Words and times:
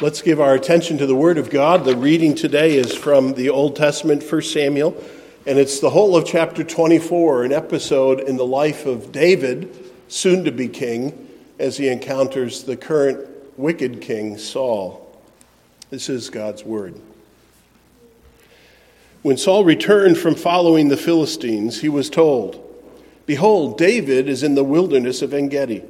Let's 0.00 0.22
give 0.22 0.40
our 0.40 0.54
attention 0.54 0.98
to 0.98 1.06
the 1.06 1.14
Word 1.14 1.38
of 1.38 1.50
God. 1.50 1.84
The 1.84 1.96
reading 1.96 2.34
today 2.34 2.76
is 2.76 2.92
from 2.92 3.34
the 3.34 3.48
Old 3.48 3.76
Testament, 3.76 4.24
1 4.28 4.42
Samuel, 4.42 5.00
and 5.46 5.56
it's 5.56 5.78
the 5.78 5.90
whole 5.90 6.16
of 6.16 6.26
chapter 6.26 6.64
24, 6.64 7.44
an 7.44 7.52
episode 7.52 8.18
in 8.18 8.36
the 8.36 8.44
life 8.44 8.86
of 8.86 9.12
David, 9.12 9.72
soon 10.08 10.42
to 10.46 10.50
be 10.50 10.66
king, 10.66 11.28
as 11.60 11.76
he 11.76 11.86
encounters 11.86 12.64
the 12.64 12.76
current 12.76 13.24
wicked 13.56 14.00
king, 14.00 14.36
Saul. 14.36 15.16
This 15.90 16.08
is 16.08 16.28
God's 16.28 16.64
Word. 16.64 17.00
When 19.22 19.36
Saul 19.36 19.64
returned 19.64 20.18
from 20.18 20.34
following 20.34 20.88
the 20.88 20.96
Philistines, 20.96 21.82
he 21.82 21.88
was 21.88 22.10
told, 22.10 22.60
Behold, 23.26 23.78
David 23.78 24.28
is 24.28 24.42
in 24.42 24.56
the 24.56 24.64
wilderness 24.64 25.22
of 25.22 25.32
En 25.32 25.48
Gedi. 25.48 25.84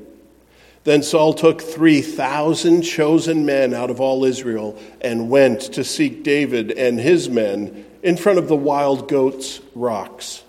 Then 0.84 1.02
Saul 1.02 1.32
took 1.32 1.62
3,000 1.62 2.82
chosen 2.82 3.46
men 3.46 3.72
out 3.72 3.90
of 3.90 4.00
all 4.00 4.24
Israel 4.24 4.78
and 5.00 5.30
went 5.30 5.60
to 5.72 5.82
seek 5.82 6.22
David 6.22 6.70
and 6.72 7.00
his 7.00 7.28
men 7.28 7.86
in 8.02 8.18
front 8.18 8.38
of 8.38 8.48
the 8.48 8.56
wild 8.56 9.08
goats' 9.08 9.60
rocks. 9.74 10.42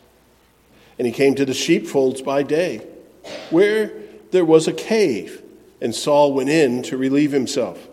And 1.00 1.08
he 1.08 1.14
came 1.14 1.36
to 1.36 1.46
the 1.46 1.54
sheepfolds 1.54 2.22
by 2.22 2.44
day, 2.44 2.86
where 3.50 3.94
there 4.32 4.46
was 4.46 4.68
a 4.68 4.74
cave, 4.74 5.42
and 5.82 5.96
Saul 5.96 6.34
went 6.34 6.50
in 6.50 6.84
to 6.84 6.98
relieve 6.98 7.32
himself. 7.32 7.88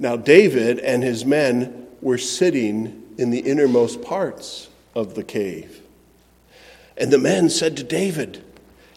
Now 0.00 0.16
David 0.16 0.80
and 0.80 1.04
his 1.04 1.24
men 1.24 1.86
were 2.00 2.18
sitting 2.18 3.04
in 3.16 3.30
the 3.30 3.40
innermost 3.40 4.02
parts 4.02 4.68
of 4.96 5.14
the 5.14 5.22
cave. 5.22 5.80
And 6.96 7.12
the 7.12 7.18
men 7.18 7.50
said 7.50 7.76
to 7.76 7.84
David, 7.84 8.42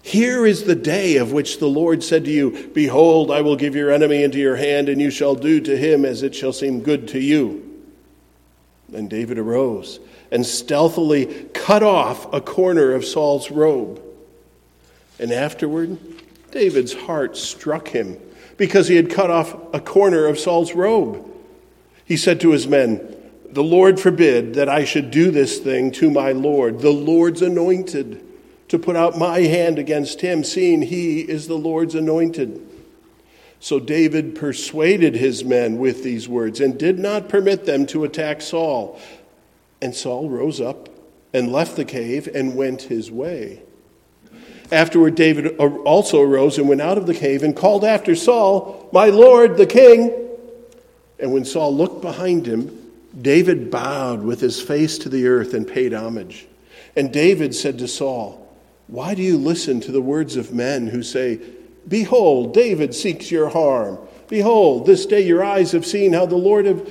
here 0.06 0.46
is 0.46 0.66
the 0.66 0.76
day 0.76 1.18
of 1.18 1.32
which 1.32 1.58
the 1.58 1.66
Lord 1.66 2.04
said 2.04 2.26
to 2.26 2.32
you, 2.32 2.70
Behold, 2.76 3.32
I 3.32 3.42
will 3.42 3.56
give 3.56 3.76
your 3.76 3.90
enemy 3.90 4.22
into 4.22 4.38
your 4.38 4.56
hand, 4.56 4.88
and 4.88 5.02
you 5.02 5.10
shall 5.10 5.34
do 5.34 5.60
to 5.62 5.76
him 5.76 6.06
as 6.06 6.22
it 6.22 6.36
shall 6.36 6.54
seem 6.54 6.82
good 6.82 7.08
to 7.08 7.20
you. 7.20 7.82
Then 8.88 9.08
David 9.08 9.40
arose 9.40 10.00
and 10.30 10.46
stealthily 10.46 11.26
cut 11.56 11.82
off 11.82 12.32
a 12.32 12.40
corner 12.40 12.92
of 12.94 13.04
Saul's 13.04 13.50
robe. 13.50 14.00
And 15.18 15.32
afterward, 15.32 15.98
David's 16.52 16.94
heart 16.94 17.36
struck 17.36 17.88
him 17.88 18.20
because 18.58 18.88
he 18.88 18.98
had 18.98 19.10
cut 19.10 19.32
off 19.32 19.56
a 19.74 19.80
corner 19.80 20.28
of 20.28 20.38
Saul's 20.38 20.74
robe. 20.76 21.28
He 22.06 22.16
said 22.16 22.40
to 22.42 22.52
his 22.52 22.68
men, 22.68 23.16
The 23.50 23.64
Lord 23.64 24.00
forbid 24.00 24.54
that 24.54 24.70
I 24.70 24.86
should 24.86 25.10
do 25.10 25.32
this 25.32 25.58
thing 25.58 25.90
to 25.94 26.12
my 26.12 26.32
Lord, 26.32 26.82
the 26.82 26.94
Lord's 26.94 27.42
anointed 27.42 28.22
to 28.68 28.80
put 28.80 28.96
out 28.96 29.18
my 29.18 29.42
hand 29.42 29.78
against 29.78 30.22
him, 30.22 30.44
seeing 30.44 30.82
he 30.82 31.22
is 31.22 31.48
the 31.48 31.58
Lord's 31.58 31.96
anointed. 31.96 32.62
So 33.60 33.80
David 33.80 34.36
persuaded 34.36 35.16
his 35.16 35.44
men 35.44 35.78
with 35.78 36.04
these 36.04 36.28
words 36.28 36.60
and 36.60 36.78
did 36.78 37.00
not 37.00 37.30
permit 37.30 37.66
them 37.66 37.86
to 37.88 38.04
attack 38.04 38.42
Saul. 38.42 39.00
And 39.82 39.96
Saul 39.96 40.30
rose 40.30 40.62
up 40.62 40.90
and 41.34 41.52
left 41.52 41.76
the 41.76 41.86
cave 41.86 42.28
and 42.34 42.56
went 42.56 42.84
his 42.84 43.12
way. 43.12 43.62
Afterward, 44.72 45.16
David 45.16 45.58
also 45.58 46.22
arose 46.22 46.58
and 46.58 46.68
went 46.68 46.82
out 46.82 46.98
of 46.98 47.06
the 47.06 47.14
cave 47.14 47.44
and 47.44 47.56
called 47.56 47.84
after 47.84 48.16
Saul, 48.16 48.90
My 48.92 49.08
Lord, 49.08 49.58
the 49.58 49.68
king. 49.68 50.14
And 51.20 51.32
when 51.32 51.46
Saul 51.46 51.76
looked 51.76 52.02
behind 52.02 52.48
him, 52.48 52.92
David 53.20 53.72
bowed 53.72 54.24
with 54.24 54.42
his 54.42 54.62
face 54.62 54.98
to 55.00 55.10
the 55.10 55.28
earth 55.28 55.54
and 55.54 55.68
paid 55.68 55.94
homage. 55.94 56.48
And 56.96 57.12
David 57.12 57.54
said 57.56 57.80
to 57.80 57.88
Saul, 57.88 58.45
why 58.88 59.16
do 59.16 59.22
you 59.22 59.38
listen 59.38 59.80
to 59.82 59.92
the 59.92 60.02
words 60.02 60.36
of 60.36 60.54
men 60.54 60.88
who 60.88 61.02
say, 61.04 61.40
Behold, 61.88 62.54
David 62.54 62.94
seeks 62.94 63.32
your 63.32 63.50
harm? 63.50 63.98
Behold, 64.28 64.86
this 64.86 65.06
day 65.06 65.22
your 65.22 65.44
eyes 65.44 65.72
have 65.72 65.86
seen 65.86 66.14
how 66.14 66.26
the 66.26 66.36
Lord 66.36 66.66
have. 66.66 66.90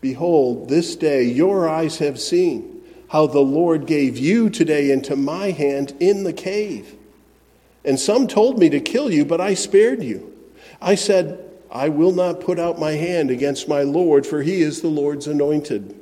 Behold, 0.00 0.68
this 0.68 0.94
day 0.94 1.24
your 1.24 1.68
eyes 1.68 1.98
have 1.98 2.20
seen 2.20 2.82
how 3.08 3.26
the 3.26 3.40
Lord 3.40 3.86
gave 3.86 4.16
you 4.16 4.50
today 4.50 4.90
into 4.90 5.16
my 5.16 5.50
hand 5.50 5.94
in 6.00 6.24
the 6.24 6.32
cave. 6.32 6.94
And 7.84 7.98
some 7.98 8.26
told 8.26 8.58
me 8.58 8.68
to 8.70 8.80
kill 8.80 9.12
you, 9.12 9.24
but 9.24 9.40
I 9.40 9.54
spared 9.54 10.02
you. 10.02 10.32
I 10.80 10.96
said, 10.96 11.38
I 11.70 11.88
will 11.88 12.12
not 12.12 12.40
put 12.40 12.58
out 12.58 12.78
my 12.78 12.92
hand 12.92 13.30
against 13.30 13.68
my 13.68 13.82
Lord, 13.82 14.26
for 14.26 14.42
he 14.42 14.60
is 14.60 14.82
the 14.82 14.88
Lord's 14.88 15.26
anointed. 15.26 15.94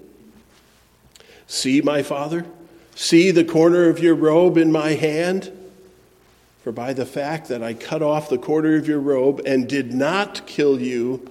See, 1.47 1.81
my 1.82 2.03
father, 2.03 2.47
See 2.94 3.31
the 3.31 3.44
corner 3.44 3.88
of 3.88 3.99
your 3.99 4.15
robe 4.15 4.56
in 4.56 4.71
my 4.71 4.91
hand? 4.91 5.53
For 6.62 6.72
by 6.72 6.93
the 6.93 7.06
fact 7.06 7.49
that 7.49 7.62
I 7.62 7.75
cut 7.75 8.03
off 8.03 8.31
the 8.31 8.38
corner 8.38 8.77
of 8.77 8.88
your 8.88 9.00
robe 9.00 9.43
and 9.44 9.69
did 9.69 9.93
not 9.93 10.47
kill 10.47 10.81
you, 10.81 11.28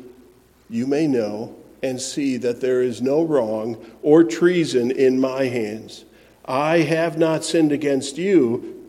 you 0.69 0.85
may 0.85 1.07
know 1.07 1.55
and 1.81 1.99
see 1.99 2.37
that 2.37 2.61
there 2.61 2.81
is 2.81 3.01
no 3.01 3.23
wrong 3.23 3.83
or 4.01 4.23
treason 4.23 4.91
in 4.91 5.19
my 5.19 5.45
hands. 5.45 6.05
I 6.45 6.79
have 6.79 7.17
not 7.17 7.43
sinned 7.43 7.71
against 7.71 8.17
you, 8.17 8.83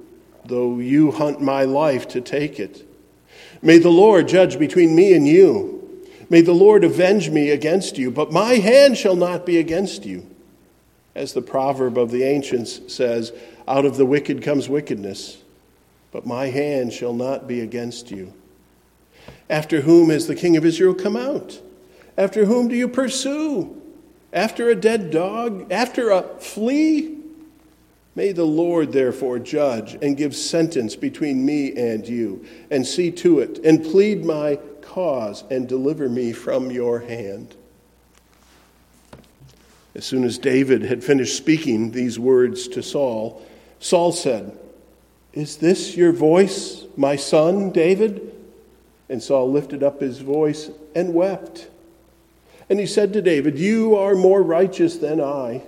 though 0.45 0.79
you 0.79 1.13
hunt 1.13 1.41
my 1.41 1.65
life 1.65 2.09
to 2.09 2.21
take 2.21 2.61
it. 2.61 2.87
May 3.63 3.79
the 3.79 3.91
Lord 3.91 4.29
judge 4.29 4.59
between 4.59 4.95
me 4.95 5.15
and 5.15 5.27
you. 5.27 6.05
May 6.29 6.41
the 6.41 6.53
Lord 6.53 6.85
avenge 6.85 7.31
me 7.31 7.51
against 7.51 7.97
you, 7.97 8.11
but 8.11 8.33
my 8.33 8.55
hand 8.55 8.99
shall 8.99 9.17
not 9.17 9.47
be 9.47 9.59
against 9.59 10.05
you. 10.05 10.27
As 11.15 11.33
the 11.33 11.43
proverb 11.43 11.97
of 11.97 12.11
the 12.11 12.25
ancients 12.25 12.81
says, 12.93 13.33
out 13.69 13.85
of 13.85 13.97
the 13.97 14.07
wicked 14.07 14.43
comes 14.43 14.69
wickedness, 14.69 15.39
but 16.11 16.27
my 16.27 16.47
hand 16.47 16.93
shall 16.93 17.15
not 17.15 17.47
be 17.47 17.61
against 17.61 18.11
you. 18.11 18.33
After 19.49 19.83
whom 19.83 20.11
has 20.11 20.27
the 20.27 20.35
king 20.35 20.57
of 20.57 20.65
Israel 20.65 20.95
come 20.95 21.17
out? 21.17 21.61
After 22.17 22.45
whom 22.45 22.69
do 22.69 22.75
you 22.75 22.89
pursue? 22.89 23.81
After 24.33 24.69
a 24.69 24.75
dead 24.75 25.11
dog? 25.11 25.71
After 25.73 26.11
a 26.11 26.23
flea? 26.41 27.19
May 28.17 28.33
the 28.33 28.45
Lord 28.45 28.93
therefore 28.93 29.39
judge 29.39 29.97
and 30.01 30.17
give 30.17 30.37
sentence 30.37 30.95
between 30.95 31.45
me 31.45 31.77
and 31.77 32.07
you, 32.07 32.45
and 32.71 32.87
see 32.87 33.11
to 33.13 33.41
it, 33.41 33.59
and 33.65 33.83
plead 33.83 34.25
my 34.25 34.57
cause, 34.83 35.43
and 35.51 35.69
deliver 35.69 36.09
me 36.09 36.33
from 36.33 36.71
your 36.71 37.01
hand. 37.01 37.57
As 39.95 40.05
soon 40.05 40.25
as 40.25 40.39
David 40.39 40.83
had 40.83 41.05
finished 41.05 41.37
speaking 41.37 41.91
these 41.93 42.19
words 42.19 42.67
to 42.69 42.83
Saul, 42.83 43.43
Saul 43.79 44.11
said, 44.13 44.59
Is 45.33 45.59
this 45.59 45.97
your 45.97 46.13
voice, 46.13 46.85
my 46.97 47.17
son, 47.17 47.71
David? 47.71 48.33
And 49.09 49.23
Saul 49.23 49.53
lifted 49.53 49.83
up 49.83 50.01
his 50.01 50.19
voice 50.19 50.71
and 50.97 51.15
wept. 51.15 51.69
And 52.69 52.81
he 52.81 52.87
said 52.87 53.13
to 53.13 53.23
David, 53.23 53.59
You 53.59 53.95
are 53.97 54.15
more 54.15 54.43
righteous 54.43 54.97
than 54.97 55.21
I, 55.21 55.63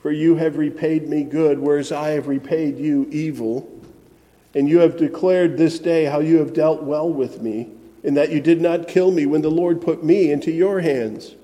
for 0.00 0.10
you 0.10 0.36
have 0.36 0.58
repaid 0.58 1.08
me 1.08 1.22
good, 1.22 1.58
whereas 1.58 1.92
I 1.92 2.10
have 2.10 2.26
repaid 2.26 2.78
you 2.78 3.08
evil. 3.10 3.70
And 4.54 4.68
you 4.68 4.80
have 4.80 4.98
declared 4.98 5.56
this 5.56 5.78
day 5.78 6.04
how 6.04 6.20
you 6.20 6.38
have 6.38 6.52
dealt 6.52 6.82
well 6.82 7.10
with 7.10 7.40
me, 7.40 7.70
in 8.02 8.14
that 8.14 8.30
you 8.30 8.40
did 8.40 8.60
not 8.60 8.88
kill 8.88 9.12
me 9.12 9.24
when 9.24 9.40
the 9.40 9.50
Lord 9.50 9.80
put 9.80 10.04
me 10.04 10.30
into 10.30 10.50
your 10.50 10.80
hands. 10.80 11.36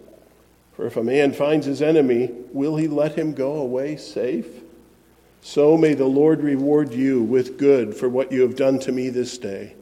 For 0.78 0.86
if 0.86 0.96
a 0.96 1.02
man 1.02 1.32
finds 1.32 1.66
his 1.66 1.82
enemy, 1.82 2.30
will 2.52 2.76
he 2.76 2.86
let 2.86 3.18
him 3.18 3.32
go 3.32 3.56
away 3.56 3.96
safe? 3.96 4.46
So 5.42 5.76
may 5.76 5.94
the 5.94 6.06
Lord 6.06 6.40
reward 6.40 6.94
you 6.94 7.20
with 7.20 7.58
good 7.58 7.96
for 7.96 8.08
what 8.08 8.30
you 8.30 8.42
have 8.42 8.54
done 8.54 8.78
to 8.80 8.92
me 8.92 9.08
this 9.08 9.38
day. 9.38 9.74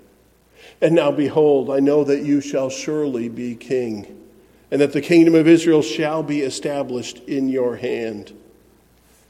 And 0.80 0.94
now, 0.94 1.12
behold, 1.12 1.68
I 1.68 1.80
know 1.80 2.02
that 2.04 2.22
you 2.22 2.40
shall 2.40 2.70
surely 2.70 3.28
be 3.28 3.56
king, 3.56 4.26
and 4.70 4.80
that 4.80 4.94
the 4.94 5.02
kingdom 5.02 5.34
of 5.34 5.46
Israel 5.46 5.82
shall 5.82 6.22
be 6.22 6.40
established 6.40 7.18
in 7.24 7.50
your 7.50 7.76
hand. 7.76 8.32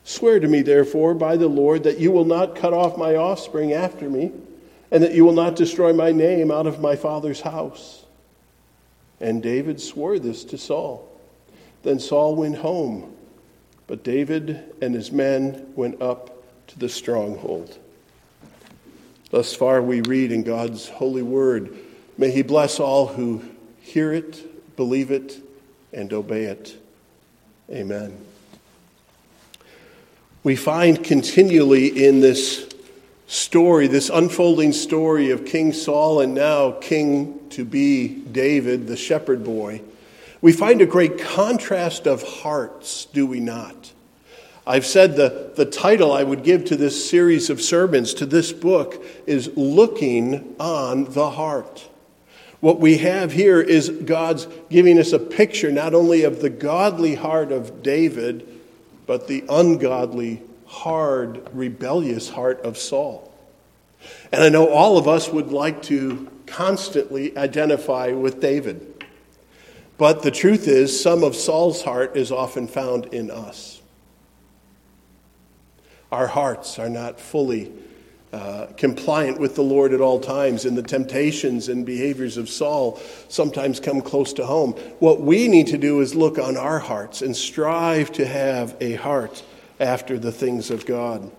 Swear 0.05 0.39
to 0.39 0.47
me, 0.47 0.63
therefore, 0.63 1.15
by 1.15 1.37
the 1.37 1.49
Lord, 1.49 1.83
that 1.83 1.99
you 1.99 2.13
will 2.13 2.25
not 2.25 2.55
cut 2.55 2.75
off 2.75 2.97
my 2.97 3.17
offspring 3.17 3.73
after 3.73 4.09
me, 4.09 4.31
and 4.93 5.03
that 5.03 5.15
you 5.15 5.25
will 5.25 5.33
not 5.33 5.57
destroy 5.57 5.93
my 5.93 6.13
name 6.13 6.53
out 6.53 6.69
of 6.69 6.81
my 6.81 6.95
father's 6.95 7.41
house. 7.41 8.05
And 9.21 9.43
David 9.43 9.81
swore 9.81 10.21
this 10.21 10.45
to 10.45 10.59
Saul. 10.59 11.13
Then 11.87 12.01
Saul 12.01 12.35
went 12.35 12.57
home, 12.57 13.15
but 13.87 14.03
David 14.03 14.75
and 14.83 14.93
his 14.93 15.13
men 15.13 15.73
went 15.77 16.03
up 16.03 16.43
to 16.67 16.79
the 16.81 16.89
stronghold. 16.89 17.79
Thus 19.31 19.55
far, 19.55 19.81
we 19.81 20.01
read 20.01 20.33
in 20.33 20.43
God's 20.43 20.89
holy 20.89 21.23
word. 21.23 21.77
May 22.19 22.33
He 22.33 22.43
bless 22.43 22.81
all 22.81 23.07
who 23.07 23.41
hear 23.79 24.13
it, 24.13 24.75
believe 24.75 25.13
it, 25.13 25.41
and 25.93 26.13
obey 26.13 26.47
it. 26.47 26.77
Amen. 27.71 28.19
We 30.43 30.57
find 30.57 31.05
continually 31.05 32.05
in 32.05 32.19
this 32.19 32.69
story, 33.29 33.87
this 33.87 34.11
unfolding 34.11 34.73
story 34.73 35.31
of 35.31 35.47
King 35.47 35.73
Saul 35.73 36.21
and 36.21 36.35
now 36.35 36.73
King 36.73 37.49
to 37.51 37.65
be 37.65 38.09
David, 38.09 38.89
the 38.89 38.97
shepherd 38.97 39.45
boy 39.45 39.83
we 40.41 40.53
find 40.53 40.81
a 40.81 40.87
great 40.87 41.19
contrast 41.19 42.07
of 42.07 42.23
hearts, 42.23 43.07
do 43.07 43.27
we 43.27 43.41
not? 43.41 43.93
I've 44.67 44.87
said 44.87 45.15
the, 45.15 45.53
the 45.55 45.65
title 45.65 46.13
I 46.13 46.25
would 46.25 46.43
give 46.43 46.65
to 46.67 46.77
this 46.77 47.09
series 47.09 47.51
of 47.51 47.63
sermons, 47.63 48.15
to 48.15 48.27
this 48.27 48.53
book, 48.53 49.05
is 49.27 49.51
Looking 49.57 50.57
on 50.59 51.05
the 51.05 51.31
Heart. 51.31 51.89
What 52.61 52.81
we 52.81 52.99
have 52.99 53.33
here 53.33 53.61
is 53.61 53.89
God's 53.91 54.49
giving 54.69 54.99
us 54.99 55.13
a 55.13 55.21
picture 55.21 55.71
not 55.71 55.95
only 55.95 56.25
of 56.25 56.41
the 56.41 56.51
godly 56.51 57.15
heart 57.15 57.53
of 57.53 57.83
David, 57.83 58.47
but 59.07 59.29
the 59.29 59.45
ungodly, 59.49 60.43
hard, 60.67 61.49
rebellious 61.53 62.29
heart 62.31 62.61
of 62.63 62.77
Saul. 62.77 63.33
And 64.33 64.43
I 64.43 64.49
know 64.49 64.69
all 64.69 64.99
of 64.99 65.07
us 65.07 65.29
would 65.29 65.53
like 65.53 65.83
to 65.85 66.29
constantly 66.47 67.37
identify 67.37 68.11
with 68.11 68.41
David. 68.41 68.96
But 69.99 70.23
the 70.23 70.31
truth 70.31 70.69
is, 70.69 71.01
some 71.01 71.25
of 71.25 71.35
Saul's 71.35 71.83
heart 71.83 72.17
is 72.17 72.31
often 72.31 72.69
found 72.69 73.07
in 73.07 73.31
us. 73.31 73.81
Our 76.13 76.27
hearts 76.27 76.79
are 76.79 76.91
not 76.91 77.19
fully 77.19 77.73
uh, 78.33 78.67
compliant 78.77 79.41
with 79.41 79.55
the 79.55 79.63
Lord 79.63 79.95
at 79.95 80.01
all 80.01 80.21
times, 80.21 80.67
and 80.67 80.77
the 80.77 80.83
temptations 80.83 81.69
and 81.69 81.87
behaviors 81.87 82.37
of 82.37 82.51
Saul 82.51 83.01
sometimes 83.29 83.81
come 83.81 84.03
close 84.03 84.33
to 84.35 84.45
home. 84.45 84.73
What 84.99 85.23
we 85.23 85.49
need 85.49 85.69
to 85.69 85.79
do 85.79 86.01
is 86.01 86.15
look 86.15 86.39
on 86.39 86.57
our 86.57 86.79
hearts 86.79 87.23
and 87.23 87.35
strive 87.35 88.13
to 88.13 88.27
have 88.27 88.77
a 88.81 88.95
heart 88.95 89.43
after 89.81 90.19
the 90.19 90.33
things 90.33 90.71
of 90.71 90.85
God. 90.85 91.31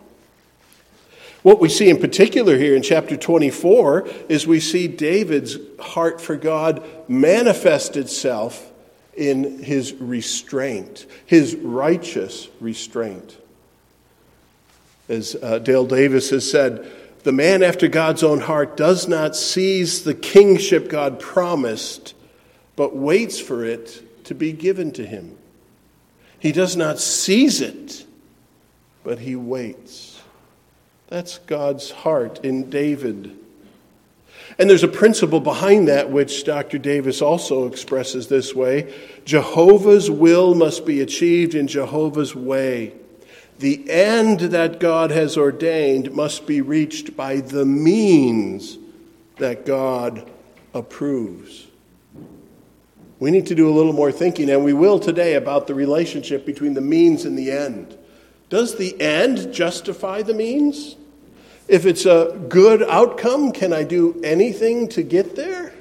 What 1.48 1.62
we 1.62 1.70
see 1.70 1.90
in 1.90 1.98
particular 1.98 2.58
here 2.58 2.76
in 2.76 2.82
chapter 2.82 3.16
24 3.16 4.06
is 4.28 4.46
we 4.46 4.60
see 4.60 4.90
David's 4.90 5.58
heart 5.80 6.20
for 6.20 6.36
God 6.36 6.86
manifest 7.08 7.96
itself 7.96 8.70
in 9.16 9.64
his 9.64 9.94
restraint, 9.94 11.06
his 11.26 11.56
righteous 11.56 12.50
restraint. 12.60 13.38
As 15.08 15.38
uh, 15.42 15.60
Dale 15.60 15.86
Davis 15.86 16.32
has 16.32 16.52
said, 16.52 16.86
the 17.24 17.32
man 17.32 17.64
after 17.64 17.88
God's 17.88 18.24
own 18.24 18.42
heart 18.42 18.76
does 18.76 19.08
not 19.08 19.34
seize 19.34 20.04
the 20.04 20.16
kingship 20.16 20.90
God 20.90 21.18
promised, 21.18 22.14
but 22.76 22.94
waits 22.94 23.40
for 23.40 23.64
it 23.64 24.26
to 24.26 24.36
be 24.36 24.52
given 24.52 24.92
to 24.92 25.06
him. 25.06 25.38
He 26.40 26.52
does 26.52 26.76
not 26.76 27.00
seize 27.00 27.62
it, 27.62 28.06
but 29.06 29.20
he 29.20 29.38
waits. 29.38 30.17
That's 31.08 31.38
God's 31.40 31.92
heart 31.92 32.44
in 32.44 32.70
David. 32.70 33.38
And 34.60 34.70
there's 34.70 34.84
a 34.84 34.90
principle 34.90 35.40
behind 35.40 35.88
that 35.88 36.10
which 36.10 36.44
Dr. 36.44 36.78
Davis 36.78 37.22
also 37.22 37.68
expresses 37.68 38.28
this 38.28 38.54
way 38.56 38.94
Jehovah's 39.26 40.10
will 40.10 40.56
must 40.56 40.86
be 40.86 41.02
achieved 41.02 41.54
in 41.56 41.68
Jehovah's 41.68 42.36
way. 42.36 42.94
The 43.60 43.90
end 43.90 44.40
that 44.40 44.80
God 44.80 45.12
has 45.12 45.38
ordained 45.38 46.12
must 46.12 46.46
be 46.46 46.62
reached 46.62 47.18
by 47.18 47.38
the 47.38 47.66
means 47.66 48.78
that 49.38 49.66
God 49.66 50.30
approves. 50.74 51.68
We 53.20 53.32
need 53.32 53.48
to 53.48 53.56
do 53.56 53.68
a 53.68 53.74
little 53.74 53.94
more 53.94 54.12
thinking, 54.12 54.50
and 54.52 54.64
we 54.64 54.74
will 54.74 55.00
today, 55.00 55.34
about 55.34 55.66
the 55.66 55.74
relationship 55.74 56.46
between 56.46 56.76
the 56.76 56.82
means 56.82 57.26
and 57.26 57.36
the 57.36 57.50
end. 57.50 57.98
Does 58.50 58.78
the 58.78 59.00
end 59.02 59.52
justify 59.52 60.22
the 60.22 60.36
means? 60.36 60.97
If 61.68 61.86
it's 61.86 62.06
a 62.06 62.38
good 62.48 62.82
outcome, 62.84 63.52
can 63.52 63.74
I 63.74 63.84
do 63.84 64.20
anything 64.24 64.88
to 64.90 65.04
get 65.04 65.36
there? 65.36 65.74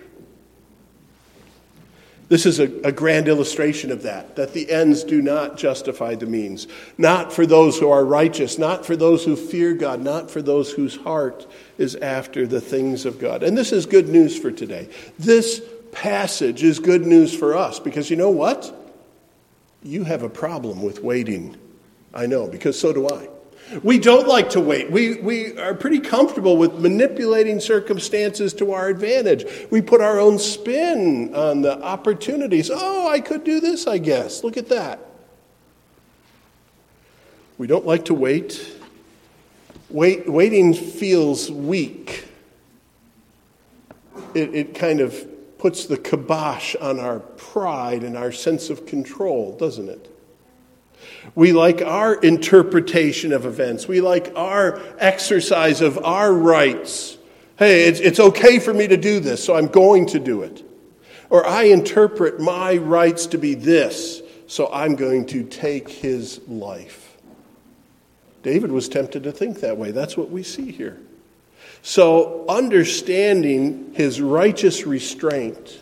This 2.29 2.45
is 2.45 2.59
a, 2.59 2.65
a, 2.83 2.91
grand 2.91 3.29
illustration 3.29 3.93
of 3.93 4.03
that, 4.03 4.35
that 4.35 4.53
the 4.53 4.69
ends 4.69 5.05
do 5.05 5.23
not 5.23 5.57
justify 5.57 6.17
the 6.17 6.27
means. 6.27 6.67
Not 6.99 7.33
for 7.33 7.47
those 7.47 7.79
who 7.79 7.89
are 7.89 8.05
righteous, 8.05 8.59
not 8.59 8.85
for 8.85 8.97
those 8.97 9.25
who 9.25 9.37
fear 9.37 9.75
God, 9.75 10.01
not 10.01 10.29
for 10.29 10.43
those 10.43 10.73
whose 10.73 10.97
heart 10.97 11.47
is 11.79 11.95
after 11.95 12.45
the 12.45 12.61
things 12.61 13.07
of 13.07 13.21
God. 13.21 13.45
And 13.45 13.57
this 13.57 13.71
is 13.71 13.87
good 13.87 14.09
news 14.09 14.37
for 14.37 14.51
today. 14.51 14.89
This 15.21 15.63
passage 15.93 16.65
is 16.65 16.81
good 16.81 17.07
news 17.07 17.33
for 17.33 17.57
us 17.57 17.79
because 17.79 18.11
you 18.11 18.17
know 18.17 18.31
what? 18.31 18.75
You 19.85 20.03
have 20.03 20.25
a 20.25 20.29
problem 20.29 20.83
with 20.83 21.05
waiting. 21.05 21.57
I 22.13 22.27
know, 22.27 22.49
because 22.49 22.77
so 22.77 22.93
do 22.93 23.09
I. 23.09 23.29
We 23.83 23.99
don't 23.99 24.29
like 24.29 24.51
to 24.51 24.61
wait. 24.61 24.91
We, 24.91 25.17
we 25.17 25.59
are 25.59 25.75
pretty 25.75 25.99
comfortable 25.99 26.57
with 26.57 26.75
manipulating 26.75 27.59
circumstances 27.59 28.55
to 28.55 28.73
our 28.73 28.89
advantage. 28.89 29.45
We 29.71 29.83
put 29.83 30.01
our 30.01 30.21
own 30.21 30.39
spin 30.39 31.35
on 31.35 31.63
the 31.63 31.83
opportunities. 31.83 32.71
Oh, 32.73 33.09
I 33.09 33.21
could 33.21 33.43
do 33.43 33.59
this, 33.59 33.87
I 33.87 33.99
guess. 33.99 34.45
Look 34.45 34.57
at 34.57 34.69
that. 34.69 35.01
We 37.59 37.67
don't 37.67 37.87
like 37.87 38.05
to 38.07 38.15
wait. 38.15 38.73
wait 39.91 40.29
waiting 40.29 40.73
feels 40.73 41.51
weak. 41.51 42.29
It, 44.35 44.55
it 44.55 44.75
kind 44.75 45.01
of 45.01 45.59
puts 45.59 45.87
the 45.87 45.97
kibosh 45.97 46.77
on 46.77 47.01
our 47.01 47.19
pride 47.19 48.05
and 48.05 48.17
our 48.17 48.31
sense 48.31 48.71
of 48.71 48.87
control, 48.87 49.57
doesn't 49.57 49.89
it? 49.89 50.16
We 51.35 51.53
like 51.53 51.83
our 51.83 52.15
interpretation 52.15 53.33
of 53.33 53.45
events. 53.45 53.87
We 53.87 54.01
like 54.01 54.33
our 54.37 54.81
exercise 54.99 55.81
of 55.81 55.99
our 56.05 56.33
rights. 56.33 57.19
Hey, 57.59 57.85
it's, 57.89 58.01
it's 58.01 58.21
okay 58.21 58.59
for 58.59 58.73
me 58.73 58.87
to 58.89 58.97
do 58.97 59.21
this, 59.21 59.45
so 59.45 59.55
I'm 59.55 59.69
going 59.69 60.07
to 60.07 60.19
do 60.19 60.43
it. 60.43 60.63
Or 61.29 61.47
I 61.47 61.65
interpret 61.65 62.41
my 62.41 62.77
rights 62.77 63.27
to 63.29 63.39
be 63.39 63.55
this, 63.55 64.23
so 64.47 64.71
I'm 64.73 64.95
going 64.95 65.27
to 65.27 65.45
take 65.45 65.89
his 65.89 66.41
life. 66.47 67.17
David 68.43 68.71
was 68.71 68.89
tempted 68.89 69.25
to 69.25 69.33
think 69.33 69.61
that 69.61 69.77
way. 69.77 69.91
That's 69.91 70.17
what 70.17 70.31
we 70.31 70.43
see 70.43 70.71
here. 70.71 70.99
So, 71.83 72.45
understanding 72.49 73.93
his 73.95 74.21
righteous 74.21 74.87
restraint 74.87 75.81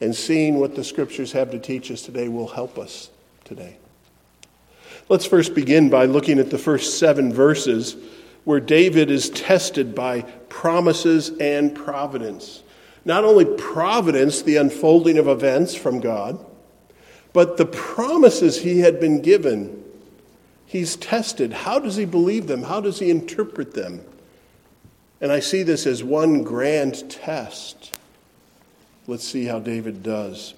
and 0.00 0.14
seeing 0.14 0.58
what 0.58 0.74
the 0.74 0.84
scriptures 0.84 1.32
have 1.32 1.50
to 1.52 1.58
teach 1.58 1.90
us 1.90 2.02
today 2.02 2.28
will 2.28 2.48
help 2.48 2.78
us 2.78 3.10
today. 3.44 3.76
Let's 5.08 5.26
first 5.26 5.54
begin 5.54 5.88
by 5.88 6.06
looking 6.06 6.40
at 6.40 6.50
the 6.50 6.58
first 6.58 6.98
seven 6.98 7.32
verses 7.32 7.96
where 8.42 8.58
David 8.58 9.08
is 9.08 9.30
tested 9.30 9.94
by 9.94 10.22
promises 10.48 11.30
and 11.38 11.74
providence. 11.74 12.62
Not 13.04 13.22
only 13.22 13.44
providence, 13.44 14.42
the 14.42 14.56
unfolding 14.56 15.16
of 15.18 15.28
events 15.28 15.76
from 15.76 16.00
God, 16.00 16.44
but 17.32 17.56
the 17.56 17.66
promises 17.66 18.60
he 18.60 18.80
had 18.80 18.98
been 18.98 19.22
given. 19.22 19.84
He's 20.66 20.96
tested. 20.96 21.52
How 21.52 21.78
does 21.78 21.94
he 21.94 22.04
believe 22.04 22.48
them? 22.48 22.64
How 22.64 22.80
does 22.80 22.98
he 22.98 23.10
interpret 23.10 23.74
them? 23.74 24.04
And 25.20 25.30
I 25.30 25.38
see 25.38 25.62
this 25.62 25.86
as 25.86 26.02
one 26.02 26.42
grand 26.42 27.08
test. 27.08 27.96
Let's 29.06 29.26
see 29.26 29.44
how 29.44 29.60
David 29.60 30.02
does. 30.02 30.54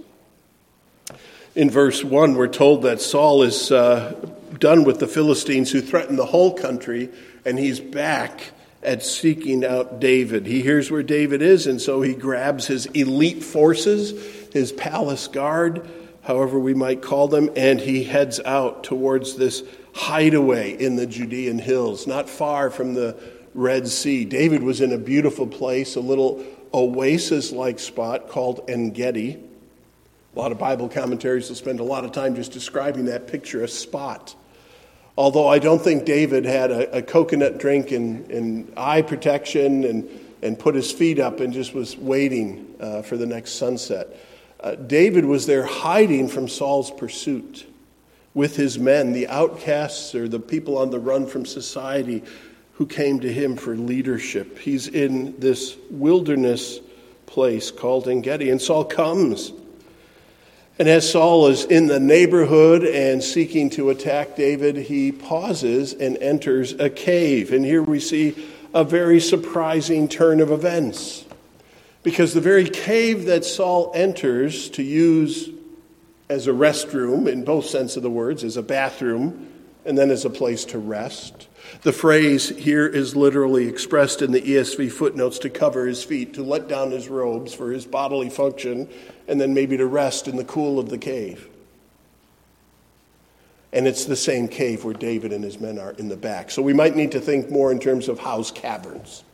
In 1.55 1.71
verse 1.71 2.02
1, 2.02 2.35
we're 2.35 2.49
told 2.49 2.83
that 2.83 3.00
Saul 3.00 3.43
is 3.43 3.71
uh, 3.73 4.14
done 4.59 4.85
with 4.85 4.99
the 4.99 5.07
Philistines 5.07 5.71
who 5.71 5.81
threatened 5.81 6.19
the 6.19 6.26
whole 6.26 6.55
country, 6.55 7.11
and 7.45 7.59
he's 7.59 7.81
back 7.81 8.52
at 8.83 9.02
seeking 9.02 9.64
out 9.64 10.00
David. 10.00 10.47
He 10.47 10.62
hears 10.62 10.90
where 10.90 11.02
David 11.02 11.43
is, 11.43 11.67
and 11.67 11.81
so 11.81 12.02
he 12.02 12.14
grabs 12.14 12.67
his 12.67 12.87
elite 12.87 13.43
forces, 13.43 14.12
his 14.52 14.73
palace 14.73 15.26
guard, 15.28 15.88
however 16.23 16.59
we 16.59 16.75
might 16.75 17.02
call 17.02 17.28
them, 17.28 17.50
and 17.57 17.81
he 17.81 18.05
heads 18.05 18.40
out 18.45 18.85
towards 18.85 19.37
this 19.37 19.62
hideaway 19.95 20.73
in 20.73 20.97
the 20.97 21.07
Judean 21.07 21.59
hills, 21.59 22.07
not 22.07 22.28
far 22.28 22.71
from 22.71 22.95
the 22.95 23.17
Red 23.55 23.88
Sea. 23.88 24.25
David 24.25 24.62
was 24.62 24.81
in 24.81 24.93
a 24.93 24.99
beautiful 24.99 25.47
place, 25.47 25.97
a 25.97 26.00
little 26.00 26.45
oasis 26.73 27.50
like 27.50 27.78
spot 27.78 28.28
called 28.28 28.61
En 28.69 28.90
Gedi. 28.90 29.43
A 30.38 30.40
lot 30.40 30.52
of 30.52 30.59
Bible 30.59 30.88
commentaries 30.88 31.49
will 31.49 31.57
spend 31.57 31.80
a 31.80 31.83
lot 31.83 32.04
of 32.04 32.12
time 32.12 32.37
just 32.37 32.52
describing 32.52 33.07
that 33.07 33.26
picture, 33.26 33.64
a 33.64 33.68
spot. 33.68 34.37
Although 35.16 35.49
I 35.49 35.59
don't 35.59 35.83
think 35.83 36.04
David 36.04 36.45
had 36.45 36.71
a, 36.71 36.99
a 36.99 37.02
coconut 37.02 37.59
drink 37.59 37.90
and, 37.90 38.30
and, 38.30 38.73
eye 38.76 39.02
protection 39.02 39.83
and, 39.83 40.09
and 40.40 40.57
put 40.57 40.76
his 40.76 40.92
feet 40.92 41.18
up 41.18 41.40
and 41.40 41.52
just 41.52 41.75
was 41.75 41.97
waiting 41.97 42.73
uh, 42.78 43.02
for 43.02 43.16
the 43.16 43.26
next 43.26 43.54
sunset. 43.54 44.16
Uh, 44.61 44.76
David 44.76 45.25
was 45.25 45.47
there 45.47 45.64
hiding 45.64 46.28
from 46.28 46.47
Saul's 46.47 46.92
pursuit 46.92 47.66
with 48.33 48.54
his 48.54 48.78
men, 48.78 49.14
the 49.14 49.26
outcasts 49.26 50.14
or 50.14 50.28
the 50.28 50.38
people 50.38 50.78
on 50.78 50.90
the 50.90 51.00
run 51.00 51.26
from 51.26 51.47
society 51.47 52.23
who 52.75 52.87
came 52.87 53.18
to 53.18 53.33
him 53.33 53.57
for 53.57 53.75
leadership. 53.75 54.57
He's 54.57 54.87
in 54.87 55.40
this 55.40 55.76
wilderness 55.90 56.78
place 57.26 57.73
called 57.73 58.07
Engedi, 58.07 58.50
and 58.50 58.62
Saul 58.62 58.85
comes 58.85 59.50
and 60.79 60.89
as 60.89 61.11
Saul 61.11 61.49
is 61.49 61.65
in 61.65 61.89
the 61.89 61.99
neighborhood 61.99 62.85
and 62.85 63.23
seeking 63.23 63.69
to 63.71 63.91
attack 63.91 64.37
David, 64.37 64.77
he 64.77 65.11
pauses 65.11 65.93
and 65.93 66.17
enters 66.19 66.73
a 66.75 66.89
cave. 66.89 67.53
And 67.53 67.65
here 67.65 67.83
we 67.83 67.99
see 67.99 68.37
a 68.73 68.85
very 68.85 69.19
surprising 69.19 70.09
turn 70.09 70.41
of 70.41 70.51
events. 70.53 71.25
Because 72.05 72.33
the 72.33 72.41
very 72.41 72.69
cave 72.69 73.25
that 73.25 73.45
Saul 73.45 73.91
enters 73.95 74.69
to 74.71 74.83
use 74.83 75.51
as 76.29 76.47
a 76.47 76.53
restroom, 76.53 77.27
in 77.27 77.45
both 77.45 77.67
sense 77.67 77.97
of 77.97 78.03
the 78.03 78.11
words, 78.11 78.45
as 78.45 78.57
a 78.57 78.63
bathroom, 78.63 79.49
and 79.85 79.97
then 79.97 80.11
as 80.11 80.25
a 80.25 80.31
place 80.31 80.65
to 80.67 80.79
rest, 80.79 81.49
The 81.83 81.93
phrase 81.93 82.49
here 82.49 82.87
is 82.87 83.15
literally 83.15 83.69
expressed 83.69 84.23
in 84.23 84.33
the 84.33 84.41
ESV 84.41 84.91
footnotes 84.91 85.39
to 85.41 85.51
cover 85.51 85.87
his 85.87 86.03
feet, 86.03 86.35
to 86.35 86.43
let 86.43 86.69
down 86.69 86.91
his 86.91 87.09
robes 87.09 87.55
for 87.55 87.71
his 87.71 87.87
bodily 87.87 88.31
function, 88.31 88.89
and 89.27 89.41
then 89.41 89.55
maybe 89.55 89.77
to 89.77 89.87
rest 89.87 90.29
in 90.29 90.37
the 90.37 90.45
cool 90.45 90.79
of 90.79 90.89
the 90.89 90.99
cave. 90.99 91.49
And 93.73 93.87
it's 93.87 94.07
the 94.07 94.17
same 94.17 94.49
cave 94.49 94.85
where 94.85 94.95
David 94.95 95.33
and 95.33 95.45
his 95.45 95.61
men 95.61 95.79
are 95.79 95.93
in 95.93 96.09
the 96.09 96.17
back. 96.17 96.51
So 96.51 96.63
we 96.63 96.73
might 96.73 96.97
need 96.97 97.13
to 97.13 97.21
think 97.21 97.51
more 97.51 97.71
in 97.71 97.79
terms 97.79 98.09
of 98.09 98.19
house 98.19 98.51
caverns, 98.51 99.25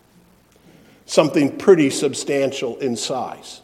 something 1.07 1.57
pretty 1.57 1.91
substantial 1.91 2.77
in 2.79 2.97
size. 2.97 3.61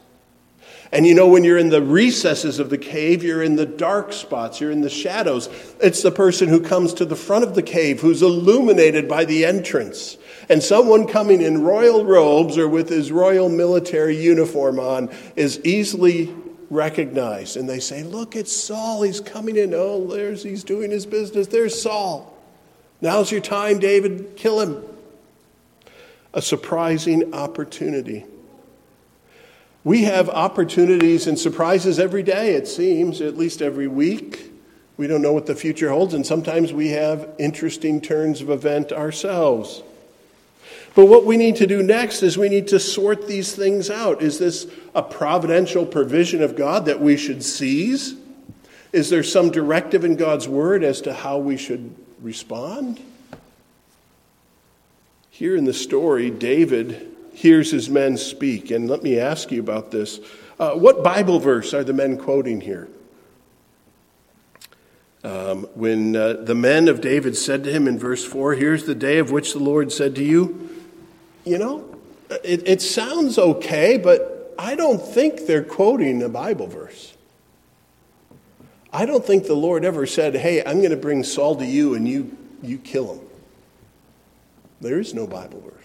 And 0.93 1.07
you 1.07 1.15
know, 1.15 1.29
when 1.29 1.45
you're 1.45 1.59
in 1.59 1.69
the 1.69 1.83
recesses 1.83 2.59
of 2.59 2.69
the 2.69 2.79
cave, 2.79 3.23
you're 3.23 3.43
in 3.43 3.55
the 3.55 3.67
dark 3.67 4.13
spots, 4.13 4.61
you're 4.61 4.73
in 4.73 4.81
the 4.81 4.91
shadows. 4.91 5.49
It's 5.81 6.03
the 6.03 6.11
person 6.11 6.49
who 6.49 6.61
comes 6.61 6.95
to 6.95 7.05
the 7.05 7.15
front 7.15 7.45
of 7.45 7.55
the 7.55 7.63
cave 7.63 8.01
who's 8.01 8.23
illuminated 8.23 9.09
by 9.09 9.25
the 9.25 9.45
entrance. 9.45 10.17
And 10.49 10.61
someone 10.61 11.07
coming 11.07 11.43
in 11.43 11.63
royal 11.63 12.05
robes 12.05 12.59
or 12.59 12.69
with 12.69 12.89
his 12.89 13.13
royal 13.13 13.49
military 13.49 14.21
uniform 14.21 14.81
on 14.81 15.11
is 15.37 15.61
easily 15.65 16.35
recognized. 16.71 17.57
And 17.57 17.69
they 17.69 17.79
say, 17.79 18.03
Look, 18.03 18.35
it's 18.35 18.55
Saul. 18.55 19.03
He's 19.03 19.21
coming 19.21 19.57
in. 19.57 19.73
Oh, 19.73 20.09
there's, 20.09 20.43
he's 20.43 20.65
doing 20.65 20.91
his 20.91 21.07
business. 21.07 21.47
There's 21.47 21.81
Saul. 21.81 22.37
Now's 23.01 23.31
your 23.31 23.41
time, 23.41 23.79
David. 23.79 24.37
Kill 24.37 24.61
him. 24.61 24.83
A 26.35 26.43
surprising 26.43 27.33
opportunity. 27.33 28.25
We 29.83 30.05
have 30.05 30.29
opportunities 30.29 31.27
and 31.27 31.39
surprises 31.39 31.99
every 31.99 32.23
day, 32.23 32.55
it 32.55 32.69
seems, 32.69 33.21
at 33.21 33.39
least 33.39 33.63
every 33.63 33.89
week. 33.89 34.53
We 34.99 35.07
don't 35.07 35.23
know 35.23 35.33
what 35.33 35.47
the 35.47 35.55
future 35.55 35.89
holds, 35.89 36.13
and 36.13 36.27
sometimes 36.27 36.73
we 36.73 36.89
have 36.89 37.31
interesting 37.39 38.03
turns 38.03 38.43
of 38.43 38.51
event 38.51 38.93
ourselves. 38.93 39.83
But 40.95 41.07
what 41.07 41.25
we 41.25 41.39
need 41.39 41.57
to 41.57 41.67
do 41.67 41.83
next 41.83 42.23
is 42.23 42.37
we 42.37 42.51
need 42.51 42.69
to 42.69 42.79
sort 42.79 43.27
these 43.27 43.55
things 43.55 43.89
out. 43.89 44.21
Is 44.21 44.39
this 44.39 44.67
a 44.95 45.03
providential 45.03 45.87
provision 45.87 46.43
of 46.43 46.57
God 46.57 46.85
that 46.85 47.01
we 47.01 47.17
should 47.17 47.43
seize? 47.43 48.15
Is 48.93 49.09
there 49.09 49.23
some 49.23 49.51
directive 49.51 50.05
in 50.05 50.17
God's 50.17 50.47
word 50.47 50.85
as 50.85 51.01
to 51.03 51.15
how 51.15 51.39
we 51.39 51.57
should 51.57 51.95
respond? 52.21 53.01
Here 55.31 55.57
in 55.57 55.65
the 55.65 55.73
story, 55.73 56.29
David 56.29 57.10
hears 57.33 57.71
his 57.71 57.89
men 57.89 58.17
speak. 58.17 58.71
And 58.71 58.89
let 58.89 59.03
me 59.03 59.19
ask 59.19 59.51
you 59.51 59.61
about 59.61 59.91
this. 59.91 60.21
Uh, 60.59 60.73
what 60.73 61.03
Bible 61.03 61.39
verse 61.39 61.73
are 61.73 61.85
the 61.85 61.93
men 61.93 62.17
quoting 62.17 62.61
here? 62.61 62.89
Um, 65.23 65.65
when 65.75 66.17
uh, 66.17 66.35
the 66.35 66.55
men 66.55 66.89
of 66.89 67.01
David 67.01 67.37
said 67.37 67.65
to 67.65 67.73
him 67.73 67.87
in 67.87 67.99
verse 67.99 68.25
4, 68.25 68.55
Here's 68.55 68.85
the 68.85 68.95
day 68.95 69.19
of 69.19 69.31
which 69.31 69.53
the 69.53 69.59
Lord 69.59 69.93
said 69.93 70.15
to 70.17 70.25
you, 70.25 70.71
you 71.45 71.59
know, 71.59 71.99
it, 72.45 72.67
it 72.67 72.83
sounds 72.83 73.39
okay, 73.39 73.99
but 73.99 74.55
I 74.59 74.75
don't 74.75 75.01
think 75.01 75.47
they're 75.47 75.65
quoting 75.65 76.23
a 76.23 76.29
Bible 76.29 76.67
verse. 76.67 77.15
I 78.93 79.07
don't 79.07 79.25
think 79.25 79.47
the 79.47 79.55
Lord 79.55 79.85
ever 79.85 80.07
said, 80.07 80.35
Hey, 80.35 80.65
I'm 80.65 80.79
going 80.79 80.91
to 80.91 80.97
bring 80.97 81.23
Saul 81.23 81.57
to 81.57 81.67
you 81.67 81.95
and 81.95 82.09
you, 82.09 82.37
you 82.63 82.79
kill 82.79 83.15
him. 83.15 83.21
There 84.81 84.99
is 84.99 85.15
no 85.15 85.27
Bible 85.27 85.61
verse. 85.61 85.80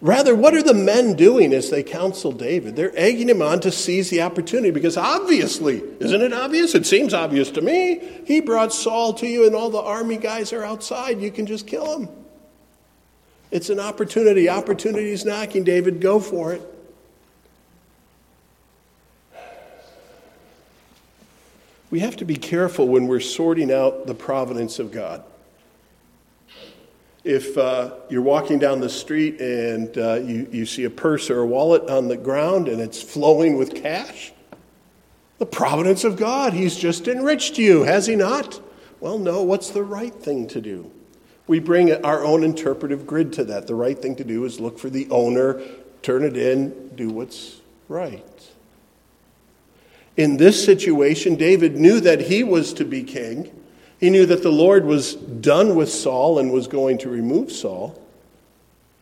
Rather, 0.00 0.34
what 0.34 0.54
are 0.54 0.62
the 0.62 0.74
men 0.74 1.14
doing 1.14 1.52
as 1.52 1.70
they 1.70 1.82
counsel 1.82 2.32
David? 2.32 2.76
They're 2.76 2.96
egging 2.98 3.28
him 3.28 3.40
on 3.40 3.60
to 3.60 3.70
seize 3.72 4.10
the 4.10 4.22
opportunity 4.22 4.70
because 4.70 4.96
obviously, 4.96 5.82
isn't 6.00 6.20
it 6.20 6.32
obvious? 6.32 6.74
It 6.74 6.86
seems 6.86 7.14
obvious 7.14 7.50
to 7.52 7.62
me. 7.62 8.00
He 8.24 8.40
brought 8.40 8.72
Saul 8.72 9.14
to 9.14 9.26
you, 9.26 9.46
and 9.46 9.54
all 9.54 9.70
the 9.70 9.80
army 9.80 10.16
guys 10.16 10.52
are 10.52 10.64
outside. 10.64 11.20
You 11.20 11.30
can 11.30 11.46
just 11.46 11.66
kill 11.66 11.98
him. 11.98 12.08
It's 13.50 13.70
an 13.70 13.80
opportunity. 13.80 14.48
Opportunity 14.48 15.10
is 15.10 15.24
knocking, 15.24 15.64
David. 15.64 16.00
Go 16.00 16.20
for 16.20 16.52
it. 16.52 16.62
We 21.90 22.00
have 22.00 22.16
to 22.16 22.24
be 22.24 22.36
careful 22.36 22.88
when 22.88 23.06
we're 23.06 23.20
sorting 23.20 23.72
out 23.72 24.06
the 24.06 24.14
providence 24.14 24.78
of 24.78 24.90
God 24.90 25.22
if 27.26 27.58
uh, 27.58 27.90
you're 28.08 28.22
walking 28.22 28.60
down 28.60 28.78
the 28.78 28.88
street 28.88 29.40
and 29.40 29.98
uh, 29.98 30.14
you, 30.14 30.48
you 30.52 30.64
see 30.64 30.84
a 30.84 30.90
purse 30.90 31.28
or 31.28 31.40
a 31.40 31.46
wallet 31.46 31.90
on 31.90 32.06
the 32.06 32.16
ground 32.16 32.68
and 32.68 32.80
it's 32.80 33.02
flowing 33.02 33.58
with 33.58 33.74
cash, 33.74 34.32
the 35.38 35.46
providence 35.46 36.04
of 36.04 36.16
God, 36.16 36.52
He's 36.52 36.76
just 36.76 37.08
enriched 37.08 37.58
you, 37.58 37.82
has 37.82 38.06
He 38.06 38.14
not? 38.14 38.60
Well, 39.00 39.18
no, 39.18 39.42
what's 39.42 39.70
the 39.70 39.82
right 39.82 40.14
thing 40.14 40.46
to 40.48 40.60
do? 40.60 40.90
We 41.48 41.58
bring 41.58 41.92
our 42.04 42.24
own 42.24 42.44
interpretive 42.44 43.06
grid 43.06 43.32
to 43.34 43.44
that. 43.44 43.66
The 43.66 43.74
right 43.74 44.00
thing 44.00 44.14
to 44.16 44.24
do 44.24 44.44
is 44.44 44.60
look 44.60 44.78
for 44.78 44.88
the 44.88 45.08
owner, 45.10 45.60
turn 46.02 46.22
it 46.22 46.36
in, 46.36 46.90
do 46.94 47.10
what's 47.10 47.60
right. 47.88 48.50
In 50.16 50.36
this 50.36 50.64
situation, 50.64 51.34
David 51.34 51.76
knew 51.76 52.00
that 52.00 52.22
he 52.22 52.44
was 52.44 52.72
to 52.74 52.84
be 52.84 53.02
king. 53.02 53.50
He 53.98 54.10
knew 54.10 54.26
that 54.26 54.42
the 54.42 54.52
Lord 54.52 54.84
was 54.84 55.14
done 55.14 55.74
with 55.74 55.90
Saul 55.90 56.38
and 56.38 56.52
was 56.52 56.66
going 56.66 56.98
to 56.98 57.08
remove 57.08 57.50
Saul. 57.50 58.00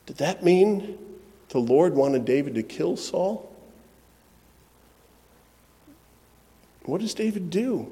Did 0.06 0.18
that 0.18 0.44
mean 0.44 0.98
the 1.48 1.58
Lord 1.58 1.94
wanted 1.94 2.24
David 2.24 2.54
to 2.54 2.62
kill 2.62 2.96
Saul? 2.96 3.50
What 6.84 7.00
does 7.00 7.14
David 7.14 7.50
do? 7.50 7.90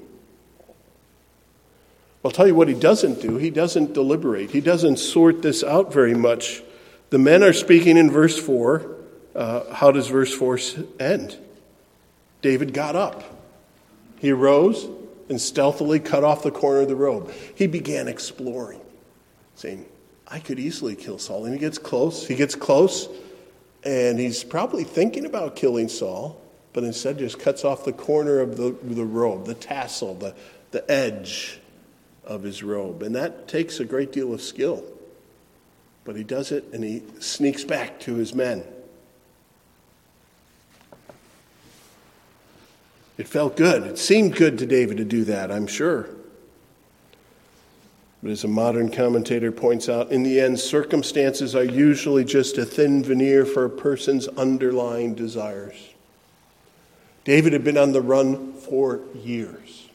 I'll 2.23 2.31
tell 2.31 2.47
you 2.47 2.55
what 2.55 2.67
he 2.67 2.73
doesn't 2.73 3.21
do. 3.21 3.37
He 3.37 3.49
doesn't 3.49 3.93
deliberate, 3.93 4.51
he 4.51 4.61
doesn't 4.61 4.97
sort 4.97 5.41
this 5.41 5.63
out 5.63 5.91
very 5.91 6.13
much. 6.13 6.63
The 7.09 7.19
men 7.19 7.43
are 7.43 7.53
speaking 7.53 7.97
in 7.97 8.09
verse 8.09 8.39
4. 8.39 8.89
Uh, 9.35 9.73
how 9.73 9.91
does 9.91 10.07
verse 10.07 10.33
4 10.33 10.59
end? 10.99 11.37
David 12.41 12.73
got 12.73 12.95
up. 12.95 13.23
He 14.19 14.31
arose, 14.31 14.87
and 15.29 15.39
stealthily 15.39 15.99
cut 15.99 16.23
off 16.23 16.43
the 16.43 16.51
corner 16.51 16.81
of 16.81 16.87
the 16.87 16.95
robe. 16.95 17.31
He 17.55 17.67
began 17.67 18.07
exploring, 18.07 18.81
saying, 19.55 19.85
I 20.27 20.39
could 20.39 20.59
easily 20.59 20.95
kill 20.95 21.19
Saul. 21.19 21.45
And 21.45 21.53
he 21.53 21.59
gets 21.59 21.77
close. 21.77 22.27
He 22.27 22.35
gets 22.35 22.55
close, 22.55 23.07
and 23.83 24.19
he's 24.19 24.43
probably 24.43 24.83
thinking 24.83 25.25
about 25.25 25.55
killing 25.55 25.87
Saul, 25.89 26.41
but 26.73 26.83
instead 26.83 27.19
just 27.19 27.39
cuts 27.39 27.63
off 27.63 27.85
the 27.85 27.93
corner 27.93 28.39
of 28.39 28.57
the, 28.57 28.75
the 28.81 29.05
robe, 29.05 29.45
the 29.45 29.53
tassel, 29.53 30.15
the, 30.15 30.35
the 30.71 30.89
edge 30.89 31.59
of 32.25 32.43
his 32.43 32.63
robe. 32.63 33.03
And 33.03 33.15
that 33.15 33.47
takes 33.47 33.79
a 33.79 33.85
great 33.85 34.11
deal 34.11 34.33
of 34.33 34.41
skill. 34.41 34.83
But 36.05 36.15
he 36.15 36.23
does 36.23 36.51
it, 36.51 36.65
and 36.73 36.83
he 36.83 37.03
sneaks 37.19 37.63
back 37.63 37.99
to 38.01 38.15
his 38.15 38.33
men. 38.33 38.63
It 43.17 43.27
felt 43.27 43.55
good. 43.55 43.83
It 43.83 43.97
seemed 43.97 44.35
good 44.35 44.57
to 44.59 44.65
David 44.65 44.97
to 44.97 45.05
do 45.05 45.23
that, 45.25 45.51
I'm 45.51 45.67
sure. 45.67 46.09
But 48.23 48.31
as 48.31 48.43
a 48.43 48.47
modern 48.47 48.89
commentator 48.89 49.51
points 49.51 49.89
out, 49.89 50.11
in 50.11 50.23
the 50.23 50.39
end, 50.39 50.59
circumstances 50.59 51.55
are 51.55 51.63
usually 51.63 52.23
just 52.23 52.57
a 52.57 52.65
thin 52.65 53.03
veneer 53.03 53.45
for 53.45 53.65
a 53.65 53.69
person's 53.69 54.27
underlying 54.29 55.13
desires. 55.13 55.89
David 57.25 57.53
had 57.53 57.63
been 57.63 57.77
on 57.77 57.91
the 57.91 58.01
run 58.01 58.53
for 58.53 59.01
years. 59.13 59.89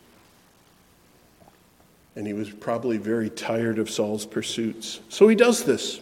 And 2.14 2.26
he 2.26 2.32
was 2.32 2.50
probably 2.50 2.98
very 2.98 3.30
tired 3.30 3.78
of 3.78 3.90
Saul's 3.90 4.26
pursuits. 4.26 5.00
So 5.08 5.28
he 5.28 5.34
does 5.34 5.64
this. 5.64 6.00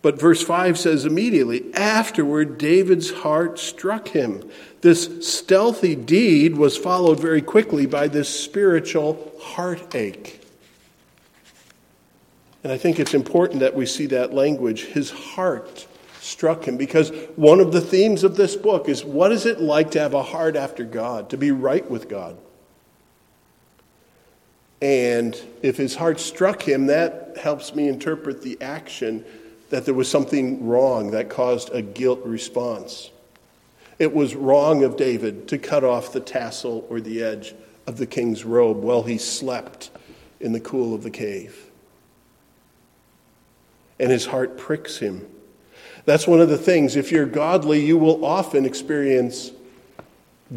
But 0.00 0.20
verse 0.20 0.42
5 0.42 0.78
says 0.78 1.04
immediately, 1.04 1.74
afterward, 1.74 2.56
David's 2.56 3.10
heart 3.10 3.58
struck 3.58 4.08
him. 4.08 4.48
This 4.80 5.28
stealthy 5.28 5.96
deed 5.96 6.56
was 6.56 6.76
followed 6.76 7.18
very 7.18 7.42
quickly 7.42 7.86
by 7.86 8.06
this 8.06 8.28
spiritual 8.28 9.32
heartache. 9.40 10.40
And 12.62 12.72
I 12.72 12.78
think 12.78 13.00
it's 13.00 13.14
important 13.14 13.60
that 13.60 13.74
we 13.74 13.86
see 13.86 14.06
that 14.06 14.32
language. 14.32 14.84
His 14.84 15.10
heart 15.10 15.86
struck 16.20 16.64
him 16.64 16.76
because 16.76 17.10
one 17.36 17.60
of 17.60 17.72
the 17.72 17.80
themes 17.80 18.22
of 18.22 18.36
this 18.36 18.54
book 18.54 18.88
is 18.88 19.04
what 19.04 19.32
is 19.32 19.46
it 19.46 19.60
like 19.60 19.92
to 19.92 20.00
have 20.00 20.14
a 20.14 20.22
heart 20.22 20.54
after 20.54 20.84
God, 20.84 21.30
to 21.30 21.36
be 21.36 21.50
right 21.50 21.88
with 21.88 22.08
God? 22.08 22.36
And 24.80 25.40
if 25.62 25.76
his 25.76 25.96
heart 25.96 26.20
struck 26.20 26.62
him, 26.62 26.86
that 26.86 27.36
helps 27.40 27.74
me 27.74 27.88
interpret 27.88 28.42
the 28.42 28.60
action 28.60 29.24
that 29.70 29.84
there 29.84 29.94
was 29.94 30.10
something 30.10 30.66
wrong 30.66 31.10
that 31.10 31.28
caused 31.28 31.70
a 31.72 31.82
guilt 31.82 32.20
response. 32.24 33.10
It 33.98 34.14
was 34.14 34.34
wrong 34.34 34.84
of 34.84 34.96
David 34.96 35.48
to 35.48 35.58
cut 35.58 35.84
off 35.84 36.12
the 36.12 36.20
tassel 36.20 36.86
or 36.88 37.00
the 37.00 37.22
edge 37.22 37.54
of 37.86 37.96
the 37.96 38.06
king's 38.06 38.44
robe 38.44 38.78
while 38.78 39.02
he 39.02 39.18
slept 39.18 39.90
in 40.40 40.52
the 40.52 40.60
cool 40.60 40.94
of 40.94 41.02
the 41.02 41.10
cave. 41.10 41.70
And 43.98 44.10
his 44.10 44.26
heart 44.26 44.56
pricks 44.56 44.98
him. 44.98 45.26
That's 46.04 46.26
one 46.26 46.40
of 46.40 46.48
the 46.48 46.58
things. 46.58 46.96
If 46.96 47.10
you're 47.10 47.26
godly, 47.26 47.84
you 47.84 47.98
will 47.98 48.24
often 48.24 48.64
experience 48.64 49.50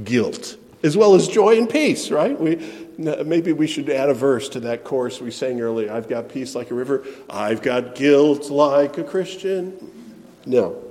guilt 0.03 0.57
as 0.83 0.97
well 0.97 1.15
as 1.15 1.27
joy 1.27 1.57
and 1.57 1.69
peace, 1.69 2.09
right? 2.09 2.39
We, 2.39 2.55
maybe 3.03 3.53
we 3.53 3.67
should 3.67 3.89
add 3.89 4.09
a 4.09 4.13
verse 4.13 4.49
to 4.49 4.59
that 4.61 4.83
chorus 4.83 5.21
we 5.21 5.31
sang 5.31 5.61
earlier. 5.61 5.91
I've 5.91 6.09
got 6.09 6.29
peace 6.29 6.55
like 6.55 6.71
a 6.71 6.73
river. 6.73 7.05
I've 7.29 7.61
got 7.61 7.95
guilt 7.95 8.49
like 8.49 8.97
a 8.97 9.03
Christian. 9.03 10.13
No. 10.45 10.83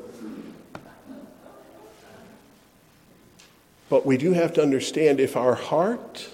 But 3.89 4.07
we 4.07 4.17
do 4.17 4.33
have 4.33 4.53
to 4.55 4.63
understand 4.63 5.19
if 5.19 5.37
our 5.37 5.55
heart 5.55 6.29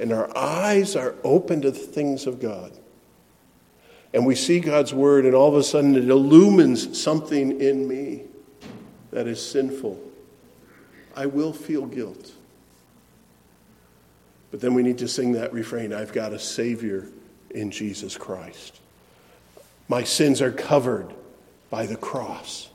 and 0.00 0.12
our 0.12 0.36
eyes 0.36 0.96
are 0.96 1.14
open 1.22 1.62
to 1.62 1.70
the 1.70 1.78
things 1.78 2.26
of 2.26 2.40
God, 2.40 2.72
and 4.12 4.26
we 4.26 4.34
see 4.34 4.58
God's 4.58 4.92
word, 4.92 5.24
and 5.24 5.34
all 5.34 5.48
of 5.48 5.54
a 5.54 5.62
sudden 5.62 5.94
it 5.94 6.08
illumines 6.08 7.00
something 7.00 7.60
in 7.60 7.86
me 7.86 8.22
that 9.10 9.26
is 9.26 9.44
sinful, 9.44 10.00
I 11.14 11.26
will 11.26 11.52
feel 11.52 11.86
guilt. 11.86 12.32
But 14.50 14.60
then 14.60 14.74
we 14.74 14.82
need 14.82 14.98
to 14.98 15.08
sing 15.08 15.32
that 15.32 15.52
refrain 15.52 15.92
I've 15.92 16.12
got 16.12 16.32
a 16.32 16.38
Savior 16.38 17.08
in 17.50 17.70
Jesus 17.70 18.16
Christ. 18.16 18.80
My 19.88 20.04
sins 20.04 20.40
are 20.42 20.52
covered 20.52 21.12
by 21.70 21.86
the 21.86 21.96
cross. 21.96 22.68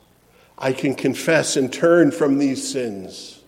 I 0.58 0.72
can 0.72 0.94
confess 0.94 1.56
and 1.56 1.72
turn 1.72 2.10
from 2.10 2.38
these 2.38 2.66
sins. 2.66 3.40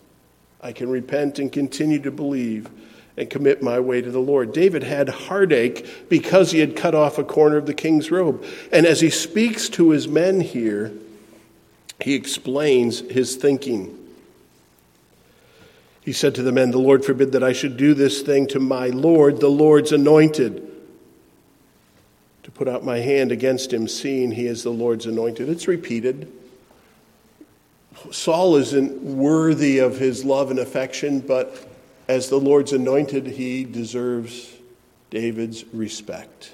I 0.61 0.71
can 0.71 0.89
repent 0.89 1.39
and 1.39 1.51
continue 1.51 1.99
to 1.99 2.11
believe 2.11 2.69
and 3.15 3.29
commit 3.29 3.63
my 3.63 3.79
way 3.79 4.01
to 4.01 4.11
the 4.11 4.19
Lord. 4.19 4.53
David 4.53 4.83
had 4.83 5.09
heartache 5.09 6.09
because 6.09 6.51
he 6.51 6.59
had 6.59 6.75
cut 6.75 6.93
off 6.93 7.17
a 7.17 7.23
corner 7.23 7.57
of 7.57 7.65
the 7.65 7.73
king's 7.73 8.11
robe. 8.11 8.45
And 8.71 8.85
as 8.85 9.01
he 9.01 9.09
speaks 9.09 9.69
to 9.69 9.89
his 9.89 10.07
men 10.07 10.39
here, 10.39 10.93
he 11.99 12.13
explains 12.13 12.99
his 12.99 13.35
thinking. 13.35 13.97
He 16.07 16.13
said 16.13 16.35
to 16.35 16.41
the 16.41 16.53
men, 16.53 16.71
The 16.71 16.77
Lord 16.77 17.03
forbid 17.03 17.33
that 17.33 17.43
I 17.43 17.51
should 17.51 17.75
do 17.75 17.93
this 17.93 18.21
thing 18.21 18.47
to 18.47 18.61
my 18.61 18.87
Lord, 18.87 19.41
the 19.41 19.49
Lord's 19.49 19.91
anointed, 19.91 20.65
to 22.43 22.51
put 22.51 22.69
out 22.69 22.85
my 22.85 22.99
hand 22.99 23.33
against 23.33 23.73
him, 23.73 23.89
seeing 23.89 24.31
he 24.31 24.47
is 24.47 24.63
the 24.63 24.69
Lord's 24.69 25.05
anointed. 25.05 25.49
It's 25.49 25.67
repeated. 25.67 26.31
Saul 28.09 28.55
isn't 28.55 29.01
worthy 29.01 29.79
of 29.79 29.97
his 29.99 30.23
love 30.23 30.49
and 30.49 30.59
affection, 30.59 31.19
but 31.19 31.67
as 32.07 32.29
the 32.29 32.39
Lord's 32.39 32.71
anointed, 32.71 33.27
he 33.27 33.65
deserves 33.65 34.55
David's 35.09 35.65
respect. 35.73 36.53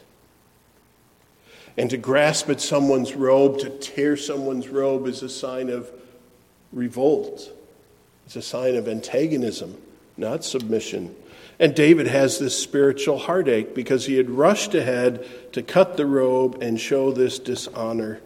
And 1.78 1.92
to 1.92 1.98
grasp 1.98 2.50
at 2.50 2.60
someone's 2.60 3.14
robe, 3.14 3.60
to 3.60 3.70
tear 3.70 4.18
someone's 4.18 4.68
robe, 4.68 5.06
is 5.06 5.22
a 5.22 5.30
sign 5.30 5.70
of 5.70 5.92
revolt. 6.72 7.52
It's 8.26 8.36
a 8.36 8.42
sign 8.42 8.76
of 8.76 8.88
antagonism, 8.88 9.78
not 10.18 10.44
submission. 10.44 11.16
And 11.60 11.76
David 11.76 12.08
has 12.08 12.40
this 12.40 12.58
spiritual 12.58 13.18
heartache 13.18 13.76
because 13.76 14.06
he 14.06 14.18
had 14.18 14.30
rushed 14.30 14.74
ahead 14.74 15.26
to 15.54 15.62
cut 15.62 15.98
the 15.98 16.06
robe 16.06 16.62
and 16.62 16.80
show 16.80 17.12
this 17.12 17.40
dishonor. 17.40 18.20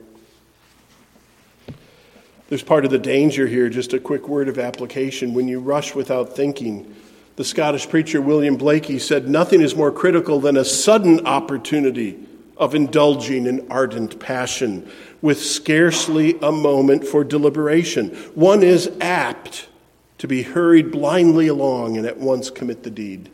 There's 2.49 2.63
part 2.63 2.85
of 2.85 2.91
the 2.91 2.97
danger 2.97 3.45
here, 3.45 3.67
just 3.67 3.93
a 3.93 3.99
quick 3.99 4.29
word 4.29 4.47
of 4.47 4.57
application. 4.57 5.33
When 5.33 5.49
you 5.49 5.59
rush 5.59 5.93
without 5.93 6.33
thinking, 6.33 6.95
the 7.35 7.43
Scottish 7.43 7.89
preacher 7.89 8.21
William 8.21 8.57
Blaikie 8.57 9.01
said, 9.01 9.27
Nothing 9.27 9.61
is 9.61 9.75
more 9.75 9.91
critical 9.91 10.39
than 10.39 10.55
a 10.55 10.63
sudden 10.63 11.27
opportunity 11.27 12.17
of 12.55 12.73
indulging 12.73 13.45
in 13.45 13.69
ardent 13.69 14.19
passion 14.19 14.89
with 15.21 15.43
scarcely 15.43 16.37
a 16.41 16.51
moment 16.51 17.05
for 17.05 17.23
deliberation. 17.23 18.15
One 18.33 18.63
is 18.63 18.89
apt 19.01 19.67
to 20.17 20.27
be 20.27 20.43
hurried 20.43 20.91
blindly 20.91 21.47
along 21.47 21.97
and 21.97 22.05
at 22.05 22.17
once 22.17 22.49
commit 22.49 22.83
the 22.83 22.89
deed. 22.89 23.29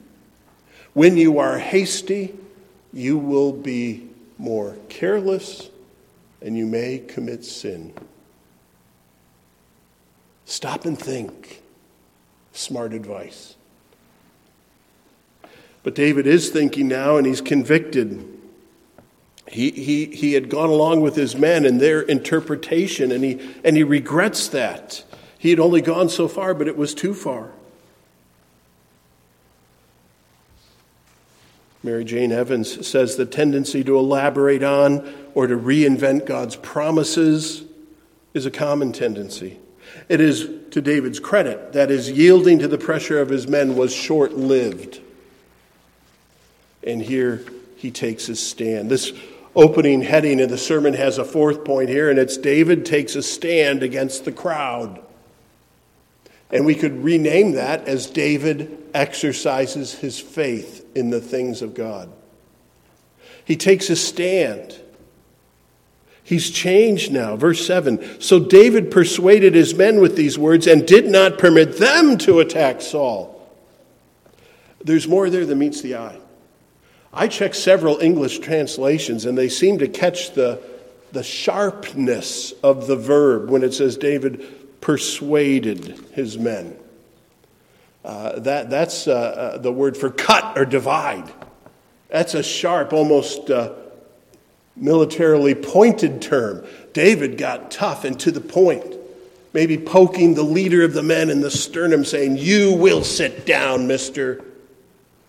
When 0.93 1.17
you 1.17 1.39
are 1.39 1.57
hasty, 1.57 2.35
you 2.91 3.17
will 3.17 3.51
be 3.51 4.09
more 4.37 4.75
careless 4.89 5.69
and 6.41 6.57
you 6.57 6.65
may 6.65 6.99
commit 6.99 7.45
sin. 7.45 7.93
Stop 10.45 10.85
and 10.85 10.99
think. 10.99 11.61
Smart 12.51 12.93
advice. 12.93 13.55
But 15.81 15.96
David 15.96 16.27
is 16.27 16.50
thinking 16.50 16.87
now 16.87 17.17
and 17.17 17.25
he's 17.25 17.41
convicted. 17.41 18.27
He, 19.48 19.72
he, 19.72 20.05
he 20.05 20.33
had 20.33 20.50
gone 20.50 20.69
along 20.69 21.01
with 21.01 21.15
his 21.15 21.35
men 21.35 21.65
and 21.65 21.79
their 21.79 22.01
interpretation, 22.01 23.11
and 23.11 23.24
he, 23.24 23.39
and 23.63 23.75
he 23.75 23.83
regrets 23.83 24.48
that. 24.50 25.03
He 25.44 25.50
had 25.50 25.60
only 25.60 25.82
gone 25.82 26.08
so 26.08 26.29
far, 26.29 26.53
but 26.53 26.70
it 26.70 26.77
was 26.77 26.94
too 26.94 27.14
far. 27.14 27.50
Mary 31.84 32.06
Jane 32.06 32.32
Evans 32.32 32.88
says 32.88 33.18
the 33.18 33.25
tendency 33.25 33.84
to 33.84 33.98
elaborate 33.98 34.64
on 34.64 35.14
or 35.34 35.48
to 35.48 35.58
reinvent 35.58 36.25
God's 36.25 36.56
promises 36.56 37.66
is 38.34 38.46
a 38.46 38.51
common 38.51 38.94
tendency. 38.94 39.60
It 40.08 40.22
is 40.22 40.50
to 40.72 40.82
David's 40.82 41.20
credit 41.20 41.74
that 41.74 41.90
his 41.90 42.10
yielding 42.10 42.60
to 42.60 42.70
the 42.70 42.77
pressure 42.77 43.20
of 43.20 43.27
his 43.27 43.46
men 43.46 43.75
was 43.75 43.94
short 43.94 44.38
lived. 44.38 45.01
And 46.88 47.01
here 47.01 47.44
he 47.75 47.92
takes 47.92 48.27
his 48.27 48.40
stand. 48.40 48.90
This 48.90 49.12
opening 49.58 50.03
heading 50.03 50.40
of 50.40 50.50
the 50.50 50.58
sermon 50.58 50.94
has 50.94 51.18
a 51.18 51.25
fourth 51.25 51.66
point 51.66 51.90
here, 51.90 52.10
and 52.10 52.18
it's 52.18 52.38
David 52.38 52.86
takes 52.86 53.18
a 53.18 53.22
stand 53.22 53.84
against 53.84 54.24
the 54.24 54.32
crowd. 54.32 55.01
And 56.53 56.68
we 56.68 56.75
could 56.75 57.03
rename 57.03 57.53
that 57.53 57.87
as 57.87 58.05
David 58.05 58.77
exercises 58.94 59.96
his 59.96 60.20
faith 60.20 60.85
in 60.96 61.09
the 61.09 61.20
things 61.20 61.63
of 61.63 61.74
God. 61.74 62.11
He 63.44 63.57
takes 63.57 63.89
a 63.89 63.96
stand. 63.96 64.79
He's 66.24 66.51
changed 66.51 67.11
now. 67.11 67.35
Verse 67.35 67.66
7 67.66 68.22
So 68.22 68.39
David 68.39 68.92
persuaded 68.92 69.55
his 69.55 69.74
men 69.74 70.00
with 70.00 70.16
these 70.16 70.37
words 70.37 70.68
and 70.68 70.87
did 70.87 71.07
not 71.07 71.39
permit 71.39 71.79
them 71.79 72.20
to 72.20 72.39
attack 72.39 72.81
Saul. 72.81 73.31
There's 74.83 75.07
more 75.07 75.31
there 75.31 75.48
than 75.48 75.57
meets 75.57 75.81
the 75.81 75.96
eye. 75.96 76.20
I 77.11 77.29
checked 77.29 77.55
several 77.55 77.98
English 78.00 78.39
translations 78.39 79.25
and 79.25 79.35
they 79.35 79.50
seem 79.50 79.79
to 79.79 79.87
catch 79.87 80.33
the, 80.33 80.61
the 81.13 81.24
sharpness 81.24 82.51
of 82.61 82.85
the 82.85 82.96
verb 82.96 83.50
when 83.50 83.63
it 83.63 83.74
says 83.74 83.98
David 83.98 84.62
persuaded 84.83 85.98
his 86.11 86.37
men. 86.37 86.75
Uh, 88.03 88.37
that, 88.39 88.69
that's 88.69 89.07
uh, 89.07 89.13
uh, 89.13 89.57
the 89.57 89.72
word 89.72 89.96
for 89.96 90.09
cut 90.09 90.57
or 90.57 90.65
divide. 90.65 91.31
That's 92.09 92.33
a 92.33 92.43
sharp, 92.43 92.91
almost 92.91 93.50
uh, 93.50 93.75
militarily 94.75 95.55
pointed 95.55 96.22
term. 96.22 96.67
David 96.91 97.37
got 97.37 97.72
tough 97.72 98.03
and 98.03 98.19
to 98.19 98.31
the 98.31 98.41
point, 98.41 98.98
maybe 99.53 99.77
poking 99.77 100.33
the 100.33 100.43
leader 100.43 100.83
of 100.83 100.91
the 100.91 101.01
men 101.01 101.29
in 101.29 101.39
the 101.39 101.50
sternum, 101.50 102.03
saying, 102.03 102.35
You 102.35 102.74
will 102.74 103.05
sit 103.05 103.46
down, 103.46 103.87
mister. 103.87 104.43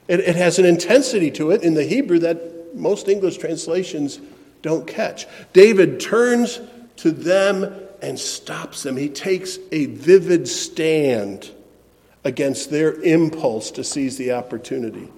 It, 0.08 0.18
it 0.18 0.34
has 0.34 0.58
an 0.58 0.64
intensity 0.64 1.30
to 1.30 1.52
it 1.52 1.62
in 1.62 1.74
the 1.74 1.84
Hebrew 1.84 2.18
that 2.18 2.74
most 2.74 3.06
English 3.06 3.38
translations 3.38 4.18
don't 4.62 4.84
catch. 4.84 5.28
David 5.52 6.00
turns 6.00 6.58
to 6.96 7.12
them 7.12 7.83
and 8.04 8.18
stops 8.18 8.82
them. 8.82 8.96
He 8.96 9.08
takes 9.08 9.58
a 9.72 9.86
vivid 9.86 10.46
stand 10.46 11.50
against 12.22 12.70
their 12.70 12.92
impulse 13.02 13.70
to 13.72 13.84
seize 13.84 14.16
the 14.16 14.32
opportunity. 14.32 15.10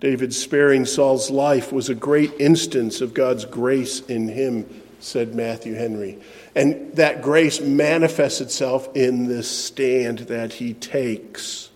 David 0.00 0.34
sparing 0.34 0.84
Saul's 0.84 1.30
life 1.30 1.72
was 1.72 1.88
a 1.88 1.94
great 1.94 2.32
instance 2.38 3.00
of 3.00 3.14
God's 3.14 3.46
grace 3.46 4.00
in 4.00 4.28
him, 4.28 4.66
said 5.00 5.34
Matthew 5.34 5.74
Henry. 5.74 6.18
And 6.54 6.94
that 6.96 7.22
grace 7.22 7.60
manifests 7.60 8.42
itself 8.42 8.88
in 8.94 9.26
this 9.26 9.48
stand 9.48 10.20
that 10.20 10.54
he 10.54 10.74
takes. 10.74 11.70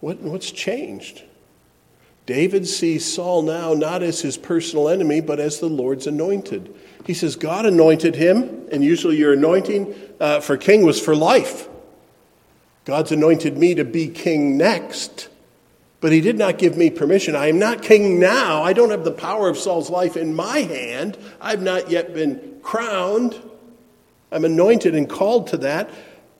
What, 0.00 0.20
what's 0.20 0.50
changed? 0.50 1.22
David 2.26 2.66
sees 2.66 3.12
Saul 3.12 3.42
now 3.42 3.74
not 3.74 4.02
as 4.02 4.22
his 4.22 4.38
personal 4.38 4.88
enemy, 4.88 5.20
but 5.20 5.38
as 5.38 5.60
the 5.60 5.68
Lord's 5.68 6.06
anointed. 6.06 6.74
He 7.06 7.12
says, 7.12 7.36
God 7.36 7.66
anointed 7.66 8.14
him, 8.14 8.66
and 8.72 8.82
usually 8.82 9.16
your 9.16 9.34
anointing 9.34 9.94
uh, 10.20 10.40
for 10.40 10.56
king 10.56 10.84
was 10.84 11.00
for 11.00 11.14
life. 11.14 11.68
God's 12.86 13.12
anointed 13.12 13.58
me 13.58 13.74
to 13.74 13.84
be 13.84 14.08
king 14.08 14.56
next, 14.56 15.28
but 16.00 16.12
he 16.12 16.22
did 16.22 16.38
not 16.38 16.58
give 16.58 16.76
me 16.76 16.90
permission. 16.90 17.36
I 17.36 17.48
am 17.48 17.58
not 17.58 17.82
king 17.82 18.18
now. 18.18 18.62
I 18.62 18.72
don't 18.72 18.90
have 18.90 19.04
the 19.04 19.12
power 19.12 19.48
of 19.48 19.58
Saul's 19.58 19.90
life 19.90 20.16
in 20.16 20.34
my 20.34 20.60
hand. 20.60 21.18
I've 21.40 21.62
not 21.62 21.90
yet 21.90 22.14
been 22.14 22.58
crowned. 22.62 23.40
I'm 24.32 24.44
anointed 24.44 24.94
and 24.94 25.08
called 25.08 25.48
to 25.48 25.58
that. 25.58 25.90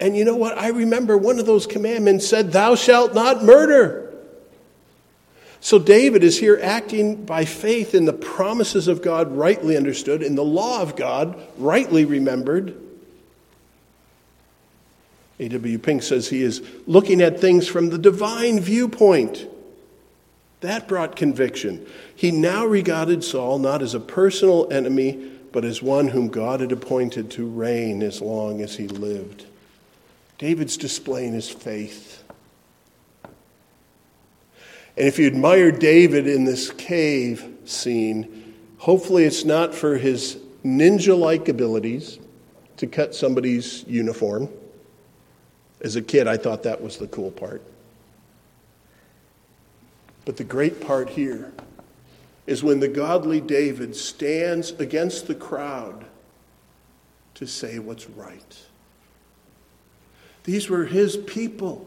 And 0.01 0.17
you 0.17 0.25
know 0.25 0.37
what? 0.37 0.59
I 0.59 0.69
remember 0.69 1.17
one 1.17 1.39
of 1.39 1.47
those 1.47 1.67
commandments 1.67 2.27
said, 2.27 2.53
Thou 2.53 2.75
shalt 2.75 3.15
not 3.15 3.45
murder. 3.45 4.04
So 5.65 5.79
David 5.79 6.23
is 6.23 6.39
here 6.39 6.61
acting 6.63 7.25
by 7.25 7.47
faith 7.47 7.95
in 7.95 8.05
the 8.05 8.13
promises 8.13 8.87
of 8.87 9.01
God 9.01 9.35
rightly 9.35 9.79
understood, 9.79 10.23
in 10.23 10.35
the 10.35 10.45
law 10.45 10.83
of 10.83 10.95
God 10.95 11.41
rightly 11.57 12.05
remembered. 12.05 12.79
A.W. 15.41 15.79
Pink 15.79 16.03
says 16.03 16.29
he 16.29 16.43
is 16.43 16.61
looking 16.87 17.23
at 17.23 17.41
things 17.41 17.67
from 17.67 17.89
the 17.89 17.97
divine 17.97 18.61
viewpoint. 18.61 19.49
That 20.61 20.87
brought 20.87 21.17
conviction. 21.17 21.87
He 22.15 22.31
now 22.31 22.67
regarded 22.67 23.25
Saul 23.25 23.59
not 23.59 23.81
as 23.81 23.95
a 23.95 24.01
personal 24.01 24.71
enemy, 24.71 25.33
but 25.51 25.65
as 25.65 25.81
one 25.81 26.09
whom 26.09 26.29
God 26.29 26.61
had 26.61 26.73
appointed 26.73 27.31
to 27.31 27.49
reign 27.49 28.03
as 28.03 28.21
long 28.21 28.61
as 28.61 28.77
he 28.77 28.87
lived. 28.87 29.47
David's 30.37 30.77
displaying 30.77 31.33
his 31.33 31.49
faith. 31.49 32.24
And 34.97 35.09
if 35.09 35.19
you 35.19 35.27
admire 35.27 35.73
David 35.73 36.27
in 36.27 36.45
this 36.45 36.71
cave 36.71 37.45
scene, 37.65 38.55
hopefully 38.79 39.25
it's 39.25 39.45
not 39.45 39.75
for 39.75 39.97
his 39.97 40.39
ninja 40.65 41.19
like 41.19 41.49
abilities 41.49 42.19
to 42.77 42.87
cut 42.87 43.15
somebody's 43.15 43.85
uniform. 43.89 44.49
As 45.81 45.97
a 45.97 46.03
kid, 46.03 46.29
I 46.29 46.37
thought 46.37 46.63
that 46.63 46.81
was 46.81 46.97
the 46.97 47.09
cool 47.09 47.31
part. 47.31 47.63
But 50.25 50.37
the 50.37 50.45
great 50.45 50.81
part 50.81 51.11
here 51.11 51.53
is 52.47 52.63
when 52.63 52.81
the 52.81 52.89
godly 52.89 53.41
David 53.41 53.97
stands 53.97 54.71
against 54.73 55.27
the 55.27 55.35
crowd 55.35 56.05
to 57.35 57.47
say 57.47 57.79
what's 57.79 58.09
right. 58.09 58.59
These 60.45 60.69
were 60.69 60.85
his 60.85 61.17
people. 61.17 61.87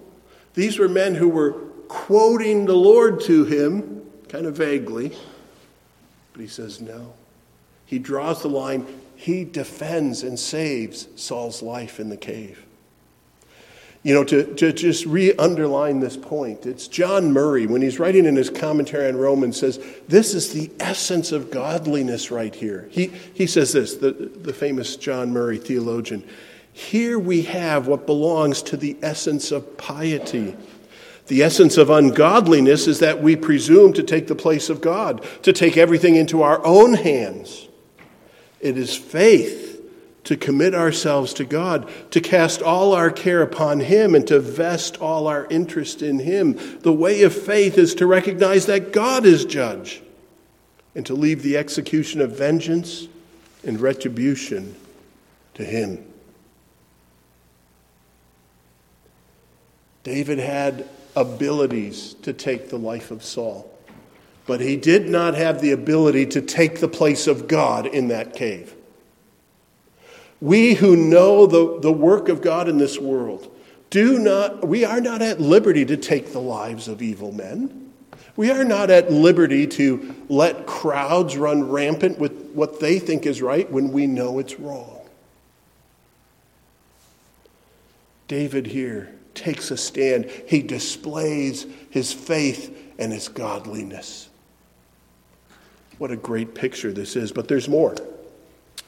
These 0.56 0.78
were 0.78 0.90
men 0.90 1.16
who 1.16 1.30
were 1.30 1.67
quoting 1.88 2.66
the 2.66 2.76
Lord 2.76 3.22
to 3.22 3.46
him, 3.46 4.04
kind 4.30 4.46
of 4.46 4.56
vaguely. 4.56 5.16
But 6.34 6.42
he 6.42 6.48
says 6.48 6.82
no. 6.82 7.14
He 7.86 8.00
draws 8.00 8.42
the 8.42 8.50
line. 8.50 8.86
He 9.16 9.44
defends 9.44 10.24
and 10.24 10.40
saves 10.40 11.08
Saul's 11.16 11.62
life 11.62 12.00
in 12.00 12.10
the 12.10 12.18
cave. 12.18 12.64
You 14.04 14.14
know, 14.14 14.24
to, 14.26 14.54
to 14.56 14.72
just 14.72 15.06
re 15.06 15.34
underline 15.34 16.00
this 16.00 16.16
point, 16.16 16.66
it's 16.66 16.88
John 16.88 17.34
Murray, 17.34 17.66
when 17.66 17.82
he's 17.82 18.00
writing 18.00 18.26
in 18.26 18.36
his 18.36 18.50
commentary 18.50 19.08
on 19.10 19.18
Romans, 19.18 19.60
says, 19.60 19.80
This 20.08 20.34
is 20.34 20.54
the 20.54 20.72
essence 20.80 21.32
of 21.32 21.52
godliness 21.52 22.32
right 22.32 22.54
here. 22.54 22.88
He, 22.92 23.08
he 23.34 23.48
says 23.48 23.74
this, 23.74 23.96
the, 23.96 24.12
the 24.12 24.54
famous 24.54 24.96
John 24.96 25.32
Murray 25.32 25.58
theologian. 25.58 26.24
Here 26.72 27.18
we 27.18 27.42
have 27.44 27.88
what 27.88 28.06
belongs 28.06 28.62
to 28.64 28.78
the 28.78 28.96
essence 29.02 29.52
of 29.52 29.78
piety. 29.78 30.56
The 31.28 31.44
essence 31.44 31.78
of 31.78 31.90
ungodliness 31.90 32.88
is 32.88 33.00
that 33.00 33.22
we 33.22 33.36
presume 33.36 33.94
to 33.94 34.04
take 34.04 34.28
the 34.28 34.36
place 34.36 34.70
of 34.70 34.82
God, 34.82 35.26
to 35.44 35.52
take 35.52 35.78
everything 35.78 36.16
into 36.16 36.42
our 36.42 36.66
own 36.66 36.94
hands. 36.94 37.68
It 38.62 38.78
is 38.78 38.96
faith 38.96 39.82
to 40.24 40.38
commit 40.38 40.74
ourselves 40.74 41.34
to 41.36 41.46
God, 41.46 41.90
to 42.12 42.20
cast 42.20 42.62
all 42.62 42.94
our 42.94 43.10
care 43.10 43.42
upon 43.42 43.80
Him, 43.82 44.16
and 44.16 44.28
to 44.28 44.40
vest 44.40 44.98
all 44.98 45.28
our 45.28 45.46
interest 45.48 46.02
in 46.02 46.20
Him. 46.20 46.58
The 46.82 46.94
way 46.94 47.24
of 47.24 47.34
faith 47.34 47.78
is 47.78 47.96
to 47.96 48.08
recognize 48.08 48.66
that 48.66 48.92
God 48.92 49.26
is 49.26 49.46
judge 49.46 50.02
and 50.96 51.06
to 51.06 51.14
leave 51.14 51.44
the 51.44 51.58
execution 51.58 52.20
of 52.22 52.38
vengeance 52.38 53.08
and 53.66 53.80
retribution 53.80 54.76
to 55.54 55.64
Him. 55.64 56.06
David 60.04 60.40
had 60.40 60.90
abilities 61.18 62.14
to 62.22 62.32
take 62.32 62.70
the 62.70 62.78
life 62.78 63.10
of 63.10 63.24
Saul, 63.24 63.70
but 64.46 64.62
he 64.62 64.78
did 64.78 65.10
not 65.10 65.34
have 65.34 65.60
the 65.60 65.72
ability 65.72 66.28
to 66.28 66.42
take 66.42 66.80
the 66.80 66.88
place 66.88 67.26
of 67.26 67.48
God 67.48 67.88
in 67.88 68.10
that 68.10 68.34
cave. 68.34 68.76
We 70.40 70.76
who 70.76 70.96
know 70.96 71.48
the, 71.48 71.80
the 71.80 71.92
work 71.92 72.30
of 72.30 72.44
God 72.44 72.70
in 72.70 72.78
this 72.78 73.00
world 73.00 73.52
do 73.90 74.20
not, 74.20 74.68
we 74.68 74.86
are 74.86 75.02
not 75.02 75.24
at 75.24 75.42
liberty 75.42 75.86
to 75.86 75.98
take 75.98 76.32
the 76.32 76.42
lives 76.42 76.88
of 76.88 77.02
evil 77.02 77.32
men. 77.32 77.92
We 78.36 78.52
are 78.52 78.64
not 78.64 78.92
at 78.92 79.12
liberty 79.12 79.66
to 79.66 80.14
let 80.30 80.68
crowds 80.68 81.36
run 81.36 81.72
rampant 81.72 82.20
with 82.20 82.52
what 82.54 82.80
they 82.80 83.00
think 83.00 83.26
is 83.26 83.42
right 83.42 83.70
when 83.72 83.92
we 83.92 84.06
know 84.06 84.38
it's 84.38 84.60
wrong. 84.60 85.02
David 88.28 88.68
here 88.68 89.17
takes 89.38 89.72
a 89.72 89.78
stand. 89.78 90.26
He 90.48 90.62
displays 90.62 91.66
his 91.90 92.12
faith 92.12 92.76
and 93.00 93.14
his 93.14 93.30
godliness. 93.30 94.30
What 95.98 96.12
a 96.12 96.18
great 96.18 96.54
picture 96.54 96.92
this 96.92 97.16
is, 97.16 97.32
but 97.32 97.48
there's 97.48 97.70
more. 97.70 97.96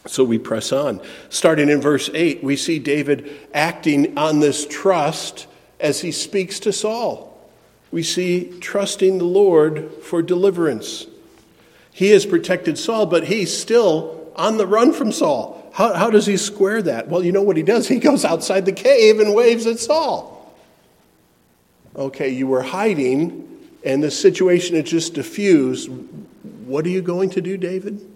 So 0.06 0.24
we 0.24 0.38
press 0.38 0.72
on. 0.72 1.02
Starting 1.30 1.70
in 1.70 1.82
verse 1.82 2.10
8, 2.14 2.44
we 2.44 2.56
see 2.56 2.80
David 2.80 3.32
acting 3.54 4.18
on 4.18 4.40
this 4.40 4.66
trust 4.68 5.48
as 5.80 6.02
he 6.02 6.12
speaks 6.12 6.60
to 6.62 6.74
Saul. 6.74 7.26
We 7.92 8.04
see 8.04 8.60
trusting 8.60 9.18
the 9.18 9.26
Lord 9.26 9.92
for 10.04 10.22
deliverance. 10.22 11.08
He 11.92 12.12
has 12.12 12.26
protected 12.26 12.78
Saul, 12.78 13.08
but 13.08 13.26
he's 13.26 13.56
still 13.56 14.32
on 14.36 14.58
the 14.58 14.68
run 14.68 14.94
from 14.94 15.12
Saul. 15.12 15.70
How, 15.74 15.94
how 15.94 16.10
does 16.10 16.26
he 16.26 16.38
square 16.38 16.82
that? 16.84 17.08
Well, 17.08 17.24
you 17.24 17.32
know 17.32 17.42
what 17.42 17.58
he 17.58 17.64
does? 17.64 17.88
He 17.88 18.00
goes 18.00 18.24
outside 18.24 18.66
the 18.66 18.72
cave 18.72 19.20
and 19.20 19.34
waves 19.34 19.66
at 19.66 19.80
Saul. 19.80 20.39
Okay, 22.00 22.30
you 22.30 22.48
were 22.48 22.62
hiding, 22.62 23.68
and 23.84 24.02
the 24.02 24.10
situation 24.10 24.78
had 24.78 24.86
just 24.86 25.14
diffused. 25.14 25.90
What 26.66 26.86
are 26.86 26.90
you 26.90 27.02
going 27.02 27.30
to 27.32 27.42
do, 27.42 27.58
David? 27.58 28.10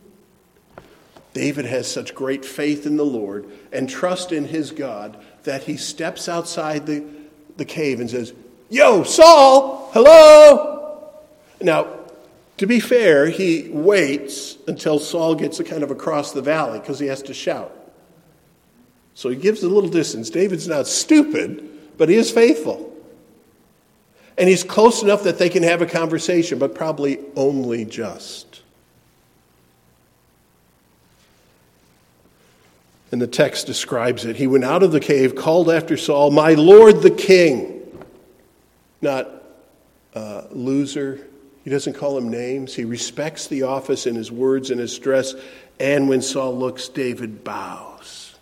David 1.33 1.65
has 1.65 1.91
such 1.91 2.15
great 2.15 2.45
faith 2.45 2.85
in 2.85 2.95
the 2.95 3.03
Lord 3.03 3.45
and 3.73 3.89
trust 3.89 4.31
in 4.31 4.45
his 4.45 4.71
God 4.71 5.17
that 5.43 5.63
he 5.63 5.75
steps 5.75 6.29
outside 6.29 6.85
the, 6.85 7.03
the 7.57 7.65
cave 7.65 7.99
and 7.99 8.09
says, 8.09 8.33
Yo, 8.69 9.03
Saul, 9.03 9.89
hello. 9.91 11.09
Now, 11.59 11.87
to 12.57 12.65
be 12.65 12.79
fair, 12.79 13.25
he 13.25 13.67
waits 13.69 14.57
until 14.65 14.97
Saul 14.97 15.35
gets 15.35 15.61
kind 15.61 15.83
of 15.83 15.91
across 15.91 16.31
the 16.31 16.41
valley 16.41 16.79
because 16.79 16.99
he 16.99 17.07
has 17.07 17.21
to 17.23 17.33
shout. 17.33 17.75
So 19.13 19.27
he 19.27 19.35
gives 19.35 19.61
a 19.61 19.67
little 19.67 19.89
distance. 19.89 20.29
David's 20.29 20.69
not 20.69 20.87
stupid, 20.87 21.97
but 21.97 22.07
he 22.07 22.15
is 22.15 22.31
faithful. 22.31 22.92
And 24.37 24.49
he's 24.49 24.63
close 24.63 25.03
enough 25.03 25.23
that 25.23 25.37
they 25.37 25.49
can 25.49 25.63
have 25.63 25.81
a 25.81 25.85
conversation, 25.85 26.57
but 26.57 26.73
probably 26.73 27.19
only 27.35 27.85
just. 27.85 28.61
And 33.11 33.21
the 33.21 33.27
text 33.27 33.67
describes 33.67 34.25
it. 34.25 34.37
He 34.37 34.47
went 34.47 34.63
out 34.63 34.81
of 34.81 34.91
the 34.91 34.99
cave, 34.99 35.35
called 35.35 35.69
after 35.69 35.97
Saul, 35.97 36.31
My 36.31 36.55
Lord 36.55 37.03
the 37.03 37.11
King. 37.11 37.79
Not 39.03 39.29
uh, 40.15 40.43
loser. 40.49 41.27
He 41.63 41.69
doesn't 41.69 41.93
call 41.93 42.17
him 42.17 42.29
names. 42.29 42.73
He 42.73 42.85
respects 42.85 43.45
the 43.47 43.63
office 43.63 44.07
in 44.07 44.15
his 44.15 44.31
words 44.31 44.71
and 44.71 44.79
his 44.79 44.97
dress. 44.97 45.35
And 45.79 46.09
when 46.09 46.23
Saul 46.23 46.57
looks, 46.57 46.89
David 46.89 47.43
bows 47.43 48.35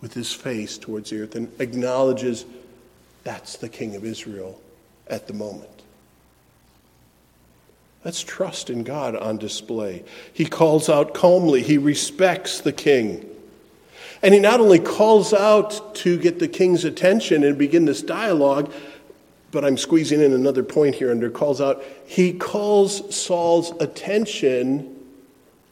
with 0.00 0.14
his 0.14 0.32
face 0.32 0.78
towards 0.78 1.10
the 1.10 1.22
earth 1.22 1.36
and 1.36 1.48
acknowledges 1.60 2.44
that's 3.22 3.56
the 3.56 3.68
King 3.68 3.94
of 3.94 4.04
Israel 4.04 4.60
at 5.10 5.26
the 5.26 5.32
moment. 5.32 5.70
That's 8.02 8.22
trust 8.22 8.70
in 8.70 8.84
God 8.84 9.16
on 9.16 9.38
display. 9.38 10.04
He 10.32 10.46
calls 10.46 10.88
out 10.88 11.14
calmly, 11.14 11.62
he 11.62 11.78
respects 11.78 12.60
the 12.60 12.72
king. 12.72 13.24
And 14.22 14.34
he 14.34 14.40
not 14.40 14.60
only 14.60 14.78
calls 14.78 15.32
out 15.32 15.94
to 15.96 16.18
get 16.18 16.38
the 16.38 16.48
king's 16.48 16.84
attention 16.84 17.44
and 17.44 17.56
begin 17.56 17.84
this 17.84 18.02
dialogue, 18.02 18.72
but 19.50 19.64
I'm 19.64 19.76
squeezing 19.76 20.20
in 20.20 20.32
another 20.32 20.62
point 20.62 20.96
here 20.96 21.10
under 21.10 21.30
calls 21.30 21.60
out. 21.60 21.82
He 22.06 22.32
calls 22.32 23.14
Saul's 23.14 23.70
attention 23.80 24.94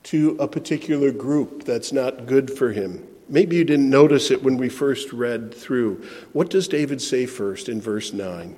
to 0.05 0.37
a 0.39 0.47
particular 0.47 1.11
group 1.11 1.65
that's 1.65 1.93
not 1.93 2.27
good 2.27 2.57
for 2.57 2.73
him. 2.73 3.07
Maybe 3.29 3.57
you 3.57 3.65
didn't 3.65 3.91
notice 3.91 4.31
it 4.31 4.43
when 4.43 4.57
we 4.57 4.69
first 4.69 5.13
read 5.13 5.53
through. 5.53 6.05
What 6.33 6.49
does 6.49 6.69
David 6.69 7.03
say 7.03 7.27
first 7.27 7.69
in 7.69 7.81
verse 7.81 8.13
9? 8.13 8.57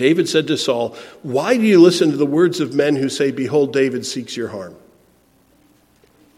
David 0.00 0.30
said 0.30 0.46
to 0.46 0.56
Saul, 0.56 0.96
Why 1.22 1.58
do 1.58 1.62
you 1.62 1.78
listen 1.78 2.10
to 2.10 2.16
the 2.16 2.24
words 2.24 2.58
of 2.58 2.72
men 2.72 2.96
who 2.96 3.10
say, 3.10 3.30
Behold, 3.30 3.74
David 3.74 4.06
seeks 4.06 4.34
your 4.34 4.48
harm? 4.48 4.74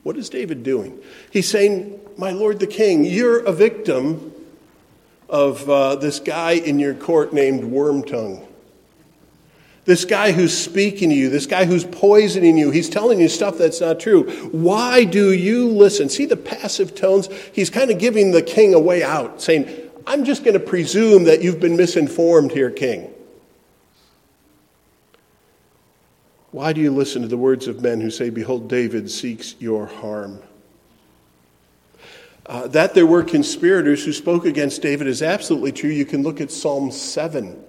What 0.02 0.16
is 0.16 0.28
David 0.28 0.64
doing? 0.64 0.98
He's 1.30 1.48
saying, 1.48 2.00
My 2.16 2.32
Lord 2.32 2.58
the 2.58 2.66
king, 2.66 3.04
you're 3.04 3.38
a 3.38 3.52
victim 3.52 4.32
of 5.28 5.70
uh, 5.70 5.94
this 5.94 6.18
guy 6.18 6.54
in 6.54 6.80
your 6.80 6.92
court 6.92 7.32
named 7.32 7.62
Wormtongue. 7.62 8.44
This 9.84 10.04
guy 10.06 10.32
who's 10.32 10.58
speaking 10.58 11.10
to 11.10 11.14
you, 11.14 11.30
this 11.30 11.46
guy 11.46 11.64
who's 11.64 11.84
poisoning 11.84 12.58
you, 12.58 12.72
he's 12.72 12.88
telling 12.88 13.20
you 13.20 13.28
stuff 13.28 13.58
that's 13.58 13.80
not 13.80 14.00
true. 14.00 14.28
Why 14.48 15.04
do 15.04 15.32
you 15.32 15.68
listen? 15.68 16.08
See 16.08 16.26
the 16.26 16.36
passive 16.36 16.96
tones? 16.96 17.28
He's 17.52 17.70
kind 17.70 17.92
of 17.92 18.00
giving 18.00 18.32
the 18.32 18.42
king 18.42 18.74
a 18.74 18.80
way 18.80 19.04
out, 19.04 19.40
saying, 19.40 19.72
I'm 20.04 20.24
just 20.24 20.42
going 20.42 20.54
to 20.54 20.60
presume 20.60 21.24
that 21.24 21.42
you've 21.42 21.60
been 21.60 21.76
misinformed 21.76 22.50
here, 22.50 22.68
king. 22.68 23.11
Why 26.52 26.74
do 26.74 26.82
you 26.82 26.90
listen 26.90 27.22
to 27.22 27.28
the 27.28 27.38
words 27.38 27.66
of 27.66 27.80
men 27.80 28.02
who 28.02 28.10
say, 28.10 28.28
Behold, 28.28 28.68
David 28.68 29.10
seeks 29.10 29.54
your 29.58 29.86
harm? 29.86 30.40
Uh, 32.44 32.68
that 32.68 32.92
there 32.92 33.06
were 33.06 33.22
conspirators 33.22 34.04
who 34.04 34.12
spoke 34.12 34.44
against 34.44 34.82
David 34.82 35.06
is 35.06 35.22
absolutely 35.22 35.72
true. 35.72 35.88
You 35.88 36.04
can 36.04 36.22
look 36.22 36.42
at 36.42 36.50
Psalm 36.50 36.90
7 36.90 37.64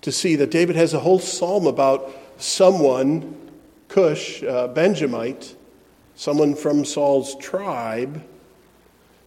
to 0.00 0.10
see 0.10 0.34
that 0.36 0.50
David 0.50 0.74
has 0.74 0.92
a 0.92 0.98
whole 0.98 1.20
psalm 1.20 1.68
about 1.68 2.10
someone, 2.36 3.36
Cush, 3.86 4.42
uh, 4.42 4.68
Benjamite, 4.68 5.54
someone 6.16 6.56
from 6.56 6.84
Saul's 6.84 7.36
tribe, 7.36 8.24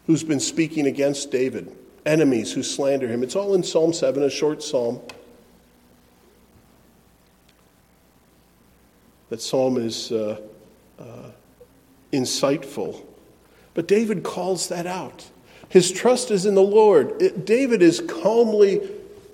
who's 0.08 0.24
been 0.24 0.41
speaking 0.41 0.88
against 0.88 1.32
David, 1.32 1.74
enemies 2.06 2.52
who 2.52 2.63
slander 2.63 3.08
him. 3.08 3.24
It's 3.24 3.38
all 3.38 3.54
in 3.54 3.63
Psalm 3.63 3.93
7, 3.93 4.24
a 4.24 4.30
short 4.30 4.62
psalm. 4.62 5.00
That 9.34 9.41
psalm 9.41 9.78
is 9.78 10.12
uh, 10.12 10.39
uh, 11.00 11.32
insightful. 12.12 13.04
But 13.74 13.88
David 13.88 14.22
calls 14.22 14.69
that 14.69 14.86
out. 14.86 15.28
His 15.69 15.91
trust 15.91 16.30
is 16.30 16.46
in 16.46 16.54
the 16.54 16.62
Lord. 16.62 17.19
It, 17.19 17.43
David 17.43 17.82
is 17.82 18.00
calmly 18.00 18.88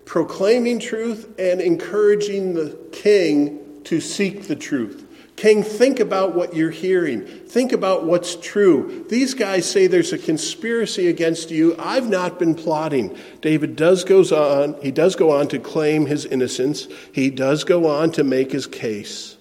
proclaiming 0.05 0.79
truth 0.79 1.37
and 1.37 1.59
encouraging 1.59 2.53
the 2.53 2.77
king 2.93 3.81
to 3.83 3.99
seek 3.99 4.47
the 4.47 4.55
truth. 4.55 5.05
King, 5.35 5.63
think 5.63 5.99
about 5.99 6.33
what 6.33 6.55
you're 6.55 6.71
hearing. 6.71 7.25
Think 7.25 7.73
about 7.73 8.05
what's 8.05 8.37
true. 8.37 9.05
These 9.09 9.33
guys 9.33 9.69
say 9.69 9.87
there's 9.87 10.13
a 10.13 10.17
conspiracy 10.17 11.09
against 11.09 11.51
you. 11.51 11.75
I've 11.77 12.07
not 12.07 12.39
been 12.39 12.55
plotting. 12.55 13.17
David 13.41 13.75
does 13.75 14.05
goes 14.05 14.31
on, 14.31 14.81
he 14.81 14.91
does 14.91 15.17
go 15.17 15.31
on 15.31 15.49
to 15.49 15.59
claim 15.59 16.05
his 16.05 16.23
innocence. 16.23 16.87
He 17.11 17.29
does 17.29 17.65
go 17.65 17.85
on 17.87 18.13
to 18.13 18.23
make 18.23 18.53
his 18.53 18.65
case. 18.65 19.35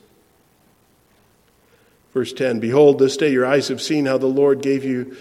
Verse 2.14 2.32
10 2.32 2.60
Behold, 2.60 2.98
this 2.98 3.16
day 3.16 3.30
your 3.32 3.46
eyes 3.46 3.68
have 3.68 3.82
seen 3.82 4.06
how 4.06 4.18
the 4.18 4.26
Lord 4.26 4.62
gave 4.62 4.84
you 4.84 5.16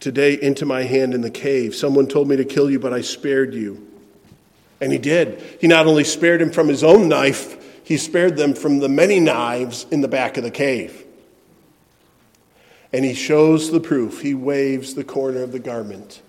today 0.00 0.34
into 0.40 0.64
my 0.64 0.82
hand 0.82 1.14
in 1.14 1.20
the 1.20 1.30
cave. 1.30 1.74
Someone 1.74 2.06
told 2.08 2.28
me 2.28 2.36
to 2.36 2.44
kill 2.44 2.70
you, 2.70 2.78
but 2.78 2.92
I 2.92 3.02
spared 3.02 3.54
you. 3.54 3.86
And 4.80 4.92
he 4.92 4.98
did. 4.98 5.42
He 5.60 5.66
not 5.66 5.86
only 5.86 6.04
spared 6.04 6.40
him 6.40 6.50
from 6.50 6.68
his 6.68 6.82
own 6.82 7.08
knife, 7.08 7.84
he 7.84 7.98
spared 7.98 8.36
them 8.36 8.54
from 8.54 8.78
the 8.78 8.88
many 8.88 9.20
knives 9.20 9.86
in 9.90 10.00
the 10.00 10.08
back 10.08 10.36
of 10.36 10.42
the 10.42 10.50
cave. 10.50 11.04
And 12.92 13.04
he 13.04 13.14
shows 13.14 13.70
the 13.70 13.80
proof. 13.80 14.22
He 14.22 14.34
waves 14.34 14.94
the 14.94 15.04
corner 15.04 15.42
of 15.42 15.52
the 15.52 15.58
garment. 15.58 16.22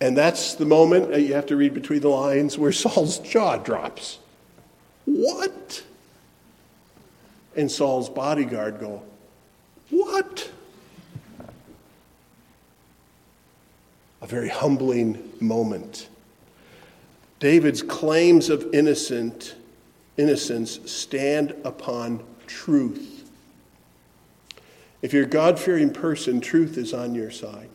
And 0.00 0.16
that's 0.16 0.54
the 0.54 0.64
moment, 0.64 1.18
you 1.20 1.34
have 1.34 1.46
to 1.46 1.56
read 1.56 1.72
between 1.74 2.00
the 2.00 2.08
lines, 2.08 2.58
where 2.58 2.72
Saul's 2.72 3.18
jaw 3.18 3.58
drops. 3.58 4.18
What? 5.04 5.84
And 7.56 7.70
Saul's 7.70 8.08
bodyguard 8.08 8.80
go, 8.80 9.02
What? 9.90 10.50
A 14.22 14.26
very 14.26 14.48
humbling 14.48 15.32
moment. 15.40 16.08
David's 17.40 17.82
claims 17.82 18.48
of 18.48 18.72
innocent, 18.72 19.54
innocence 20.16 20.80
stand 20.90 21.54
upon 21.64 22.24
truth. 22.46 23.30
If 25.02 25.12
you're 25.12 25.24
a 25.24 25.28
God 25.28 25.58
fearing 25.58 25.92
person, 25.92 26.40
truth 26.40 26.78
is 26.78 26.94
on 26.94 27.14
your 27.14 27.30
side. 27.30 27.68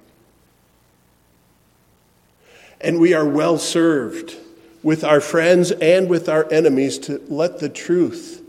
And 2.81 2.99
we 2.99 3.13
are 3.13 3.27
well 3.27 3.59
served 3.59 4.35
with 4.81 5.03
our 5.03 5.21
friends 5.21 5.71
and 5.71 6.09
with 6.09 6.29
our 6.29 6.51
enemies 6.51 6.97
to 6.99 7.21
let 7.27 7.59
the 7.59 7.69
truth 7.69 8.41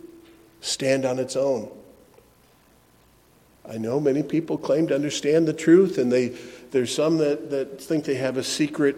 stand 0.61 1.05
on 1.05 1.19
its 1.19 1.37
own. 1.37 1.71
I 3.71 3.79
know 3.79 4.01
many 4.01 4.25
people 4.25 4.59
claim 4.59 4.89
to 4.89 4.97
understand 4.97 5.47
the 5.47 5.53
truth, 5.53 5.97
and 5.99 6.11
they, 6.11 6.37
there's 6.73 6.93
some 6.93 7.19
that, 7.19 7.51
that 7.51 7.81
think 7.81 8.05
they 8.05 8.17
have 8.17 8.37
a 8.37 8.43
secret 8.43 8.97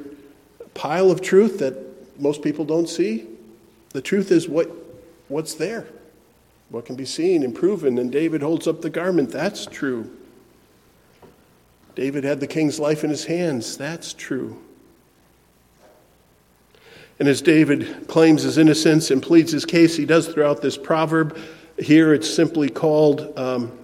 pile 0.72 1.10
of 1.10 1.20
truth 1.20 1.58
that 1.58 1.76
most 2.18 2.40
people 2.40 2.64
don't 2.64 2.88
see. 2.88 3.26
The 3.90 4.00
truth 4.00 4.30
is 4.30 4.48
what, 4.48 4.70
what's 5.28 5.54
there, 5.54 5.86
what 6.70 6.86
can 6.86 6.96
be 6.96 7.04
seen 7.04 7.42
and 7.42 7.54
proven. 7.54 7.98
And 7.98 8.10
David 8.10 8.40
holds 8.40 8.66
up 8.66 8.80
the 8.80 8.88
garment. 8.88 9.30
That's 9.30 9.66
true. 9.66 10.10
David 11.94 12.24
had 12.24 12.40
the 12.40 12.46
king's 12.46 12.80
life 12.80 13.04
in 13.04 13.10
his 13.10 13.26
hands. 13.26 13.76
That's 13.76 14.14
true. 14.14 14.58
And 17.18 17.28
as 17.28 17.42
David 17.42 18.08
claims 18.08 18.42
his 18.42 18.56
innocence 18.56 19.10
and 19.10 19.22
pleads 19.22 19.52
his 19.52 19.66
case, 19.66 19.98
he 19.98 20.06
does 20.06 20.28
throughout 20.28 20.62
this 20.62 20.78
proverb. 20.78 21.38
Here 21.78 22.14
it's 22.14 22.32
simply 22.32 22.70
called 22.70 23.38
um, 23.38 23.78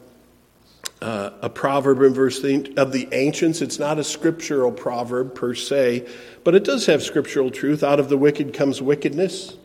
uh, 1.00 1.30
a 1.42 1.48
proverb 1.48 2.02
in 2.02 2.14
verse 2.14 2.38
of 2.38 2.92
the 2.92 3.08
ancients. 3.12 3.60
It's 3.60 3.78
not 3.78 3.98
a 3.98 4.04
scriptural 4.04 4.72
proverb 4.72 5.34
per 5.34 5.54
se, 5.54 6.08
but 6.44 6.54
it 6.54 6.64
does 6.64 6.86
have 6.86 7.02
scriptural 7.02 7.50
truth. 7.50 7.82
Out 7.82 8.00
of 8.00 8.08
the 8.08 8.16
wicked 8.16 8.54
comes 8.54 8.82
wickedness. 8.82 9.56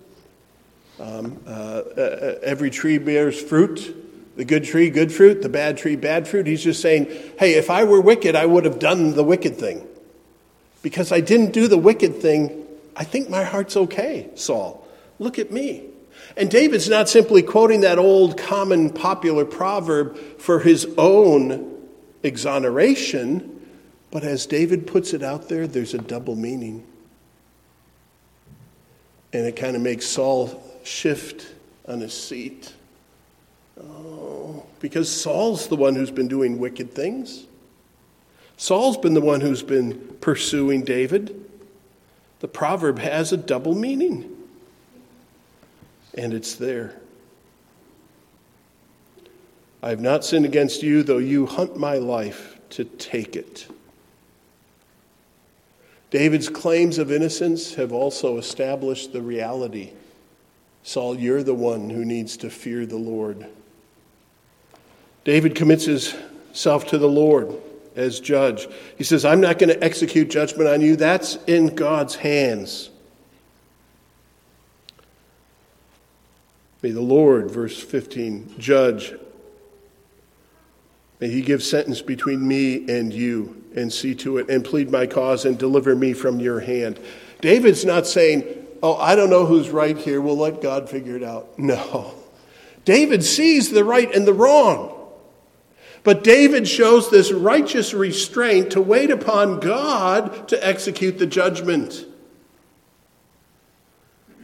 Um, 1.00 1.40
uh, 1.48 1.82
every 2.44 2.70
tree 2.70 2.98
bears 2.98 3.42
fruit. 3.42 4.00
The 4.36 4.46
good 4.46 4.64
tree, 4.64 4.90
good 4.90 5.12
fruit. 5.12 5.42
The 5.42 5.50
bad 5.50 5.78
tree, 5.78 5.96
bad 5.96 6.28
fruit. 6.28 6.48
He's 6.48 6.64
just 6.64 6.82
saying, 6.82 7.08
hey, 7.38 7.54
if 7.54 7.70
I 7.70 7.84
were 7.84 8.02
wicked, 8.02 8.36
I 8.36 8.46
would 8.46 8.66
have 8.66 8.80
done 8.80 9.14
the 9.16 9.24
wicked 9.24 9.58
thing. 9.58 9.88
Because 10.82 11.12
I 11.12 11.22
didn't 11.22 11.52
do 11.52 11.68
the 11.68 11.78
wicked 11.78 12.18
thing, 12.18 12.66
I 12.96 13.04
think 13.04 13.30
my 13.30 13.44
heart's 13.44 13.76
okay, 13.76 14.30
Saul. 14.36 14.88
Look 15.18 15.40
at 15.40 15.52
me. 15.52 15.93
And 16.36 16.50
David's 16.50 16.90
not 16.90 17.10
simply 17.10 17.44
quoting 17.44 17.82
that 17.82 18.00
old 18.00 18.38
common 18.38 18.90
popular 18.90 19.46
proverb 19.46 20.18
for 20.40 20.60
his 20.60 20.88
own 20.98 21.88
exoneration, 22.24 23.62
but 24.10 24.24
as 24.24 24.46
David 24.46 24.88
puts 24.88 25.14
it 25.14 25.22
out 25.22 25.50
there, 25.50 25.68
there's 25.68 25.94
a 25.94 26.00
double 26.00 26.36
meaning. 26.36 26.86
And 29.32 29.46
it 29.46 29.56
kind 29.56 29.76
of 29.76 29.82
makes 29.82 30.06
Saul 30.06 30.64
shift 30.84 31.54
on 31.88 32.00
his 32.00 32.14
seat. 32.14 32.74
Oh, 33.80 34.66
because 34.80 35.12
Saul's 35.12 35.68
the 35.68 35.76
one 35.76 35.96
who's 35.96 36.12
been 36.12 36.28
doing 36.28 36.60
wicked 36.60 36.94
things. 36.94 37.46
Saul's 38.58 38.98
been 38.98 39.14
the 39.14 39.22
one 39.22 39.42
who's 39.42 39.64
been 39.64 40.16
pursuing 40.22 40.84
David. 40.84 41.50
The 42.40 42.48
proverb 42.48 43.00
has 43.00 43.34
a 43.34 43.38
double 43.38 43.74
meaning 43.76 44.33
and 46.16 46.34
it's 46.34 46.56
there. 46.56 47.00
I 49.82 49.90
have 49.90 50.02
not 50.02 50.24
sinned 50.24 50.46
against 50.46 50.82
you, 50.82 51.04
though 51.04 51.18
you 51.18 51.46
hunt 51.46 51.78
my 51.78 51.96
life 51.96 52.58
to 52.72 52.86
take 52.86 53.36
it. 53.36 53.68
David's 56.10 56.48
claims 56.48 57.00
of 57.00 57.12
innocence 57.12 57.74
have 57.74 57.92
also 57.92 58.38
established 58.38 59.14
the 59.14 59.22
reality 59.22 59.92
Saul, 60.84 61.18
you're 61.18 61.44
the 61.44 61.54
one 61.54 61.90
who 61.90 62.04
needs 62.04 62.36
to 62.38 62.50
fear 62.50 62.86
the 62.86 62.98
Lord. 62.98 63.48
David 65.24 65.56
commits 65.56 65.86
himself 65.86 66.88
to 66.88 66.98
the 66.98 67.08
Lord 67.08 67.56
as 67.96 68.20
judge. 68.20 68.68
He 68.98 69.06
says, 69.06 69.24
I'm 69.24 69.40
not 69.40 69.60
going 69.60 69.70
to 69.70 69.82
execute 69.82 70.30
judgment 70.30 70.70
on 70.70 70.82
you. 70.82 70.98
That's 70.98 71.38
in 71.48 71.74
God's 71.74 72.16
hands. 72.16 72.90
May 76.84 76.92
the 76.92 77.02
Lord, 77.02 77.50
verse 77.50 77.82
15, 77.82 78.56
judge. 78.60 79.14
May 81.22 81.30
he 81.30 81.42
give 81.42 81.64
sentence 81.64 82.02
between 82.02 82.46
me 82.46 82.86
and 82.90 83.14
you 83.14 83.64
and 83.74 83.92
see 83.92 84.14
to 84.16 84.38
it 84.38 84.50
and 84.50 84.66
plead 84.66 84.92
my 84.92 85.08
cause 85.08 85.46
and 85.46 85.58
deliver 85.58 85.96
me 85.96 86.12
from 86.12 86.42
your 86.42 86.60
hand. 86.60 87.00
David's 87.40 87.86
not 87.86 88.06
saying, 88.06 88.44
Oh, 88.84 88.98
I 88.98 89.16
don't 89.16 89.30
know 89.30 89.46
who's 89.46 89.70
right 89.70 89.98
here. 89.98 90.20
We'll 90.20 90.38
let 90.38 90.62
God 90.62 90.90
figure 90.90 91.16
it 91.16 91.24
out. 91.24 91.58
No. 91.58 92.16
David 92.84 93.24
sees 93.24 93.70
the 93.70 93.86
right 93.86 94.14
and 94.14 94.28
the 94.28 94.34
wrong. 94.34 94.94
But 96.04 96.22
David 96.22 96.68
shows 96.68 97.10
this 97.10 97.32
righteous 97.32 97.94
restraint 97.94 98.72
to 98.72 98.82
wait 98.82 99.10
upon 99.10 99.62
God 99.62 100.50
to 100.50 100.68
execute 100.68 101.18
the 101.18 101.26
judgment. 101.26 102.06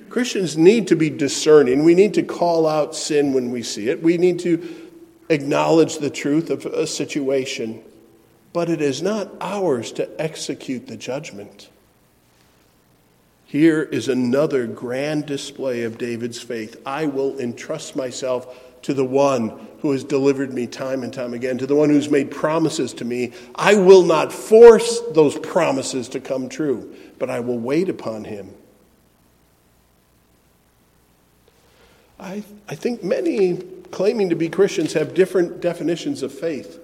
Christians 0.09 0.57
need 0.57 0.87
to 0.87 0.95
be 0.95 1.09
discerning. 1.09 1.83
We 1.83 1.95
need 1.95 2.13
to 2.15 2.23
call 2.23 2.67
out 2.67 2.95
sin 2.95 3.33
when 3.33 3.51
we 3.51 3.63
see 3.63 3.89
it. 3.89 4.01
We 4.01 4.17
need 4.17 4.39
to 4.39 4.89
acknowledge 5.29 5.97
the 5.97 6.09
truth 6.09 6.49
of 6.49 6.65
a 6.65 6.87
situation. 6.87 7.83
But 8.51 8.69
it 8.69 8.81
is 8.81 9.01
not 9.01 9.31
ours 9.39 9.91
to 9.93 10.09
execute 10.19 10.87
the 10.87 10.97
judgment. 10.97 11.69
Here 13.45 13.81
is 13.81 14.07
another 14.07 14.67
grand 14.67 15.25
display 15.25 15.83
of 15.83 15.97
David's 15.97 16.41
faith. 16.41 16.79
I 16.85 17.07
will 17.07 17.39
entrust 17.39 17.95
myself 17.95 18.81
to 18.83 18.93
the 18.93 19.05
one 19.05 19.67
who 19.81 19.91
has 19.91 20.03
delivered 20.03 20.53
me 20.53 20.67
time 20.67 21.03
and 21.03 21.13
time 21.13 21.33
again, 21.33 21.57
to 21.57 21.67
the 21.67 21.75
one 21.75 21.89
who's 21.89 22.09
made 22.09 22.31
promises 22.31 22.93
to 22.93 23.05
me. 23.05 23.33
I 23.55 23.75
will 23.75 24.03
not 24.03 24.31
force 24.31 25.01
those 25.13 25.37
promises 25.37 26.09
to 26.09 26.19
come 26.19 26.49
true, 26.49 26.95
but 27.17 27.29
I 27.29 27.39
will 27.39 27.59
wait 27.59 27.89
upon 27.89 28.23
him. 28.23 28.53
I, 32.19 32.43
I 32.67 32.75
think 32.75 33.03
many 33.03 33.57
claiming 33.91 34.29
to 34.29 34.35
be 34.35 34.49
Christians 34.49 34.93
have 34.93 35.13
different 35.13 35.61
definitions 35.61 36.21
of 36.21 36.33
faith. 36.33 36.79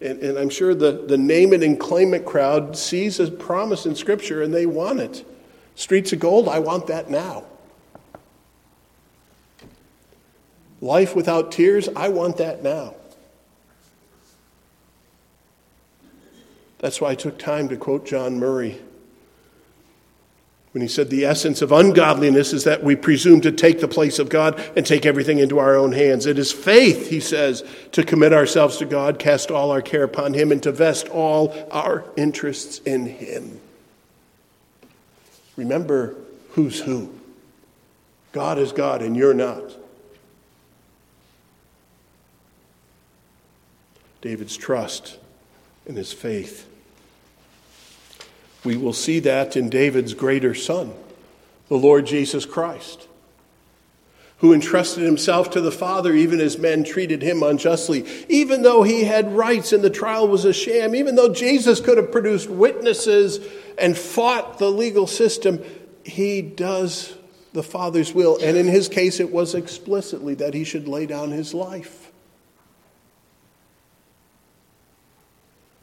And, 0.00 0.20
and 0.20 0.38
I'm 0.38 0.50
sure 0.50 0.74
the, 0.74 0.92
the 1.06 1.18
name 1.18 1.52
it 1.52 1.62
and 1.62 1.78
claim 1.78 2.14
it 2.14 2.24
crowd 2.24 2.76
sees 2.76 3.20
a 3.20 3.30
promise 3.30 3.86
in 3.86 3.94
Scripture 3.94 4.42
and 4.42 4.52
they 4.52 4.66
want 4.66 5.00
it. 5.00 5.26
Streets 5.74 6.12
of 6.12 6.20
gold, 6.20 6.48
I 6.48 6.58
want 6.58 6.88
that 6.88 7.10
now. 7.10 7.44
Life 10.80 11.14
without 11.14 11.52
tears, 11.52 11.88
I 11.94 12.08
want 12.08 12.38
that 12.38 12.62
now. 12.62 12.94
That's 16.78 17.00
why 17.00 17.10
I 17.10 17.14
took 17.14 17.38
time 17.38 17.68
to 17.68 17.76
quote 17.76 18.06
John 18.06 18.38
Murray 18.38 18.80
when 20.72 20.82
he 20.82 20.88
said 20.88 21.10
the 21.10 21.24
essence 21.24 21.62
of 21.62 21.72
ungodliness 21.72 22.52
is 22.52 22.64
that 22.64 22.84
we 22.84 22.94
presume 22.94 23.40
to 23.40 23.50
take 23.50 23.80
the 23.80 23.88
place 23.88 24.20
of 24.20 24.28
God 24.28 24.60
and 24.76 24.86
take 24.86 25.04
everything 25.04 25.38
into 25.38 25.58
our 25.58 25.74
own 25.74 25.92
hands. 25.92 26.26
It 26.26 26.38
is 26.38 26.52
faith, 26.52 27.10
he 27.10 27.18
says, 27.18 27.64
to 27.92 28.04
commit 28.04 28.32
ourselves 28.32 28.76
to 28.76 28.84
God, 28.84 29.18
cast 29.18 29.50
all 29.50 29.72
our 29.72 29.82
care 29.82 30.04
upon 30.04 30.34
him, 30.34 30.52
and 30.52 30.62
to 30.62 30.70
vest 30.70 31.08
all 31.08 31.52
our 31.72 32.04
interests 32.16 32.78
in 32.80 33.06
him. 33.06 33.60
Remember 35.56 36.14
who's 36.50 36.80
who. 36.80 37.12
God 38.32 38.58
is 38.58 38.70
God 38.70 39.02
and 39.02 39.16
you're 39.16 39.34
not. 39.34 39.76
David's 44.20 44.56
trust 44.56 45.18
and 45.86 45.96
his 45.96 46.12
faith. 46.12 46.68
We 48.64 48.76
will 48.76 48.92
see 48.92 49.20
that 49.20 49.56
in 49.56 49.70
David's 49.70 50.14
greater 50.14 50.54
son, 50.54 50.92
the 51.68 51.76
Lord 51.76 52.06
Jesus 52.06 52.44
Christ, 52.44 53.06
who 54.38 54.52
entrusted 54.52 55.04
himself 55.04 55.50
to 55.50 55.60
the 55.60 55.72
Father 55.72 56.12
even 56.14 56.40
as 56.40 56.58
men 56.58 56.84
treated 56.84 57.22
him 57.22 57.42
unjustly, 57.42 58.06
even 58.28 58.62
though 58.62 58.82
he 58.82 59.04
had 59.04 59.32
rights 59.32 59.72
and 59.72 59.82
the 59.82 59.90
trial 59.90 60.28
was 60.28 60.44
a 60.44 60.52
sham, 60.52 60.94
even 60.94 61.14
though 61.14 61.32
Jesus 61.32 61.80
could 61.80 61.96
have 61.96 62.12
produced 62.12 62.48
witnesses 62.48 63.40
and 63.78 63.96
fought 63.96 64.58
the 64.58 64.70
legal 64.70 65.06
system, 65.06 65.62
he 66.04 66.42
does 66.42 67.14
the 67.52 67.62
Father's 67.62 68.14
will. 68.14 68.38
And 68.42 68.56
in 68.56 68.66
his 68.66 68.88
case, 68.88 69.20
it 69.20 69.30
was 69.30 69.54
explicitly 69.54 70.34
that 70.36 70.54
he 70.54 70.64
should 70.64 70.88
lay 70.88 71.06
down 71.06 71.30
his 71.30 71.52
life. 71.52 71.99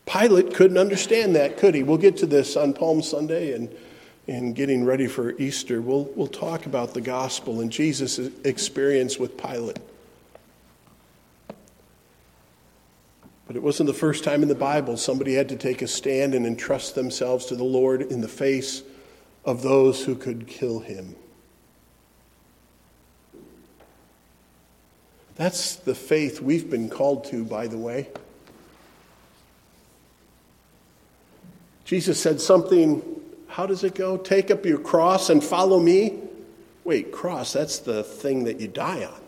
Pilate 0.08 0.54
couldn't 0.54 0.78
understand 0.78 1.36
that, 1.36 1.58
could 1.58 1.76
he? 1.76 1.84
We'll 1.84 1.98
get 1.98 2.18
to 2.18 2.26
this 2.26 2.56
on 2.56 2.74
Palm 2.74 3.02
Sunday 3.02 3.54
and, 3.54 3.70
and 4.28 4.56
getting 4.56 4.86
ready 4.86 5.06
for 5.06 5.38
Easter. 5.38 5.82
We'll, 5.82 6.06
we'll 6.16 6.28
talk 6.28 6.66
about 6.66 6.94
the 6.94 7.02
gospel 7.02 7.60
and 7.60 7.70
Jesus' 7.70 8.18
experience 8.46 9.20
with 9.20 9.38
Pilate. 9.38 9.80
But 13.48 13.56
it 13.56 13.64
wasn't 13.64 13.88
the 13.88 13.94
first 13.94 14.24
time 14.24 14.42
in 14.44 14.50
the 14.50 14.56
Bible 14.56 14.98
somebody 14.98 15.34
had 15.34 15.50
to 15.50 15.58
take 15.58 15.82
a 15.82 15.88
stand 15.88 16.34
and 16.34 16.46
entrust 16.46 16.96
themselves 16.96 17.46
to 17.48 17.56
the 17.56 17.64
Lord 17.64 18.02
in 18.02 18.22
the 18.22 18.28
face 18.28 18.84
of 19.46 19.62
those 19.62 20.04
who 20.04 20.16
could 20.16 20.48
kill 20.48 20.80
him. 20.80 21.16
That's 25.36 25.76
the 25.76 25.96
faith 25.96 26.42
we've 26.42 26.70
been 26.70 26.90
called 26.90 27.26
to, 27.26 27.46
by 27.46 27.68
the 27.68 27.78
way. 27.78 28.10
Jesus 31.88 32.22
said 32.22 32.42
something, 32.42 33.02
how 33.48 33.66
does 33.66 33.86
it 33.86 33.96
go? 33.96 34.18
Take 34.18 34.52
up 34.52 34.66
your 34.66 34.78
cross 34.78 35.30
and 35.30 35.42
follow 35.42 35.80
me. 35.80 36.20
Wait, 36.84 37.14
cross, 37.14 37.54
that's 37.54 37.80
the 37.80 38.04
thing 38.04 38.44
that 38.44 38.60
you 38.60 38.68
die 38.68 39.06
on. 39.06 39.22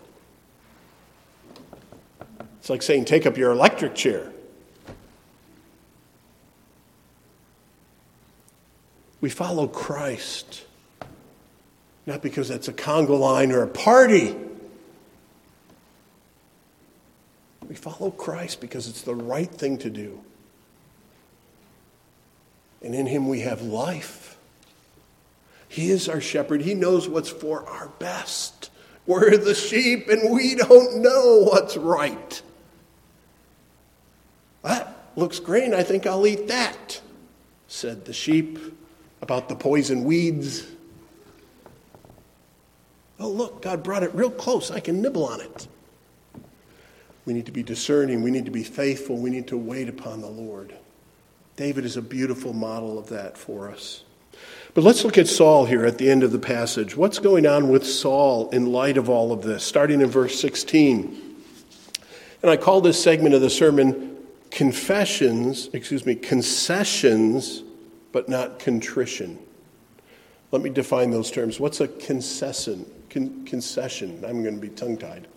It's 2.60 2.70
like 2.70 2.82
saying, 2.82 3.06
take 3.06 3.26
up 3.26 3.38
your 3.38 3.54
electric 3.54 3.96
chair. 3.96 4.34
We 9.22 9.30
follow 9.30 9.66
Christ, 9.66 10.66
not 12.06 12.22
because 12.22 12.50
that's 12.50 12.68
a 12.68 12.74
conga 12.74 13.18
line 13.18 13.54
or 13.54 13.64
a 13.64 13.68
party. 13.70 14.36
We 17.70 17.76
follow 17.76 18.12
Christ 18.12 18.60
because 18.60 18.90
it's 18.90 19.04
the 19.04 19.16
right 19.16 19.50
thing 19.50 19.78
to 19.78 19.90
do. 19.90 20.20
And 22.82 22.96
in 22.96 23.06
him 23.06 23.28
we 23.28 23.42
have 23.42 23.62
life. 23.62 24.38
He 25.68 25.92
is 25.92 26.10
our 26.10 26.22
shepherd. 26.22 26.62
He 26.62 26.74
knows 26.74 27.08
what's 27.08 27.30
for 27.30 27.68
our 27.68 27.90
best. 28.00 28.72
We're 29.06 29.38
the 29.38 29.56
sheep 29.56 30.08
and 30.08 30.32
we 30.34 30.56
don't 30.56 31.02
know 31.02 31.44
what's 31.44 31.78
right. 31.78 32.42
That 34.64 34.96
looks 35.16 35.40
green. 35.40 35.74
I 35.74 35.84
think 35.84 36.06
I'll 36.06 36.28
eat 36.28 36.48
that, 36.48 37.02
said 37.68 38.06
the 38.06 38.14
sheep 38.14 38.60
about 39.22 39.50
the 39.50 39.56
poison 39.56 40.04
weeds. 40.04 40.66
Oh, 43.20 43.30
look, 43.30 43.62
God 43.62 43.84
brought 43.84 44.04
it 44.04 44.14
real 44.16 44.32
close. 44.32 44.72
I 44.72 44.80
can 44.80 45.02
nibble 45.02 45.26
on 45.26 45.42
it. 45.42 45.68
We 47.26 47.34
need 47.34 47.46
to 47.48 47.52
be 47.52 47.64
discerning. 47.64 48.24
We 48.24 48.32
need 48.32 48.46
to 48.46 48.52
be 48.52 48.64
faithful. 48.64 49.18
We 49.18 49.30
need 49.30 49.48
to 49.48 49.58
wait 49.58 49.90
upon 49.90 50.22
the 50.22 50.30
Lord. 50.30 50.74
David 51.60 51.84
is 51.84 51.98
a 51.98 52.02
beautiful 52.02 52.54
model 52.54 52.98
of 52.98 53.10
that 53.10 53.38
for 53.38 53.70
us. 53.70 54.06
But 54.74 54.86
let's 54.86 55.04
look 55.04 55.18
at 55.18 55.28
Saul 55.28 55.66
here 55.66 55.86
at 55.86 55.98
the 55.98 56.10
end 56.10 56.24
of 56.24 56.32
the 56.32 56.40
passage. 56.40 56.96
What's 56.96 57.20
going 57.20 57.46
on 57.46 57.68
with 57.68 57.86
Saul 57.86 58.50
in 58.52 58.72
light 58.72 58.96
of 58.96 59.10
all 59.10 59.34
of 59.34 59.42
this? 59.42 59.62
Starting 59.62 60.00
in 60.00 60.08
verse 60.08 60.40
16. 60.40 61.36
And 62.42 62.50
I 62.50 62.56
call 62.56 62.80
this 62.80 63.04
segment 63.04 63.36
of 63.36 63.42
the 63.42 63.50
sermon 63.50 64.16
Confessions, 64.52 65.70
excuse 65.74 66.06
me, 66.06 66.16
Concessions, 66.16 67.62
but 68.14 68.30
not 68.30 68.60
Contrition. 68.60 69.38
Let 70.54 70.62
me 70.62 70.70
define 70.70 71.12
those 71.12 71.30
terms. 71.30 71.60
What's 71.60 71.82
a 71.82 71.90
concession? 71.90 72.90
Con- 73.10 73.44
concession. 73.44 74.24
I'm 74.26 74.44
going 74.44 74.56
to 74.56 74.62
be 74.62 74.70
tongue 74.70 74.96
tied. 74.96 75.28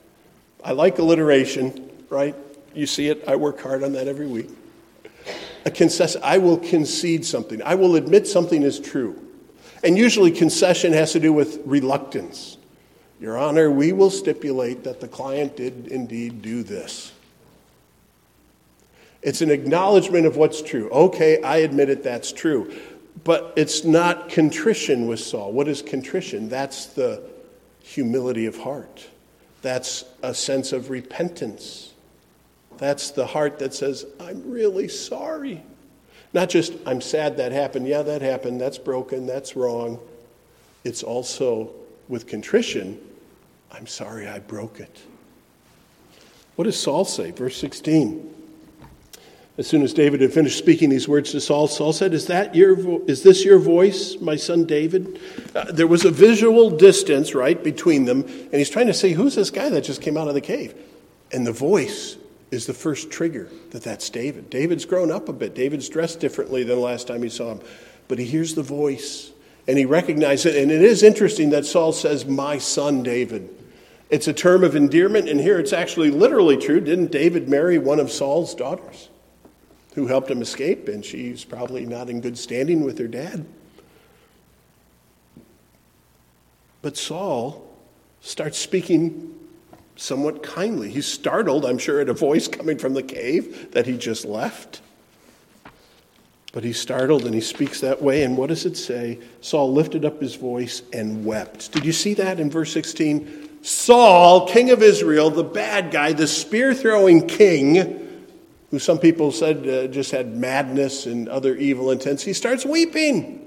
I 0.62 0.70
like 0.70 1.00
alliteration, 1.00 1.90
right? 2.10 2.36
You 2.76 2.86
see 2.86 3.08
it. 3.08 3.24
I 3.26 3.34
work 3.34 3.60
hard 3.60 3.82
on 3.82 3.92
that 3.94 4.06
every 4.06 4.28
week 4.28 4.50
a 5.64 5.70
concession. 5.70 6.20
I 6.24 6.38
will 6.38 6.58
concede 6.58 7.24
something. 7.24 7.62
I 7.62 7.74
will 7.74 7.96
admit 7.96 8.26
something 8.26 8.62
is 8.62 8.80
true. 8.80 9.18
And 9.84 9.98
usually, 9.98 10.30
concession 10.30 10.92
has 10.92 11.12
to 11.12 11.20
do 11.20 11.32
with 11.32 11.60
reluctance. 11.64 12.56
Your 13.20 13.38
Honor, 13.38 13.70
we 13.70 13.92
will 13.92 14.10
stipulate 14.10 14.84
that 14.84 15.00
the 15.00 15.08
client 15.08 15.56
did 15.56 15.88
indeed 15.88 16.42
do 16.42 16.62
this. 16.62 17.12
It's 19.22 19.40
an 19.40 19.50
acknowledgement 19.50 20.26
of 20.26 20.36
what's 20.36 20.60
true. 20.60 20.90
Okay, 20.90 21.40
I 21.42 21.58
admit 21.58 21.88
it, 21.88 22.02
that's 22.02 22.32
true. 22.32 22.74
But 23.22 23.52
it's 23.56 23.84
not 23.84 24.28
contrition 24.28 25.06
with 25.06 25.20
Saul. 25.20 25.52
What 25.52 25.68
is 25.68 25.82
contrition? 25.82 26.48
That's 26.48 26.86
the 26.86 27.22
humility 27.82 28.46
of 28.46 28.56
heart, 28.58 29.08
that's 29.60 30.04
a 30.22 30.34
sense 30.34 30.72
of 30.72 30.90
repentance. 30.90 31.91
That's 32.82 33.12
the 33.12 33.24
heart 33.24 33.60
that 33.60 33.72
says, 33.72 34.04
I'm 34.18 34.50
really 34.50 34.88
sorry. 34.88 35.62
Not 36.32 36.48
just, 36.48 36.72
I'm 36.84 37.00
sad 37.00 37.36
that 37.36 37.52
happened. 37.52 37.86
Yeah, 37.86 38.02
that 38.02 38.22
happened. 38.22 38.60
That's 38.60 38.76
broken. 38.76 39.24
That's 39.24 39.54
wrong. 39.54 40.00
It's 40.82 41.04
also 41.04 41.70
with 42.08 42.26
contrition, 42.26 42.98
I'm 43.70 43.86
sorry 43.86 44.26
I 44.26 44.40
broke 44.40 44.80
it. 44.80 45.00
What 46.56 46.64
does 46.64 46.76
Saul 46.76 47.04
say? 47.04 47.30
Verse 47.30 47.56
16. 47.56 48.34
As 49.58 49.68
soon 49.68 49.82
as 49.82 49.94
David 49.94 50.20
had 50.20 50.32
finished 50.32 50.58
speaking 50.58 50.90
these 50.90 51.06
words 51.06 51.30
to 51.30 51.40
Saul, 51.40 51.68
Saul 51.68 51.92
said, 51.92 52.12
Is, 52.12 52.26
that 52.26 52.56
your 52.56 52.74
vo- 52.74 53.02
is 53.06 53.22
this 53.22 53.44
your 53.44 53.60
voice, 53.60 54.16
my 54.20 54.34
son 54.34 54.64
David? 54.64 55.20
Uh, 55.54 55.70
there 55.70 55.86
was 55.86 56.04
a 56.04 56.10
visual 56.10 56.68
distance, 56.68 57.32
right, 57.32 57.62
between 57.62 58.06
them, 58.06 58.22
and 58.22 58.54
he's 58.54 58.70
trying 58.70 58.88
to 58.88 58.94
say, 58.94 59.12
Who's 59.12 59.36
this 59.36 59.50
guy 59.50 59.68
that 59.68 59.82
just 59.82 60.02
came 60.02 60.16
out 60.16 60.26
of 60.26 60.34
the 60.34 60.40
cave? 60.40 60.74
And 61.30 61.46
the 61.46 61.52
voice 61.52 62.16
is 62.52 62.66
the 62.66 62.74
first 62.74 63.10
trigger 63.10 63.48
that 63.70 63.82
that's 63.82 64.10
David. 64.10 64.50
David's 64.50 64.84
grown 64.84 65.10
up 65.10 65.28
a 65.28 65.32
bit. 65.32 65.54
David's 65.54 65.88
dressed 65.88 66.20
differently 66.20 66.62
than 66.62 66.76
the 66.76 66.82
last 66.82 67.08
time 67.08 67.22
he 67.22 67.30
saw 67.30 67.52
him, 67.52 67.60
but 68.08 68.18
he 68.18 68.26
hears 68.26 68.54
the 68.54 68.62
voice 68.62 69.32
and 69.66 69.78
he 69.78 69.86
recognizes 69.86 70.54
it. 70.54 70.62
And 70.62 70.70
it 70.70 70.82
is 70.82 71.02
interesting 71.02 71.50
that 71.50 71.64
Saul 71.64 71.92
says, 71.92 72.26
My 72.26 72.58
son 72.58 73.02
David. 73.02 73.48
It's 74.10 74.28
a 74.28 74.34
term 74.34 74.62
of 74.62 74.76
endearment, 74.76 75.30
and 75.30 75.40
here 75.40 75.58
it's 75.58 75.72
actually 75.72 76.10
literally 76.10 76.58
true. 76.58 76.80
Didn't 76.80 77.10
David 77.10 77.48
marry 77.48 77.78
one 77.78 77.98
of 77.98 78.12
Saul's 78.12 78.54
daughters 78.54 79.08
who 79.94 80.06
helped 80.06 80.30
him 80.30 80.42
escape? 80.42 80.86
And 80.88 81.02
she's 81.02 81.46
probably 81.46 81.86
not 81.86 82.10
in 82.10 82.20
good 82.20 82.36
standing 82.36 82.84
with 82.84 82.98
her 82.98 83.08
dad. 83.08 83.46
But 86.82 86.98
Saul 86.98 87.66
starts 88.20 88.58
speaking 88.58 89.41
somewhat 90.02 90.42
kindly. 90.42 90.90
He's 90.90 91.06
startled, 91.06 91.64
I'm 91.64 91.78
sure, 91.78 92.00
at 92.00 92.08
a 92.08 92.14
voice 92.14 92.48
coming 92.48 92.76
from 92.76 92.94
the 92.94 93.02
cave 93.02 93.70
that 93.70 93.86
he 93.86 93.96
just 93.96 94.24
left. 94.24 94.80
But 96.52 96.64
he's 96.64 96.78
startled 96.78 97.24
and 97.24 97.34
he 97.34 97.40
speaks 97.40 97.80
that 97.80 98.02
way. 98.02 98.24
And 98.24 98.36
what 98.36 98.48
does 98.48 98.66
it 98.66 98.76
say? 98.76 99.20
Saul 99.40 99.72
lifted 99.72 100.04
up 100.04 100.20
his 100.20 100.34
voice 100.34 100.82
and 100.92 101.24
wept. 101.24 101.72
Did 101.72 101.84
you 101.84 101.92
see 101.92 102.14
that 102.14 102.40
in 102.40 102.50
verse 102.50 102.72
16? 102.72 103.62
Saul, 103.62 104.48
king 104.48 104.70
of 104.70 104.82
Israel, 104.82 105.30
the 105.30 105.44
bad 105.44 105.92
guy, 105.92 106.12
the 106.12 106.26
spear 106.26 106.74
throwing 106.74 107.26
king, 107.26 108.26
who 108.70 108.80
some 108.80 108.98
people 108.98 109.30
said 109.30 109.68
uh, 109.68 109.86
just 109.86 110.10
had 110.10 110.36
madness 110.36 111.06
and 111.06 111.28
other 111.28 111.54
evil 111.54 111.92
intents, 111.92 112.24
he 112.24 112.32
starts 112.32 112.66
weeping. 112.66 113.38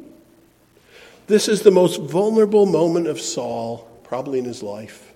This 1.28 1.50
is 1.50 1.64
the 1.64 1.72
most 1.72 2.00
vulnerable 2.00 2.66
moment 2.66 3.08
of 3.08 3.20
Saul, 3.20 3.88
probably 4.04 4.40
in 4.40 4.46
his 4.46 4.64
life. 4.64 5.12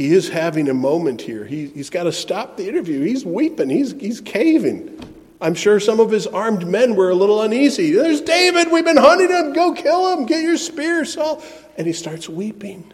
He 0.00 0.14
is 0.14 0.30
having 0.30 0.70
a 0.70 0.72
moment 0.72 1.20
here. 1.20 1.44
He, 1.44 1.66
he's 1.66 1.90
got 1.90 2.04
to 2.04 2.12
stop 2.12 2.56
the 2.56 2.66
interview. 2.66 3.02
He's 3.02 3.22
weeping, 3.22 3.68
he's, 3.68 3.92
he's 3.92 4.22
caving. 4.22 4.98
I'm 5.42 5.54
sure 5.54 5.78
some 5.78 6.00
of 6.00 6.10
his 6.10 6.26
armed 6.26 6.66
men 6.66 6.94
were 6.96 7.10
a 7.10 7.14
little 7.14 7.42
uneasy. 7.42 7.92
There's 7.92 8.22
David. 8.22 8.72
We've 8.72 8.82
been 8.82 8.96
hunting 8.96 9.28
him. 9.28 9.52
Go 9.52 9.74
kill 9.74 10.16
him. 10.16 10.24
Get 10.24 10.42
your 10.42 10.56
spear, 10.56 11.04
Saul. 11.04 11.42
And 11.76 11.86
he 11.86 11.92
starts 11.92 12.30
weeping. 12.30 12.90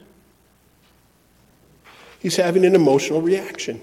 He's 2.19 2.35
having 2.35 2.65
an 2.65 2.75
emotional 2.75 3.23
reaction. 3.23 3.81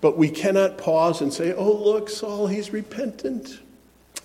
But 0.00 0.16
we 0.16 0.30
cannot 0.30 0.78
pause 0.78 1.20
and 1.20 1.30
say, 1.30 1.52
Oh, 1.52 1.70
look, 1.70 2.08
Saul, 2.08 2.46
he's 2.46 2.72
repentant. 2.72 3.60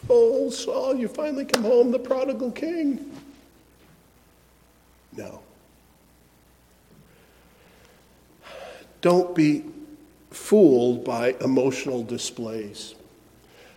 Oh, 0.09 0.49
Saul, 0.49 0.95
you 0.95 1.09
finally 1.09 1.43
come 1.43 1.63
home, 1.63 1.91
the 1.91 1.99
prodigal 1.99 2.51
king. 2.51 3.11
No. 5.11 5.43
Don't 9.03 9.35
be 9.35 9.65
fooled 10.31 11.03
by 11.03 11.35
emotional 11.41 12.03
displays. 12.03 12.95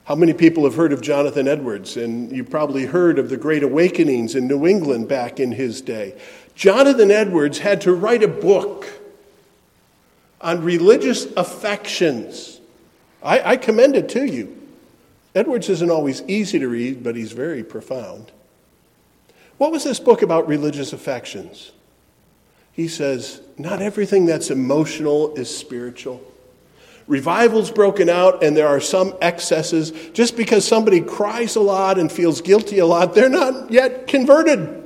How 0.04 0.14
many 0.14 0.32
people 0.32 0.62
have 0.62 0.76
heard 0.76 0.92
of 0.92 1.00
Jonathan 1.00 1.48
Edwards? 1.48 1.96
And 1.96 2.30
you 2.30 2.44
probably 2.44 2.86
heard 2.86 3.18
of 3.18 3.28
the 3.28 3.36
Great 3.36 3.64
Awakenings 3.64 4.36
in 4.36 4.46
New 4.46 4.68
England 4.68 5.08
back 5.08 5.40
in 5.40 5.50
his 5.50 5.80
day. 5.80 6.14
Jonathan 6.54 7.10
Edwards 7.10 7.58
had 7.58 7.80
to 7.80 7.92
write 7.92 8.22
a 8.22 8.28
book 8.28 8.86
on 10.40 10.62
religious 10.62 11.26
affections. 11.36 12.60
I, 13.20 13.40
I 13.52 13.56
commend 13.56 13.96
it 13.96 14.08
to 14.10 14.24
you. 14.24 14.56
Edwards 15.34 15.68
isn't 15.68 15.90
always 15.90 16.22
easy 16.28 16.60
to 16.60 16.68
read, 16.68 17.02
but 17.02 17.16
he's 17.16 17.32
very 17.32 17.64
profound. 17.64 18.30
What 19.58 19.72
was 19.72 19.82
this 19.82 19.98
book 19.98 20.22
about 20.22 20.46
religious 20.46 20.92
affections? 20.92 21.72
He 22.76 22.88
says, 22.88 23.40
Not 23.56 23.80
everything 23.80 24.26
that's 24.26 24.50
emotional 24.50 25.34
is 25.34 25.54
spiritual. 25.54 26.22
Revival's 27.06 27.70
broken 27.70 28.10
out, 28.10 28.44
and 28.44 28.54
there 28.54 28.68
are 28.68 28.80
some 28.80 29.14
excesses. 29.22 29.92
Just 30.12 30.36
because 30.36 30.66
somebody 30.66 31.00
cries 31.00 31.56
a 31.56 31.60
lot 31.60 31.98
and 31.98 32.12
feels 32.12 32.42
guilty 32.42 32.78
a 32.78 32.86
lot, 32.86 33.14
they're 33.14 33.30
not 33.30 33.70
yet 33.70 34.06
converted. 34.06 34.82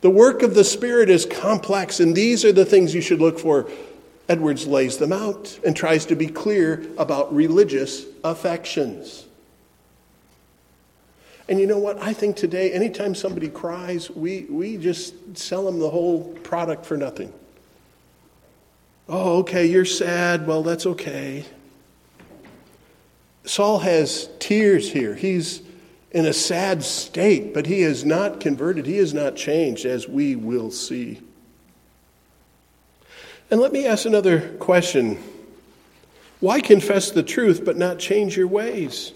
The 0.00 0.10
work 0.10 0.42
of 0.42 0.54
the 0.54 0.64
Spirit 0.64 1.10
is 1.10 1.26
complex, 1.26 2.00
and 2.00 2.16
these 2.16 2.42
are 2.44 2.52
the 2.52 2.64
things 2.64 2.94
you 2.94 3.02
should 3.02 3.20
look 3.20 3.38
for. 3.38 3.70
Edwards 4.28 4.66
lays 4.66 4.96
them 4.96 5.12
out 5.12 5.58
and 5.66 5.76
tries 5.76 6.06
to 6.06 6.16
be 6.16 6.26
clear 6.26 6.86
about 6.96 7.34
religious 7.34 8.06
affections. 8.24 9.26
And 11.48 11.58
you 11.58 11.66
know 11.66 11.78
what? 11.78 12.00
I 12.00 12.12
think 12.12 12.36
today, 12.36 12.72
anytime 12.72 13.14
somebody 13.14 13.48
cries, 13.48 14.10
we, 14.10 14.42
we 14.48 14.76
just 14.76 15.36
sell 15.36 15.64
them 15.64 15.78
the 15.78 15.90
whole 15.90 16.24
product 16.42 16.86
for 16.86 16.96
nothing. 16.96 17.32
Oh, 19.08 19.38
okay, 19.40 19.66
you're 19.66 19.84
sad. 19.84 20.46
Well, 20.46 20.62
that's 20.62 20.86
okay. 20.86 21.44
Saul 23.44 23.80
has 23.80 24.28
tears 24.38 24.92
here. 24.92 25.14
He's 25.14 25.62
in 26.12 26.26
a 26.26 26.32
sad 26.32 26.84
state, 26.84 27.52
but 27.52 27.66
he 27.66 27.80
is 27.80 28.04
not 28.04 28.38
converted. 28.38 28.86
He 28.86 28.98
is 28.98 29.12
not 29.12 29.34
changed, 29.34 29.84
as 29.84 30.06
we 30.06 30.36
will 30.36 30.70
see. 30.70 31.20
And 33.50 33.60
let 33.60 33.72
me 33.72 33.86
ask 33.86 34.06
another 34.06 34.56
question 34.58 35.18
Why 36.40 36.60
confess 36.60 37.10
the 37.10 37.22
truth 37.22 37.64
but 37.64 37.76
not 37.76 37.98
change 37.98 38.36
your 38.36 38.46
ways? 38.46 39.12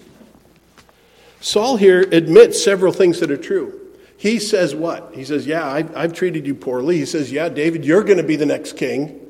Saul 1.47 1.77
here 1.77 2.01
admits 2.01 2.61
several 2.61 2.93
things 2.93 3.21
that 3.21 3.31
are 3.31 3.37
true. 3.37 3.81
He 4.17 4.41
says 4.41 4.75
what? 4.75 5.15
He 5.15 5.25
says, 5.25 5.47
Yeah, 5.47 5.65
I've, 5.65 5.97
I've 5.97 6.13
treated 6.13 6.45
you 6.45 6.57
poorly. 6.57 6.97
He 6.97 7.07
says, 7.07 7.31
Yeah, 7.31 7.49
David, 7.49 7.85
you're 7.85 8.03
going 8.03 8.17
to 8.17 8.25
be 8.25 8.35
the 8.35 8.47
next 8.47 8.77
king. 8.77 9.21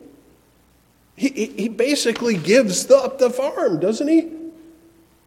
He, 1.15 1.29
he 1.29 1.69
basically 1.69 2.39
gives 2.39 2.91
up 2.91 3.19
the 3.19 3.29
farm, 3.29 3.81
doesn't 3.81 4.09
he? 4.09 4.33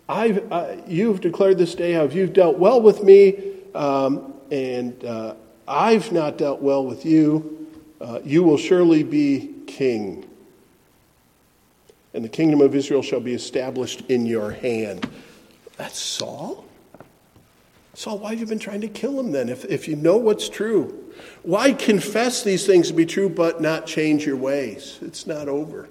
I've, 0.09 0.51
uh, 0.51 0.77
you've 0.87 1.21
declared 1.21 1.59
this 1.59 1.75
day 1.75 1.93
how 1.93 2.05
you've 2.05 2.33
dealt 2.33 2.57
well 2.57 2.81
with 2.81 3.03
me, 3.03 3.37
um, 3.75 4.33
and 4.49 5.05
uh, 5.05 5.35
I've 5.67 6.11
not 6.11 6.39
dealt 6.39 6.59
well 6.59 6.83
with 6.83 7.05
you. 7.05 7.67
Uh, 8.01 8.19
you 8.23 8.41
will 8.41 8.57
surely 8.57 9.03
be 9.03 9.53
king. 9.67 10.27
And 12.15 12.25
the 12.25 12.29
kingdom 12.29 12.61
of 12.61 12.73
Israel 12.73 13.03
shall 13.03 13.19
be 13.19 13.35
established 13.35 14.01
in 14.09 14.25
your 14.25 14.49
hand. 14.49 15.07
That's 15.77 15.99
Saul? 15.99 16.65
Saul, 17.99 18.19
why 18.19 18.29
have 18.29 18.39
you 18.39 18.45
been 18.45 18.59
trying 18.59 18.79
to 18.79 18.87
kill 18.87 19.19
him 19.19 19.33
then 19.33 19.49
if, 19.49 19.65
if 19.65 19.85
you 19.85 19.97
know 19.97 20.15
what's 20.15 20.47
true? 20.47 21.11
Why 21.43 21.73
confess 21.73 22.43
these 22.43 22.65
things 22.65 22.87
to 22.87 22.93
be 22.93 23.05
true 23.05 23.27
but 23.27 23.59
not 23.59 23.85
change 23.85 24.25
your 24.25 24.37
ways? 24.37 24.99
It's 25.01 25.27
not 25.27 25.49
over. 25.49 25.89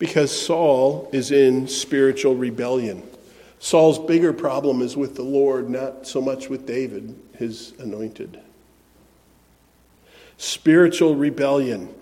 Because 0.00 0.36
Saul 0.36 1.08
is 1.12 1.30
in 1.30 1.68
spiritual 1.68 2.34
rebellion. 2.34 3.04
Saul's 3.60 4.00
bigger 4.00 4.32
problem 4.32 4.82
is 4.82 4.96
with 4.96 5.14
the 5.14 5.22
Lord, 5.22 5.70
not 5.70 6.04
so 6.04 6.20
much 6.20 6.48
with 6.48 6.66
David, 6.66 7.16
his 7.38 7.74
anointed. 7.78 8.40
Spiritual 10.36 11.14
rebellion. 11.14 11.94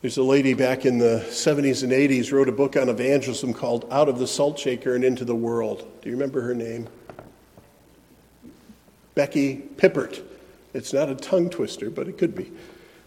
There's 0.00 0.16
a 0.16 0.22
lady 0.22 0.54
back 0.54 0.86
in 0.86 0.98
the 0.98 1.26
70s 1.28 1.82
and 1.82 1.90
80s 1.90 2.30
wrote 2.30 2.48
a 2.48 2.52
book 2.52 2.76
on 2.76 2.88
evangelism 2.88 3.52
called 3.52 3.84
Out 3.90 4.08
of 4.08 4.20
the 4.20 4.28
Salt 4.28 4.56
Shaker 4.56 4.94
and 4.94 5.02
Into 5.02 5.24
the 5.24 5.34
World. 5.34 5.88
Do 6.00 6.08
you 6.08 6.14
remember 6.14 6.40
her 6.42 6.54
name? 6.54 6.88
Becky 9.16 9.56
Pippert. 9.76 10.22
It's 10.72 10.92
not 10.92 11.08
a 11.08 11.16
tongue 11.16 11.50
twister, 11.50 11.90
but 11.90 12.06
it 12.06 12.16
could 12.16 12.36
be. 12.36 12.52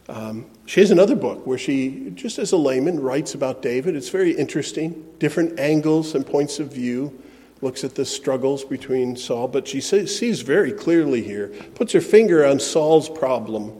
Um, 0.10 0.48
she 0.66 0.82
has 0.82 0.92
another 0.92 1.16
book 1.16 1.48
where 1.48 1.58
she, 1.58 2.12
just 2.14 2.38
as 2.38 2.52
a 2.52 2.58
layman, 2.58 3.00
writes 3.00 3.36
about 3.36 3.62
David. 3.62 3.96
It's 3.96 4.10
very 4.10 4.34
interesting, 4.34 5.06
different 5.18 5.58
angles 5.58 6.14
and 6.14 6.28
points 6.28 6.60
of 6.60 6.74
view, 6.74 7.18
looks 7.62 7.86
at 7.86 7.96
the 7.96 8.04
struggles 8.04 8.66
between 8.66 9.16
Saul, 9.16 9.48
but 9.48 9.66
she 9.66 9.80
sees 9.80 10.42
very 10.42 10.74
clearly 10.74 11.24
here, 11.24 11.54
puts 11.74 11.94
her 11.94 12.02
finger 12.02 12.46
on 12.46 12.60
Saul's 12.60 13.08
problem. 13.08 13.80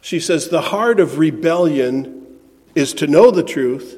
She 0.00 0.18
says, 0.18 0.48
The 0.48 0.62
heart 0.62 1.00
of 1.00 1.18
rebellion 1.18 2.19
is 2.74 2.92
to 2.94 3.06
know 3.06 3.30
the 3.30 3.42
truth, 3.42 3.96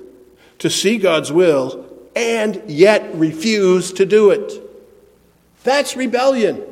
to 0.59 0.71
see 0.71 0.99
God's 0.99 1.33
will, 1.33 1.89
and 2.15 2.63
yet 2.67 3.15
refuse 3.15 3.93
to 3.95 4.07
do 4.07 4.31
it. 4.31 4.53
That's 5.65 5.97
rebellion. 5.97 6.63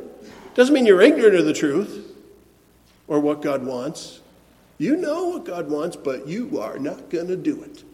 Doesn't 0.55 0.75
mean 0.75 0.87
you're 0.87 1.01
ignorant 1.01 1.37
of 1.37 1.45
the 1.45 1.53
truth 1.53 2.15
or 3.07 3.21
what 3.21 3.43
God 3.43 3.65
wants. 3.65 4.21
You 4.79 4.97
know 4.97 5.29
what 5.29 5.45
God 5.45 5.69
wants, 5.71 5.97
but 5.97 6.27
you 6.27 6.61
are 6.61 6.79
not 6.79 7.11
going 7.11 7.29
to 7.29 7.37
do 7.37 7.63
it. 7.63 7.85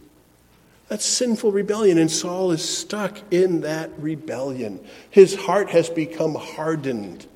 That's 0.89 1.05
sinful 1.05 1.51
rebellion, 1.51 1.99
and 1.99 2.11
Saul 2.11 2.53
is 2.53 2.67
stuck 2.67 3.19
in 3.33 3.63
that 3.63 3.91
rebellion. 3.99 4.85
His 5.11 5.35
heart 5.35 5.71
has 5.71 5.91
become 5.91 6.37
hardened. 6.37 7.27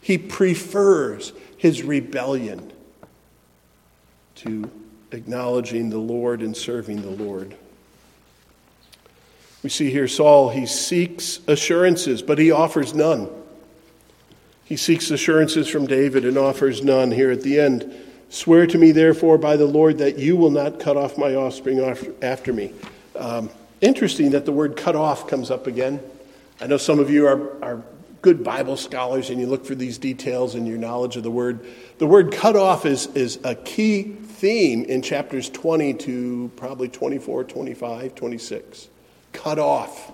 He 0.00 0.18
prefers 0.18 1.32
his 1.56 1.82
rebellion 1.82 2.72
to 4.36 4.70
acknowledging 5.16 5.90
the 5.90 5.98
Lord 5.98 6.42
and 6.42 6.56
serving 6.56 7.02
the 7.02 7.10
Lord. 7.10 7.56
We 9.62 9.70
see 9.70 9.90
here 9.90 10.06
Saul, 10.06 10.50
he 10.50 10.66
seeks 10.66 11.40
assurances, 11.48 12.22
but 12.22 12.38
he 12.38 12.52
offers 12.52 12.94
none. 12.94 13.28
He 14.64 14.76
seeks 14.76 15.10
assurances 15.10 15.68
from 15.68 15.86
David 15.86 16.24
and 16.24 16.36
offers 16.36 16.84
none 16.84 17.10
here 17.10 17.30
at 17.30 17.42
the 17.42 17.58
end. 17.58 17.92
Swear 18.28 18.66
to 18.66 18.78
me, 18.78 18.92
therefore, 18.92 19.38
by 19.38 19.56
the 19.56 19.66
Lord, 19.66 19.98
that 19.98 20.18
you 20.18 20.36
will 20.36 20.50
not 20.50 20.78
cut 20.78 20.96
off 20.96 21.16
my 21.16 21.34
offspring 21.34 21.80
after 22.22 22.52
me. 22.52 22.72
Um, 23.16 23.48
interesting 23.80 24.30
that 24.30 24.44
the 24.44 24.52
word 24.52 24.76
cut 24.76 24.96
off 24.96 25.28
comes 25.28 25.50
up 25.50 25.66
again. 25.66 26.00
I 26.60 26.66
know 26.66 26.76
some 26.76 26.98
of 26.98 27.10
you 27.10 27.26
are, 27.26 27.64
are 27.64 27.82
good 28.22 28.42
Bible 28.42 28.76
scholars 28.76 29.30
and 29.30 29.40
you 29.40 29.46
look 29.46 29.64
for 29.64 29.76
these 29.76 29.98
details 29.98 30.56
in 30.56 30.66
your 30.66 30.78
knowledge 30.78 31.16
of 31.16 31.22
the 31.22 31.30
word. 31.30 31.64
The 31.98 32.06
word 32.06 32.32
cut 32.32 32.56
off 32.56 32.84
is, 32.84 33.06
is 33.14 33.38
a 33.44 33.54
key 33.54 34.16
theme 34.36 34.84
in 34.84 35.00
chapters 35.00 35.48
20 35.48 35.94
to 35.94 36.50
probably 36.56 36.88
24, 36.88 37.44
25, 37.44 38.14
26. 38.14 38.88
Cut 39.32 39.58
off. 39.58 40.12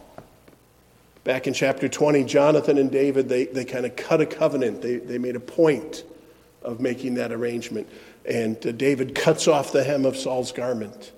Back 1.25 1.47
in 1.47 1.55
chapter 1.55 1.89
20, 1.89 2.25
Jonathan 2.25 2.79
and 2.79 2.91
David, 2.91 3.29
they, 3.29 3.47
they 3.47 3.65
kind 3.65 3.85
of 3.85 3.97
cut 3.97 4.21
a 4.21 4.27
covenant. 4.27 4.81
They, 4.81 4.97
they 4.97 5.19
made 5.19 5.37
a 5.37 5.41
point 5.41 6.05
of 6.63 6.81
making 6.81 7.15
that 7.15 7.33
arrangement. 7.33 7.89
And 8.25 8.65
uh, 8.65 8.73
David 8.73 9.15
cuts 9.15 9.49
off 9.49 9.73
the 9.73 9.83
hem 9.83 10.05
of 10.05 10.17
Saul's 10.17 10.53
garment. 10.53 11.13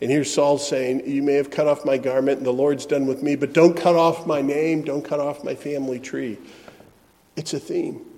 And 0.00 0.10
here's 0.10 0.32
Saul 0.32 0.56
saying, 0.56 1.06
You 1.06 1.22
may 1.22 1.34
have 1.34 1.50
cut 1.50 1.66
off 1.66 1.84
my 1.84 1.98
garment, 1.98 2.38
and 2.38 2.46
the 2.46 2.52
Lord's 2.52 2.86
done 2.86 3.06
with 3.06 3.22
me, 3.22 3.36
but 3.36 3.52
don't 3.52 3.76
cut 3.76 3.96
off 3.96 4.26
my 4.26 4.40
name, 4.40 4.82
don't 4.82 5.04
cut 5.04 5.20
off 5.20 5.44
my 5.44 5.54
family 5.54 5.98
tree. 5.98 6.38
It's 7.36 7.52
a 7.52 7.60
theme. 7.60 8.09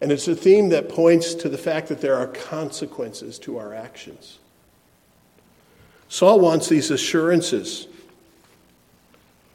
And 0.00 0.10
it's 0.10 0.28
a 0.28 0.34
theme 0.34 0.70
that 0.70 0.88
points 0.88 1.34
to 1.34 1.48
the 1.48 1.58
fact 1.58 1.88
that 1.88 2.00
there 2.00 2.16
are 2.16 2.26
consequences 2.26 3.38
to 3.40 3.58
our 3.58 3.74
actions. 3.74 4.38
Saul 6.08 6.40
wants 6.40 6.68
these 6.68 6.90
assurances. 6.90 7.86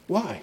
Why? 0.08 0.42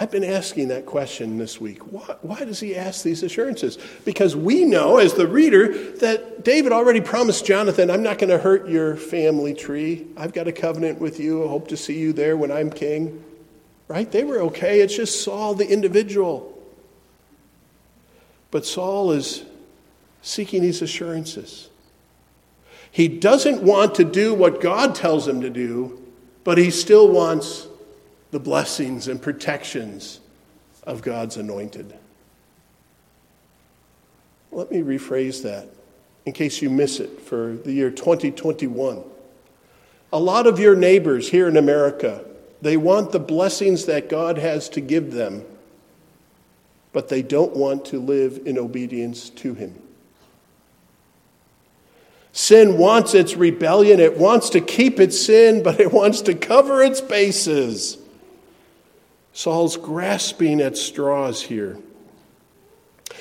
I've 0.00 0.10
been 0.10 0.24
asking 0.24 0.68
that 0.68 0.86
question 0.86 1.36
this 1.36 1.60
week. 1.60 1.80
Why, 1.92 2.16
why, 2.22 2.44
does 2.44 2.58
he 2.58 2.74
ask 2.74 3.04
these 3.04 3.22
assurances? 3.22 3.78
Because 4.04 4.34
we 4.34 4.64
know, 4.64 4.96
as 4.96 5.12
the 5.14 5.28
reader, 5.28 5.92
that 5.98 6.42
David 6.42 6.72
already 6.72 7.00
promised 7.00 7.44
Jonathan, 7.44 7.90
I'm 7.90 8.02
not 8.02 8.18
going 8.18 8.30
to 8.30 8.38
hurt 8.38 8.68
your 8.68 8.96
family 8.96 9.54
tree. 9.54 10.06
I've 10.16 10.32
got 10.32 10.48
a 10.48 10.52
covenant 10.52 10.98
with 10.98 11.20
you. 11.20 11.44
I 11.44 11.48
hope 11.48 11.68
to 11.68 11.76
see 11.76 11.98
you 11.98 12.12
there 12.14 12.36
when 12.36 12.50
I'm 12.50 12.70
king. 12.70 13.22
Right? 13.86 14.10
They 14.10 14.24
were 14.24 14.40
okay. 14.40 14.80
It's 14.80 14.96
just 14.96 15.22
Saul, 15.22 15.54
the 15.54 15.68
individual. 15.68 16.51
But 18.52 18.64
Saul 18.64 19.10
is 19.10 19.44
seeking 20.20 20.62
these 20.62 20.82
assurances. 20.82 21.70
He 22.92 23.08
doesn't 23.08 23.62
want 23.62 23.96
to 23.96 24.04
do 24.04 24.34
what 24.34 24.60
God 24.60 24.94
tells 24.94 25.26
him 25.26 25.40
to 25.40 25.50
do, 25.50 26.00
but 26.44 26.58
he 26.58 26.70
still 26.70 27.08
wants 27.08 27.66
the 28.30 28.38
blessings 28.38 29.08
and 29.08 29.20
protections 29.20 30.20
of 30.84 31.02
God's 31.02 31.38
anointed. 31.38 31.96
Let 34.52 34.70
me 34.70 34.82
rephrase 34.82 35.42
that 35.42 35.68
in 36.26 36.34
case 36.34 36.60
you 36.60 36.68
miss 36.68 37.00
it 37.00 37.22
for 37.22 37.56
the 37.64 37.72
year 37.72 37.90
2021. 37.90 39.02
A 40.12 40.20
lot 40.20 40.46
of 40.46 40.58
your 40.58 40.76
neighbors 40.76 41.30
here 41.30 41.48
in 41.48 41.56
America, 41.56 42.22
they 42.60 42.76
want 42.76 43.12
the 43.12 43.18
blessings 43.18 43.86
that 43.86 44.10
God 44.10 44.36
has 44.36 44.68
to 44.70 44.82
give 44.82 45.12
them, 45.12 45.42
but 46.92 47.08
they 47.08 47.22
don't 47.22 47.56
want 47.56 47.86
to 47.86 48.00
live 48.00 48.40
in 48.44 48.58
obedience 48.58 49.30
to 49.30 49.54
Him. 49.54 49.74
Sin 52.32 52.78
wants 52.78 53.14
its 53.14 53.36
rebellion. 53.36 54.00
It 54.00 54.16
wants 54.16 54.50
to 54.50 54.60
keep 54.60 54.98
its 54.98 55.20
sin, 55.20 55.62
but 55.62 55.80
it 55.80 55.92
wants 55.92 56.22
to 56.22 56.34
cover 56.34 56.82
its 56.82 57.00
bases. 57.00 57.98
Saul's 59.34 59.76
grasping 59.76 60.60
at 60.60 60.76
straws 60.76 61.42
here. 61.42 61.78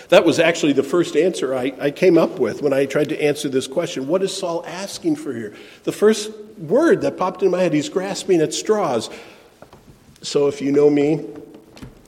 That 0.09 0.25
was 0.25 0.39
actually 0.39 0.73
the 0.73 0.83
first 0.83 1.15
answer 1.15 1.55
I, 1.55 1.73
I, 1.79 1.91
came 1.91 2.17
up 2.17 2.37
with 2.37 2.61
when 2.61 2.73
I 2.73 2.85
tried 2.85 3.09
to 3.09 3.21
answer 3.21 3.47
this 3.47 3.65
question. 3.65 4.07
What 4.07 4.21
is 4.21 4.35
Saul 4.35 4.65
asking 4.65 5.15
for 5.15 5.33
here? 5.33 5.55
The 5.83 5.93
first 5.93 6.31
word 6.57 7.01
that 7.01 7.17
popped 7.17 7.43
in 7.43 7.51
my 7.51 7.61
head, 7.61 7.73
he's 7.73 7.87
grasping 7.87 8.41
at 8.41 8.53
straws. 8.53 9.09
So 10.21 10.47
if 10.47 10.61
you 10.61 10.73
know 10.73 10.89
me, 10.89 11.25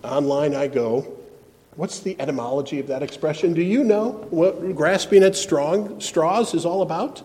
online 0.04 0.54
I 0.54 0.68
go. 0.68 1.18
What's 1.76 2.00
the 2.00 2.20
etymology 2.20 2.80
of 2.80 2.88
that 2.88 3.02
expression? 3.02 3.54
Do 3.54 3.62
you 3.62 3.84
know 3.84 4.28
what 4.30 4.76
grasping 4.76 5.24
at 5.24 5.36
strong 5.36 6.00
straws 6.00 6.54
is 6.54 6.66
all 6.66 6.82
about? 6.82 7.24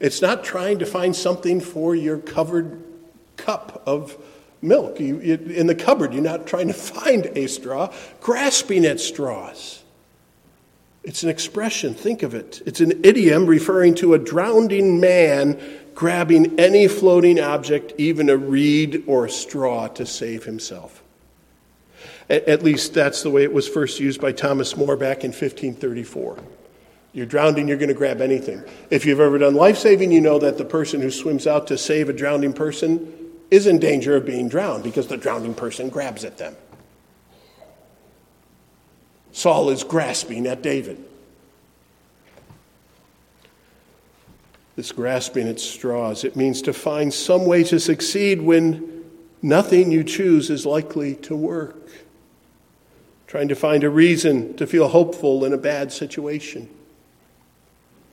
It's 0.00 0.20
not 0.20 0.44
trying 0.44 0.80
to 0.80 0.86
find 0.86 1.16
something 1.16 1.60
for 1.60 1.94
your 1.94 2.18
covered 2.18 2.82
cup 3.36 3.82
of 3.86 4.16
milk. 4.60 5.00
You, 5.00 5.18
in 5.18 5.66
the 5.66 5.74
cupboard, 5.74 6.12
you're 6.12 6.22
not 6.22 6.46
trying 6.46 6.68
to 6.68 6.74
find 6.74 7.26
a 7.34 7.46
straw, 7.46 7.92
grasping 8.20 8.84
at 8.84 9.00
straws. 9.00 9.82
It's 11.02 11.22
an 11.22 11.28
expression, 11.28 11.94
think 11.94 12.22
of 12.22 12.34
it. 12.34 12.62
It's 12.64 12.80
an 12.80 13.04
idiom 13.04 13.46
referring 13.46 13.94
to 13.96 14.14
a 14.14 14.18
drowning 14.18 15.00
man 15.00 15.60
grabbing 15.94 16.58
any 16.58 16.88
floating 16.88 17.38
object, 17.38 17.92
even 17.98 18.28
a 18.28 18.36
reed 18.36 19.04
or 19.06 19.26
a 19.26 19.30
straw, 19.30 19.86
to 19.86 20.04
save 20.04 20.42
himself. 20.42 21.03
At 22.28 22.62
least 22.62 22.94
that's 22.94 23.22
the 23.22 23.30
way 23.30 23.42
it 23.42 23.52
was 23.52 23.68
first 23.68 24.00
used 24.00 24.20
by 24.20 24.32
Thomas 24.32 24.76
More 24.76 24.96
back 24.96 25.24
in 25.24 25.30
1534. 25.30 26.38
You're 27.12 27.26
drowning, 27.26 27.68
you're 27.68 27.76
going 27.76 27.88
to 27.88 27.94
grab 27.94 28.20
anything. 28.20 28.62
If 28.90 29.04
you've 29.04 29.20
ever 29.20 29.38
done 29.38 29.54
life 29.54 29.76
saving, 29.76 30.10
you 30.10 30.20
know 30.20 30.38
that 30.38 30.58
the 30.58 30.64
person 30.64 31.00
who 31.00 31.10
swims 31.10 31.46
out 31.46 31.66
to 31.68 31.78
save 31.78 32.08
a 32.08 32.12
drowning 32.12 32.54
person 32.54 33.12
is 33.50 33.66
in 33.66 33.78
danger 33.78 34.16
of 34.16 34.24
being 34.24 34.48
drowned 34.48 34.82
because 34.82 35.06
the 35.06 35.16
drowning 35.16 35.54
person 35.54 35.90
grabs 35.90 36.24
at 36.24 36.38
them. 36.38 36.56
Saul 39.30 39.68
is 39.68 39.84
grasping 39.84 40.46
at 40.46 40.62
David. 40.62 41.04
This 44.76 44.90
grasping 44.90 45.46
at 45.46 45.60
straws, 45.60 46.24
it 46.24 46.34
means 46.34 46.62
to 46.62 46.72
find 46.72 47.12
some 47.12 47.44
way 47.44 47.62
to 47.64 47.78
succeed 47.78 48.40
when 48.40 49.04
nothing 49.40 49.92
you 49.92 50.02
choose 50.02 50.50
is 50.50 50.66
likely 50.66 51.14
to 51.16 51.36
work 51.36 51.83
trying 53.34 53.48
to 53.48 53.56
find 53.56 53.82
a 53.82 53.90
reason 53.90 54.56
to 54.56 54.64
feel 54.64 54.86
hopeful 54.86 55.44
in 55.44 55.52
a 55.52 55.58
bad 55.58 55.90
situation. 55.90 56.68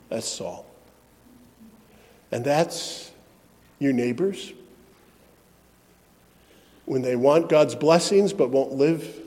That's 0.08 0.26
Saul. 0.26 0.66
And 2.32 2.44
that's 2.44 3.12
your 3.78 3.92
neighbors. 3.92 4.52
When 6.86 7.02
they 7.02 7.14
want 7.14 7.48
God's 7.48 7.76
blessings 7.76 8.32
but 8.32 8.50
won't 8.50 8.72
live 8.72 9.20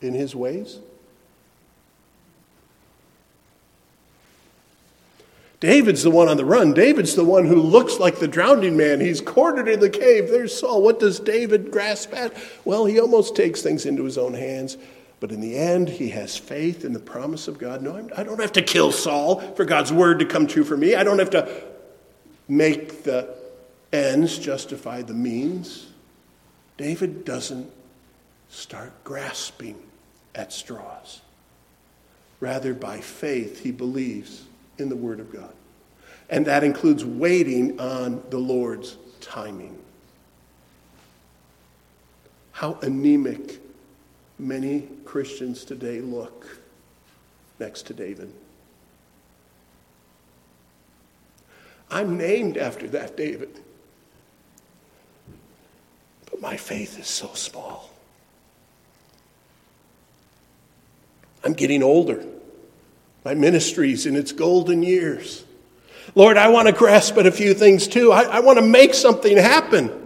in 0.00 0.14
his 0.14 0.36
ways. 0.36 0.78
David's 5.58 6.04
the 6.04 6.12
one 6.12 6.28
on 6.28 6.36
the 6.36 6.44
run. 6.44 6.74
David's 6.74 7.16
the 7.16 7.24
one 7.24 7.44
who 7.44 7.60
looks 7.60 7.98
like 7.98 8.20
the 8.20 8.28
drowning 8.28 8.76
man. 8.76 9.00
He's 9.00 9.20
cornered 9.20 9.66
in 9.66 9.80
the 9.80 9.90
cave. 9.90 10.28
There's 10.28 10.56
Saul. 10.56 10.80
What 10.80 11.00
does 11.00 11.18
David 11.18 11.72
grasp 11.72 12.14
at? 12.14 12.32
Well, 12.64 12.84
he 12.84 13.00
almost 13.00 13.34
takes 13.34 13.62
things 13.62 13.84
into 13.84 14.04
his 14.04 14.16
own 14.16 14.34
hands. 14.34 14.76
But 15.24 15.32
in 15.32 15.40
the 15.40 15.56
end, 15.56 15.88
he 15.88 16.10
has 16.10 16.36
faith 16.36 16.84
in 16.84 16.92
the 16.92 17.00
promise 17.00 17.48
of 17.48 17.56
God. 17.56 17.80
No, 17.80 17.96
I 18.14 18.24
don't 18.24 18.42
have 18.42 18.52
to 18.52 18.60
kill 18.60 18.92
Saul 18.92 19.40
for 19.54 19.64
God's 19.64 19.90
word 19.90 20.18
to 20.18 20.26
come 20.26 20.46
true 20.46 20.64
for 20.64 20.76
me. 20.76 20.94
I 20.94 21.02
don't 21.02 21.18
have 21.18 21.30
to 21.30 21.62
make 22.46 23.04
the 23.04 23.34
ends 23.90 24.38
justify 24.38 25.00
the 25.00 25.14
means. 25.14 25.86
David 26.76 27.24
doesn't 27.24 27.70
start 28.50 28.92
grasping 29.02 29.78
at 30.34 30.52
straws. 30.52 31.22
Rather, 32.38 32.74
by 32.74 33.00
faith, 33.00 33.62
he 33.62 33.70
believes 33.70 34.44
in 34.76 34.90
the 34.90 34.96
word 34.96 35.20
of 35.20 35.32
God. 35.32 35.54
And 36.28 36.44
that 36.44 36.62
includes 36.62 37.02
waiting 37.02 37.80
on 37.80 38.22
the 38.28 38.36
Lord's 38.36 38.98
timing. 39.22 39.78
How 42.52 42.74
anemic 42.82 43.63
many 44.38 44.88
Christians 45.04 45.64
today 45.64 46.00
look 46.00 46.58
next 47.58 47.86
to 47.86 47.94
David. 47.94 48.32
I'm 51.90 52.16
named 52.16 52.56
after 52.56 52.88
that 52.88 53.16
David. 53.16 53.60
But 56.30 56.40
my 56.40 56.56
faith 56.56 56.98
is 56.98 57.06
so 57.06 57.28
small. 57.34 57.90
I'm 61.44 61.52
getting 61.52 61.82
older. 61.82 62.24
My 63.24 63.34
ministry's 63.34 64.06
in 64.06 64.16
its 64.16 64.32
golden 64.32 64.82
years. 64.82 65.44
Lord, 66.14 66.36
I 66.36 66.48
want 66.48 66.68
to 66.68 66.72
grasp 66.72 67.16
at 67.16 67.26
a 67.26 67.32
few 67.32 67.54
things 67.54 67.86
too. 67.86 68.12
I, 68.12 68.22
I 68.22 68.40
want 68.40 68.58
to 68.58 68.64
make 68.64 68.94
something 68.94 69.36
happen. 69.36 70.03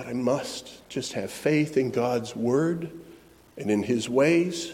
But 0.00 0.08
I 0.08 0.14
must 0.14 0.88
just 0.88 1.12
have 1.12 1.30
faith 1.30 1.76
in 1.76 1.90
God's 1.90 2.34
word 2.34 2.90
and 3.58 3.70
in 3.70 3.82
his 3.82 4.08
ways. 4.08 4.72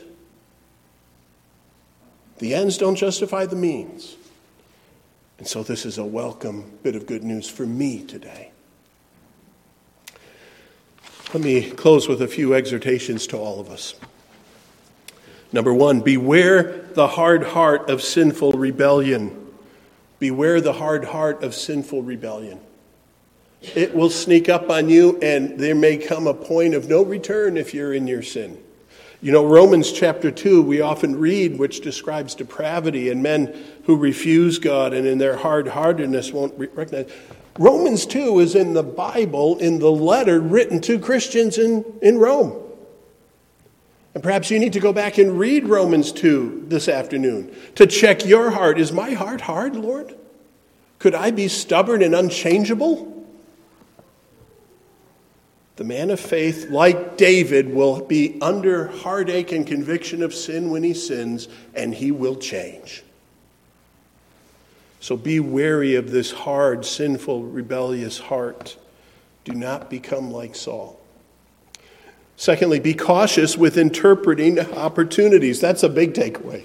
The 2.38 2.54
ends 2.54 2.78
don't 2.78 2.94
justify 2.94 3.44
the 3.46 3.56
means. 3.56 4.14
And 5.38 5.48
so 5.48 5.64
this 5.64 5.84
is 5.84 5.98
a 5.98 6.04
welcome 6.04 6.78
bit 6.84 6.94
of 6.94 7.08
good 7.08 7.24
news 7.24 7.50
for 7.50 7.66
me 7.66 8.04
today. 8.04 8.52
Let 11.34 11.42
me 11.42 11.72
close 11.72 12.06
with 12.06 12.22
a 12.22 12.28
few 12.28 12.54
exhortations 12.54 13.26
to 13.26 13.36
all 13.36 13.58
of 13.58 13.68
us. 13.68 13.96
Number 15.52 15.74
one, 15.74 16.02
beware 16.02 16.86
the 16.94 17.08
hard 17.08 17.42
heart 17.42 17.90
of 17.90 18.00
sinful 18.00 18.52
rebellion. 18.52 19.44
Beware 20.20 20.60
the 20.60 20.74
hard 20.74 21.06
heart 21.06 21.42
of 21.42 21.52
sinful 21.52 22.04
rebellion. 22.04 22.60
It 23.62 23.94
will 23.94 24.10
sneak 24.10 24.48
up 24.48 24.70
on 24.70 24.88
you, 24.88 25.18
and 25.20 25.58
there 25.58 25.74
may 25.74 25.96
come 25.96 26.26
a 26.26 26.34
point 26.34 26.74
of 26.74 26.88
no 26.88 27.02
return 27.02 27.56
if 27.56 27.74
you're 27.74 27.94
in 27.94 28.06
your 28.06 28.22
sin. 28.22 28.62
You 29.22 29.32
know, 29.32 29.46
Romans 29.46 29.92
chapter 29.92 30.30
2, 30.30 30.62
we 30.62 30.80
often 30.82 31.18
read, 31.18 31.58
which 31.58 31.80
describes 31.80 32.34
depravity 32.34 33.10
and 33.10 33.22
men 33.22 33.64
who 33.84 33.96
refuse 33.96 34.58
God 34.58 34.92
and 34.92 35.06
in 35.06 35.18
their 35.18 35.36
hard 35.36 35.68
heartedness 35.68 36.32
won't 36.32 36.56
recognize. 36.58 37.10
Romans 37.58 38.04
2 38.04 38.40
is 38.40 38.54
in 38.54 38.74
the 38.74 38.82
Bible, 38.82 39.58
in 39.58 39.78
the 39.78 39.90
letter 39.90 40.38
written 40.38 40.80
to 40.82 40.98
Christians 40.98 41.56
in, 41.56 41.84
in 42.02 42.18
Rome. 42.18 42.62
And 44.12 44.22
perhaps 44.22 44.50
you 44.50 44.58
need 44.58 44.74
to 44.74 44.80
go 44.80 44.92
back 44.92 45.18
and 45.18 45.38
read 45.38 45.66
Romans 45.66 46.12
2 46.12 46.66
this 46.68 46.88
afternoon 46.88 47.54
to 47.74 47.86
check 47.86 48.24
your 48.24 48.50
heart. 48.50 48.78
Is 48.78 48.92
my 48.92 49.12
heart 49.12 49.40
hard, 49.40 49.76
Lord? 49.76 50.14
Could 50.98 51.14
I 51.14 51.30
be 51.30 51.48
stubborn 51.48 52.02
and 52.02 52.14
unchangeable? 52.14 53.15
The 55.76 55.84
man 55.84 56.10
of 56.10 56.18
faith, 56.18 56.70
like 56.70 57.18
David, 57.18 57.72
will 57.72 58.00
be 58.00 58.38
under 58.40 58.86
heartache 58.88 59.52
and 59.52 59.66
conviction 59.66 60.22
of 60.22 60.34
sin 60.34 60.70
when 60.70 60.82
he 60.82 60.94
sins, 60.94 61.48
and 61.74 61.94
he 61.94 62.10
will 62.10 62.36
change. 62.36 63.02
So 65.00 65.16
be 65.16 65.38
wary 65.38 65.94
of 65.94 66.10
this 66.10 66.32
hard, 66.32 66.86
sinful, 66.86 67.44
rebellious 67.44 68.18
heart. 68.18 68.78
Do 69.44 69.52
not 69.52 69.90
become 69.90 70.32
like 70.32 70.56
Saul. 70.56 70.98
Secondly, 72.36 72.80
be 72.80 72.94
cautious 72.94 73.56
with 73.56 73.78
interpreting 73.78 74.58
opportunities. 74.58 75.60
That's 75.60 75.82
a 75.82 75.88
big 75.88 76.14
takeaway. 76.14 76.64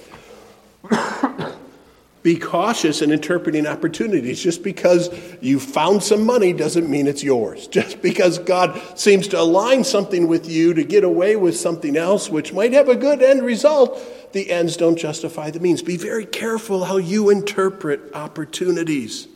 Be 2.24 2.38
cautious 2.38 3.02
in 3.02 3.12
interpreting 3.12 3.66
opportunities. 3.66 4.42
Just 4.42 4.64
because 4.64 5.10
you 5.42 5.60
found 5.60 6.04
some 6.04 6.26
money 6.26 6.54
doesn't 6.54 6.90
mean 6.90 7.08
it's 7.08 7.24
yours. 7.24 7.68
Just 7.72 8.02
because 8.02 8.38
God 8.38 8.80
seems 8.98 9.28
to 9.30 9.40
align 9.40 9.84
something 9.84 10.28
with 10.28 10.50
you 10.50 10.74
to 10.76 10.84
get 10.84 11.04
away 11.04 11.36
with 11.36 11.58
something 11.58 11.98
else, 11.98 12.30
which 12.30 12.54
might 12.54 12.74
have 12.74 12.90
a 12.90 12.96
good 12.96 13.24
end 13.24 13.44
result, 13.44 14.00
the 14.34 14.52
ends 14.52 14.78
don't 14.78 14.98
justify 14.98 15.50
the 15.50 15.60
means. 15.60 15.82
Be 15.82 15.98
very 15.98 16.26
careful 16.26 16.86
how 16.86 16.98
you 16.98 17.30
interpret 17.30 18.14
opportunities. 18.14 19.28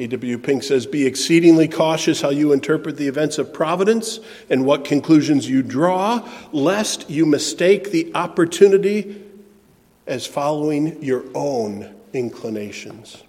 A.W. 0.00 0.38
Pink 0.38 0.62
says, 0.62 0.86
Be 0.86 1.06
exceedingly 1.06 1.66
cautious 1.68 2.20
how 2.20 2.30
you 2.30 2.52
interpret 2.52 2.96
the 2.96 3.08
events 3.08 3.38
of 3.38 3.52
providence 3.52 4.20
and 4.50 4.64
what 4.64 4.84
conclusions 4.84 5.48
you 5.48 5.62
draw, 5.62 6.28
lest 6.52 7.08
you 7.10 7.26
mistake 7.26 7.90
the 7.90 8.12
opportunity 8.14 9.27
as 10.08 10.26
following 10.26 11.02
your 11.02 11.24
own 11.34 11.94
inclinations. 12.12 13.22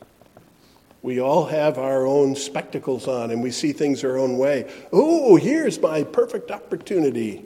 We 1.01 1.19
all 1.19 1.45
have 1.45 1.77
our 1.77 2.05
own 2.05 2.35
spectacles 2.35 3.07
on 3.07 3.31
and 3.31 3.43
we 3.43 3.51
see 3.51 3.71
things 3.73 4.03
our 4.03 4.17
own 4.17 4.37
way. 4.37 4.69
Oh, 4.91 5.35
here's 5.35 5.79
my 5.79 6.03
perfect 6.03 6.51
opportunity. 6.51 7.45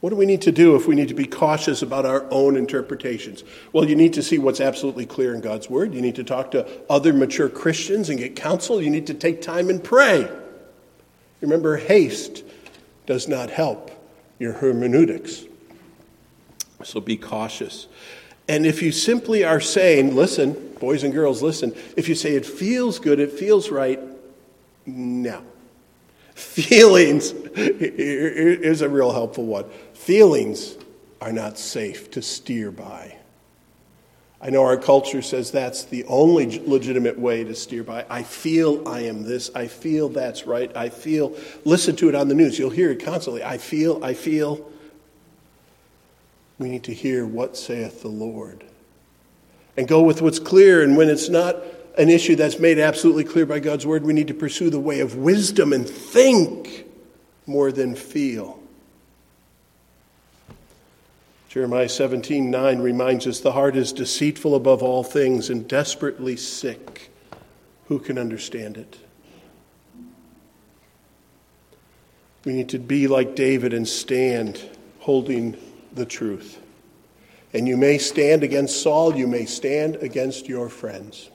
What 0.00 0.10
do 0.10 0.16
we 0.16 0.26
need 0.26 0.42
to 0.42 0.52
do 0.52 0.76
if 0.76 0.86
we 0.86 0.94
need 0.94 1.08
to 1.08 1.14
be 1.14 1.24
cautious 1.24 1.80
about 1.80 2.04
our 2.04 2.26
own 2.30 2.56
interpretations? 2.56 3.42
Well, 3.72 3.88
you 3.88 3.96
need 3.96 4.12
to 4.14 4.22
see 4.22 4.38
what's 4.38 4.60
absolutely 4.60 5.06
clear 5.06 5.34
in 5.34 5.40
God's 5.40 5.70
Word. 5.70 5.94
You 5.94 6.02
need 6.02 6.16
to 6.16 6.24
talk 6.24 6.50
to 6.50 6.68
other 6.90 7.14
mature 7.14 7.48
Christians 7.48 8.10
and 8.10 8.18
get 8.18 8.36
counsel. 8.36 8.82
You 8.82 8.90
need 8.90 9.06
to 9.06 9.14
take 9.14 9.40
time 9.40 9.70
and 9.70 9.82
pray. 9.82 10.28
Remember, 11.40 11.78
haste 11.78 12.44
does 13.06 13.28
not 13.28 13.48
help 13.48 13.90
your 14.38 14.52
hermeneutics. 14.52 15.44
So 16.84 17.00
be 17.00 17.16
cautious. 17.16 17.88
And 18.48 18.66
if 18.66 18.82
you 18.82 18.92
simply 18.92 19.44
are 19.44 19.60
saying, 19.60 20.14
listen, 20.14 20.76
boys 20.78 21.02
and 21.02 21.12
girls, 21.12 21.42
listen, 21.42 21.74
if 21.96 22.08
you 22.08 22.14
say 22.14 22.34
it 22.34 22.44
feels 22.44 22.98
good, 22.98 23.18
it 23.18 23.32
feels 23.32 23.70
right, 23.70 23.98
no. 24.86 25.42
Feelings 26.34 27.30
is 27.56 28.82
a 28.82 28.88
real 28.88 29.12
helpful 29.12 29.46
one. 29.46 29.64
Feelings 29.94 30.76
are 31.20 31.32
not 31.32 31.58
safe 31.58 32.10
to 32.10 32.20
steer 32.20 32.70
by. 32.70 33.16
I 34.42 34.50
know 34.50 34.62
our 34.64 34.76
culture 34.76 35.22
says 35.22 35.50
that's 35.50 35.84
the 35.84 36.04
only 36.04 36.58
legitimate 36.66 37.18
way 37.18 37.44
to 37.44 37.54
steer 37.54 37.82
by. 37.82 38.04
I 38.10 38.24
feel 38.24 38.86
I 38.86 39.00
am 39.04 39.22
this. 39.22 39.50
I 39.54 39.68
feel 39.68 40.10
that's 40.10 40.46
right. 40.46 40.70
I 40.76 40.90
feel. 40.90 41.34
Listen 41.64 41.96
to 41.96 42.10
it 42.10 42.14
on 42.14 42.28
the 42.28 42.34
news. 42.34 42.58
You'll 42.58 42.68
hear 42.68 42.90
it 42.90 43.02
constantly. 43.02 43.42
I 43.42 43.56
feel, 43.56 44.04
I 44.04 44.12
feel. 44.12 44.70
We 46.58 46.68
need 46.68 46.84
to 46.84 46.94
hear 46.94 47.26
what 47.26 47.56
saith 47.56 48.02
the 48.02 48.08
Lord 48.08 48.64
and 49.76 49.88
go 49.88 50.02
with 50.02 50.22
what's 50.22 50.38
clear. 50.38 50.82
And 50.82 50.96
when 50.96 51.08
it's 51.08 51.28
not 51.28 51.56
an 51.98 52.08
issue 52.08 52.36
that's 52.36 52.58
made 52.58 52.78
absolutely 52.78 53.24
clear 53.24 53.46
by 53.46 53.58
God's 53.58 53.86
word, 53.86 54.04
we 54.04 54.12
need 54.12 54.28
to 54.28 54.34
pursue 54.34 54.70
the 54.70 54.80
way 54.80 55.00
of 55.00 55.16
wisdom 55.16 55.72
and 55.72 55.88
think 55.88 56.86
more 57.46 57.72
than 57.72 57.94
feel. 57.94 58.60
Jeremiah 61.48 61.88
17 61.88 62.50
9 62.50 62.80
reminds 62.80 63.28
us 63.28 63.40
the 63.40 63.52
heart 63.52 63.76
is 63.76 63.92
deceitful 63.92 64.56
above 64.56 64.82
all 64.82 65.04
things 65.04 65.50
and 65.50 65.68
desperately 65.68 66.36
sick. 66.36 67.10
Who 67.86 68.00
can 68.00 68.18
understand 68.18 68.76
it? 68.76 68.98
We 72.44 72.54
need 72.54 72.70
to 72.70 72.78
be 72.78 73.06
like 73.06 73.36
David 73.36 73.72
and 73.72 73.86
stand 73.86 74.60
holding 74.98 75.56
the 75.94 76.06
truth. 76.06 76.60
And 77.52 77.68
you 77.68 77.76
may 77.76 77.98
stand 77.98 78.42
against 78.42 78.82
Saul, 78.82 79.16
you 79.16 79.26
may 79.26 79.46
stand 79.46 79.96
against 79.96 80.48
your 80.48 80.68
friends. 80.68 81.30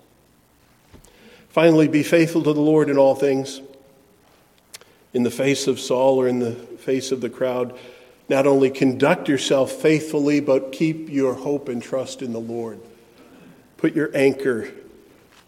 Finally, 1.49 1.87
be 1.87 2.03
faithful 2.03 2.43
to 2.43 2.53
the 2.53 2.61
Lord 2.61 2.89
in 2.89 2.97
all 2.97 3.15
things. 3.15 3.61
In 5.13 5.23
the 5.23 5.31
face 5.31 5.67
of 5.67 5.79
Saul 5.79 6.21
or 6.21 6.27
in 6.27 6.39
the 6.39 6.51
face 6.51 7.11
of 7.11 7.21
the 7.21 7.29
crowd, 7.29 7.77
not 8.27 8.45
only 8.45 8.69
conduct 8.69 9.27
yourself 9.27 9.71
faithfully, 9.71 10.39
but 10.39 10.71
keep 10.71 11.09
your 11.09 11.33
hope 11.33 11.67
and 11.67 11.81
trust 11.81 12.21
in 12.21 12.31
the 12.31 12.39
Lord. 12.39 12.79
Put 13.77 13.95
your 13.95 14.11
anchor 14.13 14.69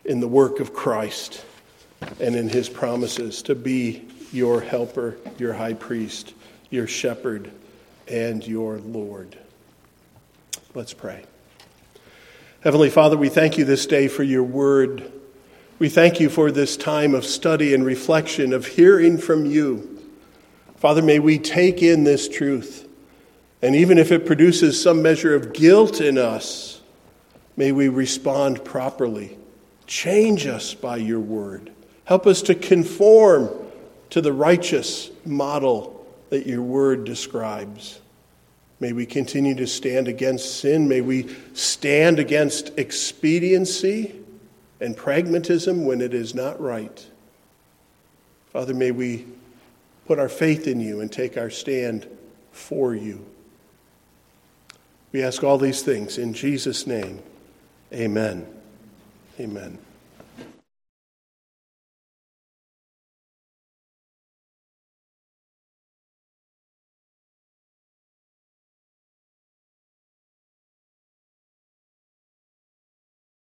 in 0.03 0.19
the 0.19 0.27
work 0.27 0.59
of 0.59 0.73
Christ 0.73 1.45
and 2.19 2.35
in 2.35 2.49
his 2.49 2.69
promises 2.69 3.43
to 3.43 3.55
be 3.55 4.07
your 4.31 4.61
helper, 4.61 5.17
your 5.37 5.53
high 5.53 5.73
priest, 5.73 6.33
your 6.71 6.87
shepherd, 6.87 7.51
and 8.11 8.45
your 8.45 8.77
Lord. 8.79 9.37
Let's 10.75 10.93
pray. 10.93 11.23
Heavenly 12.59 12.89
Father, 12.89 13.17
we 13.17 13.29
thank 13.29 13.57
you 13.57 13.65
this 13.65 13.85
day 13.85 14.07
for 14.07 14.23
your 14.23 14.43
word. 14.43 15.11
We 15.79 15.89
thank 15.89 16.19
you 16.19 16.29
for 16.29 16.51
this 16.51 16.77
time 16.77 17.15
of 17.15 17.25
study 17.25 17.73
and 17.73 17.85
reflection, 17.85 18.53
of 18.53 18.67
hearing 18.67 19.17
from 19.17 19.45
you. 19.45 19.99
Father, 20.75 21.01
may 21.01 21.19
we 21.19 21.39
take 21.39 21.81
in 21.81 22.03
this 22.03 22.27
truth. 22.27 22.87
And 23.61 23.75
even 23.75 23.97
if 23.97 24.11
it 24.11 24.25
produces 24.25 24.81
some 24.81 25.01
measure 25.01 25.33
of 25.33 25.53
guilt 25.53 26.01
in 26.01 26.17
us, 26.17 26.81
may 27.55 27.71
we 27.71 27.87
respond 27.87 28.65
properly. 28.65 29.37
Change 29.87 30.47
us 30.47 30.73
by 30.73 30.97
your 30.97 31.19
word. 31.19 31.71
Help 32.05 32.27
us 32.27 32.41
to 32.43 32.55
conform 32.55 33.49
to 34.09 34.19
the 34.19 34.33
righteous 34.33 35.09
model 35.25 36.05
that 36.29 36.45
your 36.45 36.61
word 36.61 37.05
describes. 37.05 38.00
May 38.81 38.93
we 38.93 39.05
continue 39.05 39.53
to 39.55 39.67
stand 39.67 40.07
against 40.07 40.59
sin. 40.59 40.89
May 40.89 41.01
we 41.01 41.33
stand 41.53 42.17
against 42.17 42.77
expediency 42.79 44.15
and 44.81 44.97
pragmatism 44.97 45.85
when 45.85 46.01
it 46.01 46.15
is 46.15 46.33
not 46.33 46.59
right. 46.59 47.07
Father, 48.51 48.73
may 48.73 48.89
we 48.89 49.27
put 50.07 50.17
our 50.17 50.27
faith 50.27 50.67
in 50.67 50.81
you 50.81 50.99
and 50.99 51.11
take 51.11 51.37
our 51.37 51.51
stand 51.51 52.07
for 52.51 52.95
you. 52.95 53.23
We 55.11 55.21
ask 55.21 55.43
all 55.43 55.59
these 55.59 55.83
things 55.83 56.17
in 56.17 56.33
Jesus' 56.33 56.87
name. 56.87 57.21
Amen. 57.93 58.47
Amen. 59.39 59.77